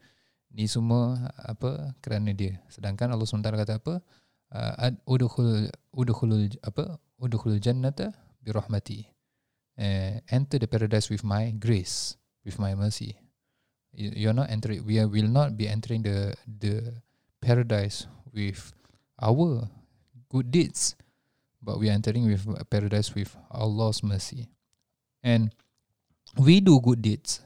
ni 0.53 0.69
semua 0.69 1.34
apa 1.41 1.97
kerana 2.05 2.30
dia. 2.30 2.61
Sedangkan 2.69 3.09
Allah 3.09 3.26
SWT 3.26 3.41
kata 3.41 3.82
apa? 3.82 4.05
Uh, 4.53 4.93
udkhul 5.09 5.67
udkhul 5.97 6.53
apa? 6.61 7.01
Udkhul 7.17 7.57
jannata 7.57 8.13
bi 8.38 8.53
rahmati. 8.53 9.01
Uh, 9.76 10.21
enter 10.30 10.61
the 10.61 10.69
paradise 10.69 11.09
with 11.09 11.26
my 11.26 11.49
grace, 11.57 12.15
with 12.45 12.61
my 12.61 12.78
mercy. 12.78 13.17
You- 13.95 14.13
You're 14.13 14.38
not 14.38 14.51
entering. 14.51 14.84
We 14.86 14.99
will 15.03 15.32
not 15.32 15.55
be 15.57 15.67
entering 15.71 16.03
the 16.03 16.36
the 16.45 16.99
paradise 17.46 18.10
with 18.34 18.74
our 19.22 19.70
good 20.34 20.50
deeds, 20.50 20.98
but 21.62 21.78
we 21.78 21.89
are 21.89 21.93
entering 21.93 22.26
with 22.26 22.41
paradise 22.74 23.14
with 23.14 23.30
Allah's 23.54 24.02
mercy. 24.02 24.50
And 25.22 25.54
we 26.38 26.60
do 26.60 26.82
good 26.82 27.06
deeds 27.06 27.46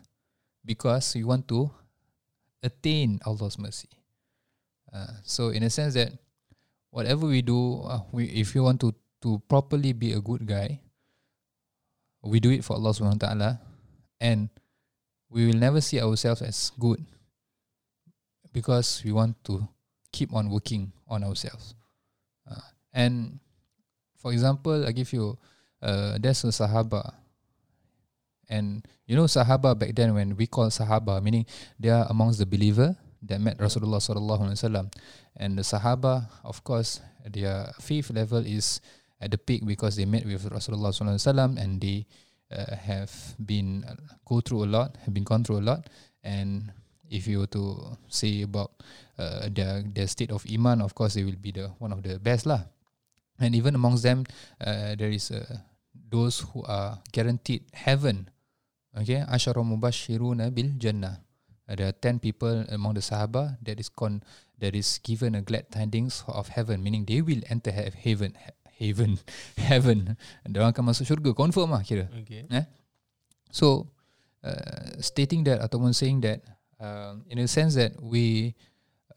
because 0.64 1.12
we 1.16 1.28
want 1.28 1.52
to 1.52 1.70
attain 2.64 3.20
Allah's 3.28 3.60
mercy. 3.60 3.92
Uh, 4.88 5.20
so 5.24 5.50
in 5.50 5.64
a 5.64 5.70
sense 5.70 5.94
that 5.94 6.16
whatever 6.90 7.28
we 7.28 7.44
do, 7.44 7.84
uh, 7.84 8.02
we 8.12 8.26
if 8.32 8.56
you 8.56 8.64
want 8.64 8.80
to 8.82 8.96
to 9.22 9.44
properly 9.52 9.92
be 9.92 10.16
a 10.16 10.24
good 10.24 10.48
guy, 10.48 10.80
we 12.24 12.40
do 12.40 12.50
it 12.50 12.64
for 12.64 12.80
Allah 12.80 12.96
Subhanahu 12.96 13.20
Wa 13.20 13.28
Taala, 13.28 13.52
and 14.20 14.50
we 15.30 15.46
will 15.46 15.60
never 15.60 15.84
see 15.84 16.02
ourselves 16.02 16.42
as 16.42 16.72
good 16.80 17.04
because 18.52 19.04
we 19.06 19.12
want 19.12 19.38
to 19.46 19.68
keep 20.12 20.34
on 20.34 20.50
working 20.50 20.92
on 21.08 21.24
ourselves. 21.24 21.76
Uh, 22.50 22.62
and 22.94 23.40
for 24.18 24.32
example, 24.32 24.86
I 24.86 24.92
give 24.92 25.14
you, 25.14 25.38
uh, 25.82 26.18
there's 26.20 26.44
a 26.44 26.48
Sahaba. 26.48 27.14
And 28.50 28.86
you 29.06 29.16
know 29.16 29.26
Sahaba 29.26 29.78
back 29.78 29.94
then 29.96 30.14
when 30.14 30.36
we 30.36 30.48
call 30.48 30.68
Sahaba, 30.68 31.22
meaning 31.22 31.46
they 31.80 31.90
are 31.90 32.08
amongst 32.10 32.40
the 32.40 32.46
believer 32.46 32.96
that 33.24 33.40
met 33.40 33.58
Rasulullah 33.58 34.02
sallallahu 34.02 34.50
alaihi 34.50 34.58
wasallam. 34.58 34.94
And 35.38 35.58
the 35.58 35.62
Sahaba, 35.62 36.28
of 36.44 36.64
course, 36.64 37.02
their 37.26 37.72
faith 37.80 38.10
level 38.12 38.46
is 38.46 38.82
at 39.22 39.32
the 39.32 39.38
peak 39.38 39.66
because 39.66 39.96
they 39.96 40.06
met 40.06 40.26
with 40.26 40.50
Rasulullah 40.50 40.90
sallallahu 40.90 41.20
alaihi 41.20 41.28
wasallam 41.30 41.62
and 41.62 41.82
they 41.82 42.08
uh, 42.52 42.76
have 42.76 43.12
been 43.46 43.86
uh, 43.88 43.96
go 44.26 44.42
through 44.42 44.64
a 44.66 44.70
lot, 44.70 44.98
have 45.06 45.14
been 45.14 45.24
gone 45.24 45.44
through 45.44 45.60
a 45.60 45.66
lot. 45.66 45.90
And 46.24 46.72
if 47.10 47.28
you 47.28 47.40
were 47.40 47.52
to 47.54 47.98
say 48.08 48.42
about 48.44 48.72
uh, 49.20 49.52
their 49.52 49.84
their 49.84 50.08
state 50.08 50.32
of 50.32 50.48
iman, 50.48 50.80
of 50.80 50.96
course, 50.96 51.20
they 51.20 51.28
will 51.28 51.36
be 51.38 51.52
the 51.52 51.68
one 51.84 51.92
of 51.92 52.00
the 52.02 52.16
best 52.18 52.48
lah. 52.48 52.64
And 53.40 53.52
even 53.56 53.76
amongst 53.76 54.04
them, 54.08 54.24
uh, 54.64 54.96
there 54.96 55.12
is 55.12 55.32
uh, 55.32 55.44
those 55.92 56.48
who 56.56 56.64
are 56.64 57.04
guaranteed 57.12 57.68
heaven. 57.76 58.32
Okay, 58.96 59.22
Ashara 59.28 59.60
mubashiruna 59.64 60.50
bil 60.56 60.72
jannah. 60.80 61.20
Uh, 61.68 61.76
there 61.76 61.88
are 61.92 61.96
ten 61.96 62.18
people 62.18 62.66
among 62.72 62.96
the 62.96 63.04
Sahaba 63.04 63.60
that 63.64 63.80
is 63.80 63.92
con 63.92 64.24
that 64.60 64.76
is 64.76 65.00
given 65.04 65.36
a 65.36 65.44
glad 65.44 65.68
tidings 65.72 66.24
of 66.28 66.52
heaven, 66.56 66.82
meaning 66.84 67.04
they 67.08 67.22
will 67.22 67.40
enter 67.48 67.72
he- 67.72 67.92
heaven, 67.96 68.36
he- 68.36 68.88
heaven, 68.88 69.20
heaven. 69.60 70.16
Mereka 70.44 70.76
akan 70.76 70.92
masuk 70.92 71.08
syurga, 71.08 71.32
confirm 71.36 71.72
lah 71.76 71.84
kira. 71.84 72.12
Okay. 72.24 72.44
So, 73.56 73.88
uh, 74.44 75.00
stating 75.00 75.48
that 75.48 75.64
ataupun 75.64 75.96
saying 75.96 76.22
that, 76.28 76.44
um, 76.82 77.24
in 77.32 77.40
a 77.40 77.48
sense 77.48 77.76
that 77.80 77.96
we, 78.04 78.54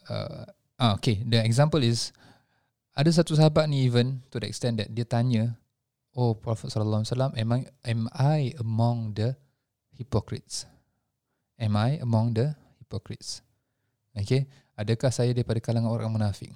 uh, 0.09 0.46
ah, 0.80 0.92
okay, 0.98 1.22
the 1.22 1.38
example 1.42 1.82
is, 1.82 2.11
ada 2.92 3.09
satu 3.12 3.36
sahabat 3.38 3.68
ni 3.68 3.86
even 3.86 4.20
to 4.28 4.42
the 4.42 4.48
extent 4.48 4.80
that 4.80 4.90
dia 4.90 5.07
tanya, 5.07 5.55
oh 6.16 6.34
Prophet 6.34 6.72
sallallahu 6.72 7.05
alaihi 7.05 7.12
wasallam, 7.12 7.32
am 7.36 7.48
I 7.50 7.61
am 7.88 8.03
I 8.12 8.40
among 8.59 9.16
the 9.16 9.36
hypocrites? 9.94 10.66
Am 11.61 11.78
I 11.78 12.03
among 12.03 12.34
the 12.34 12.59
hypocrites? 12.82 13.40
Okay, 14.12 14.44
adakah 14.76 15.09
saya 15.09 15.32
daripada 15.32 15.62
kalangan 15.62 15.88
orang 15.88 16.12
munafik? 16.12 16.53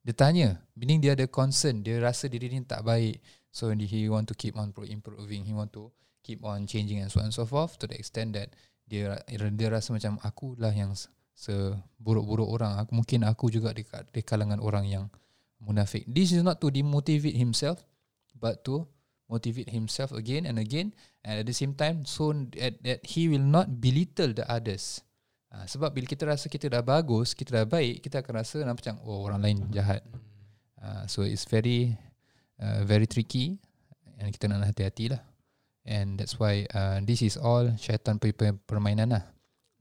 Dia 0.00 0.14
tanya, 0.16 0.48
meaning 0.72 1.02
dia 1.02 1.12
ada 1.12 1.28
concern, 1.28 1.84
dia 1.84 2.00
rasa 2.00 2.30
diri 2.30 2.48
ni 2.48 2.64
tak 2.64 2.86
baik, 2.86 3.20
so 3.52 3.68
he 3.74 4.08
want 4.08 4.30
to 4.30 4.36
keep 4.38 4.56
on 4.56 4.72
pro- 4.72 4.88
improving, 4.88 5.44
he 5.44 5.52
want 5.52 5.74
to 5.74 5.92
keep 6.22 6.40
on 6.46 6.64
changing 6.64 7.02
and 7.02 7.10
so 7.10 7.20
on 7.20 7.28
and 7.28 7.36
so 7.36 7.44
forth 7.44 7.76
to 7.76 7.90
the 7.90 7.96
extent 7.98 8.32
that 8.36 8.54
dia 8.86 9.18
dia 9.28 9.68
rasa 9.70 9.94
macam 9.94 10.18
aku 10.22 10.54
lah 10.58 10.74
yang 10.74 10.94
seburuk-buruk 11.40 12.44
orang. 12.44 12.84
Aku 12.84 12.92
mungkin 13.00 13.24
aku 13.24 13.48
juga 13.48 13.72
di, 13.72 13.88
ka- 13.88 14.04
di 14.04 14.20
kalangan 14.20 14.60
orang 14.60 14.84
yang 14.84 15.04
munafik. 15.64 16.04
This 16.04 16.36
is 16.36 16.44
not 16.44 16.60
to 16.60 16.68
demotivate 16.68 17.36
himself 17.36 17.80
but 18.36 18.60
to 18.68 18.84
motivate 19.28 19.72
himself 19.72 20.12
again 20.12 20.44
and 20.44 20.60
again. 20.60 20.92
And 21.24 21.40
at 21.40 21.46
the 21.48 21.56
same 21.56 21.72
time 21.72 22.04
so 22.04 22.36
that, 22.56 22.80
that 22.84 23.00
he 23.08 23.32
will 23.32 23.44
not 23.44 23.80
belittle 23.80 24.36
the 24.36 24.44
others. 24.44 25.00
Ha, 25.50 25.66
sebab 25.66 25.90
bila 25.96 26.06
kita 26.06 26.28
rasa 26.28 26.46
kita 26.46 26.70
dah 26.70 26.84
bagus 26.84 27.34
kita 27.34 27.64
dah 27.64 27.66
baik 27.66 28.06
kita 28.06 28.22
akan 28.22 28.32
rasa 28.38 28.62
macam 28.62 29.00
oh 29.02 29.24
orang 29.24 29.40
lain 29.40 29.58
jahat. 29.72 30.04
Uh, 30.80 31.04
so 31.08 31.24
it's 31.24 31.44
very 31.48 31.96
uh, 32.60 32.84
very 32.84 33.08
tricky 33.08 33.60
and 34.20 34.28
kita 34.32 34.48
nak 34.48 34.68
hati-hati 34.68 35.16
lah. 35.16 35.24
And 35.88 36.20
that's 36.20 36.36
why 36.36 36.68
uh, 36.70 37.00
this 37.02 37.24
is 37.24 37.40
all 37.40 37.72
syaitan 37.80 38.20
permainan 38.68 39.16
lah 39.16 39.24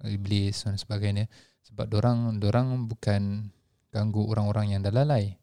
iblis 0.07 0.63
dan 0.63 0.79
sebagainya. 0.79 1.27
Sebab 1.67 1.91
orang 1.99 2.39
orang 2.39 2.87
bukan 2.87 3.51
ganggu 3.91 4.23
orang-orang 4.29 4.77
yang 4.77 4.81
dah 4.85 4.93
lalai. 4.93 5.35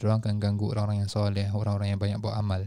Orang 0.00 0.24
akan 0.24 0.40
ganggu 0.40 0.72
orang-orang 0.72 1.04
yang 1.04 1.10
soleh 1.12 1.46
orang-orang 1.52 1.92
yang 1.92 2.00
banyak 2.00 2.18
buat 2.18 2.34
amal. 2.34 2.64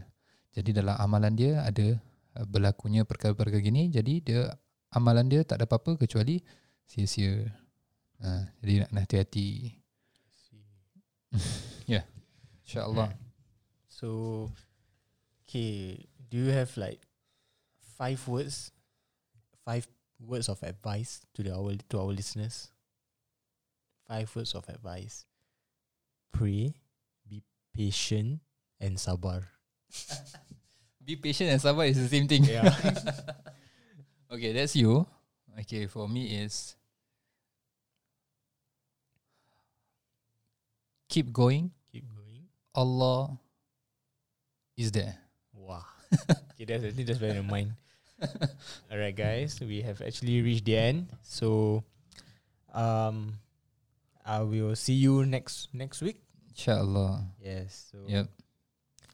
Jadi 0.53 0.69
dalam 0.69 0.93
amalan 1.01 1.33
dia 1.33 1.65
ada 1.65 1.97
uh, 2.37 2.45
berlakunya 2.45 3.01
perkara-perkara 3.09 3.57
gini 3.57 3.89
jadi 3.89 4.13
dia 4.21 4.41
amalan 4.93 5.25
dia 5.25 5.41
tak 5.41 5.61
ada 5.61 5.65
apa-apa 5.65 5.97
kecuali 5.97 6.37
sia-sia. 6.85 7.49
Ha, 8.21 8.53
jadi 8.61 8.87
nak 8.87 9.03
hati-hati 9.03 9.75
ya. 11.89 11.99
Yeah. 11.99 12.03
insyaallah 12.63 13.11
so 13.91 14.47
okay 15.43 16.07
do 16.31 16.39
you 16.39 16.53
have 16.55 16.71
like 16.79 17.03
five 17.97 18.19
words? 18.27 18.71
Five 19.63 19.87
words 20.25 20.49
of 20.49 20.61
advice 20.63 21.21
to 21.33 21.43
the 21.43 21.53
our 21.53 21.75
to 21.89 21.99
our 21.99 22.11
listeners? 22.11 22.71
Five 24.07 24.33
words 24.35 24.55
of 24.55 24.67
advice. 24.69 25.25
Pray, 26.31 26.73
be 27.27 27.43
patient 27.75 28.39
and 28.79 28.97
sabar. 28.97 29.43
be 31.05 31.15
patient 31.15 31.51
and 31.51 31.61
sabar 31.61 31.87
is 31.87 32.01
the 32.01 32.09
same 32.09 32.27
thing. 32.27 32.43
Yeah. 32.43 32.67
okay, 34.31 34.51
that's 34.53 34.75
you. 34.75 35.05
Okay, 35.59 35.85
for 35.87 36.09
me 36.09 36.43
is 36.43 36.75
keep 41.07 41.31
going. 41.31 41.71
Keep 41.91 42.09
going. 42.09 42.49
Allah 42.73 43.37
is 44.75 44.91
there. 44.91 45.15
Wow. 45.53 45.85
okay, 46.57 46.65
that's 46.65 46.83
I 46.83 46.91
think 46.91 47.07
that's 47.07 47.19
very 47.19 47.37
in 47.37 47.75
mind. 48.23 48.51
Alright, 48.91 49.15
guys, 49.15 49.59
we 49.59 49.81
have 49.81 50.01
actually 50.01 50.41
reached 50.41 50.65
the 50.65 50.77
end. 50.77 51.07
So, 51.21 51.83
um, 52.73 53.39
I 54.25 54.41
will 54.41 54.75
see 54.75 54.93
you 54.95 55.25
next 55.25 55.69
next 55.73 56.01
week. 56.01 56.23
Inshallah. 56.49 57.27
Yes. 57.41 57.91
So. 57.91 57.97
Yep. 58.07 58.27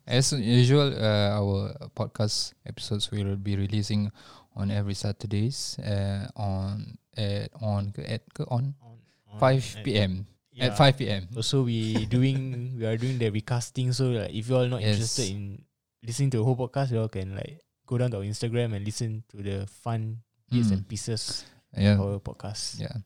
As 0.10 0.34
usual, 0.34 0.90
uh, 0.98 1.38
our 1.38 1.74
podcast 1.94 2.54
episodes 2.66 3.12
will 3.12 3.38
be 3.38 3.56
releasing 3.56 4.10
on 4.56 4.72
every 4.72 4.98
Saturdays 4.98 5.78
uh, 5.80 6.26
on 6.36 6.98
at 7.16 7.54
on 7.62 7.94
at 8.06 8.26
on, 8.50 8.74
on, 8.82 8.98
on 9.30 9.40
5 9.40 9.86
p.m. 9.86 10.26
At, 10.26 10.58
yeah. 10.58 10.66
at 10.74 10.78
5 10.78 10.98
p.m. 10.98 11.30
Also, 11.36 11.62
we 11.62 12.06
doing 12.06 12.74
we 12.78 12.86
are 12.86 12.98
doing 12.98 13.18
the 13.18 13.30
recasting. 13.30 13.94
So, 13.94 14.10
like, 14.10 14.34
if 14.34 14.50
you 14.50 14.58
are 14.58 14.68
not 14.68 14.82
yes. 14.82 14.98
interested 14.98 15.30
in 15.30 15.62
listening 16.02 16.30
to 16.32 16.38
the 16.38 16.44
whole 16.44 16.58
podcast, 16.58 16.92
you 16.92 17.00
all 17.00 17.10
can 17.10 17.36
like 17.36 17.62
go 17.90 17.98
down 17.98 18.14
to 18.14 18.18
our 18.22 18.24
Instagram 18.24 18.78
and 18.78 18.86
listen 18.86 19.26
to 19.34 19.42
the 19.42 19.66
fun 19.66 20.22
bits 20.46 20.70
mm. 20.70 20.78
and 20.78 20.88
pieces 20.88 21.50
yeah. 21.74 21.98
of 21.98 22.02
our 22.06 22.20
podcast. 22.22 22.78
Yeah. 22.78 23.02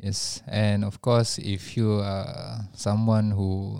Yes. 0.00 0.40
And 0.48 0.88
of 0.88 1.04
course, 1.04 1.36
if 1.36 1.76
you 1.76 2.00
are 2.00 2.64
someone 2.72 3.30
who 3.30 3.76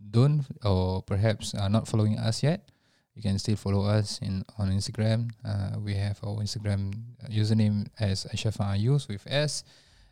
don't 0.00 0.48
or 0.64 1.02
perhaps 1.02 1.52
are 1.52 1.68
not 1.68 1.84
following 1.86 2.16
us 2.16 2.42
yet, 2.42 2.72
you 3.12 3.20
can 3.20 3.38
still 3.38 3.56
follow 3.56 3.84
us 3.84 4.18
in 4.24 4.44
on 4.56 4.72
Instagram. 4.72 5.28
Uh, 5.44 5.76
we 5.80 5.92
have 5.94 6.16
our 6.24 6.40
Instagram 6.40 6.96
username 7.28 7.88
as 8.00 8.24
Ashafa 8.32 8.76
Ayus 8.76 9.08
with 9.08 9.24
S. 9.28 9.64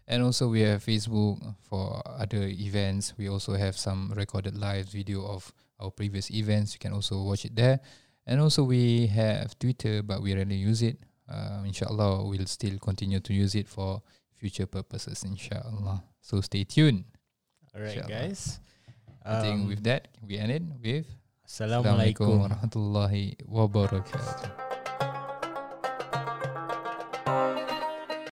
And 0.06 0.22
also 0.22 0.48
we 0.48 0.60
have 0.60 0.84
Facebook 0.84 1.40
for 1.64 2.04
other 2.04 2.44
events. 2.52 3.16
We 3.16 3.28
also 3.28 3.56
have 3.56 3.76
some 3.76 4.12
recorded 4.12 4.56
live 4.56 4.92
video 4.92 5.24
of 5.24 5.52
our 5.80 5.90
previous 5.90 6.30
events. 6.30 6.76
You 6.76 6.80
can 6.80 6.92
also 6.92 7.22
watch 7.24 7.44
it 7.44 7.56
there. 7.56 7.80
And 8.26 8.40
also 8.40 8.64
we 8.64 9.06
have 9.08 9.58
Twitter, 9.58 10.02
but 10.02 10.22
we 10.22 10.34
rarely 10.34 10.56
use 10.56 10.82
it. 10.82 10.98
Uh, 11.28 11.62
inshallah, 11.64 12.24
we'll 12.24 12.46
still 12.46 12.78
continue 12.78 13.20
to 13.20 13.32
use 13.32 13.54
it 13.54 13.68
for 13.68 14.02
future 14.36 14.66
purposes. 14.66 15.24
Inshallah. 15.24 16.04
So 16.20 16.40
stay 16.40 16.64
tuned. 16.64 17.04
All 17.74 17.82
right, 17.82 17.96
inshallah. 17.96 18.08
guys. 18.08 18.60
I 19.24 19.40
think 19.40 19.60
um, 19.62 19.68
with 19.68 19.84
that, 19.84 20.08
we 20.20 20.36
end 20.36 20.52
it 20.52 20.62
with 20.82 21.06
Assalamualaikum 21.44 22.48
warahmatullahi 22.48 23.36
wabarakatuh. 23.44 24.63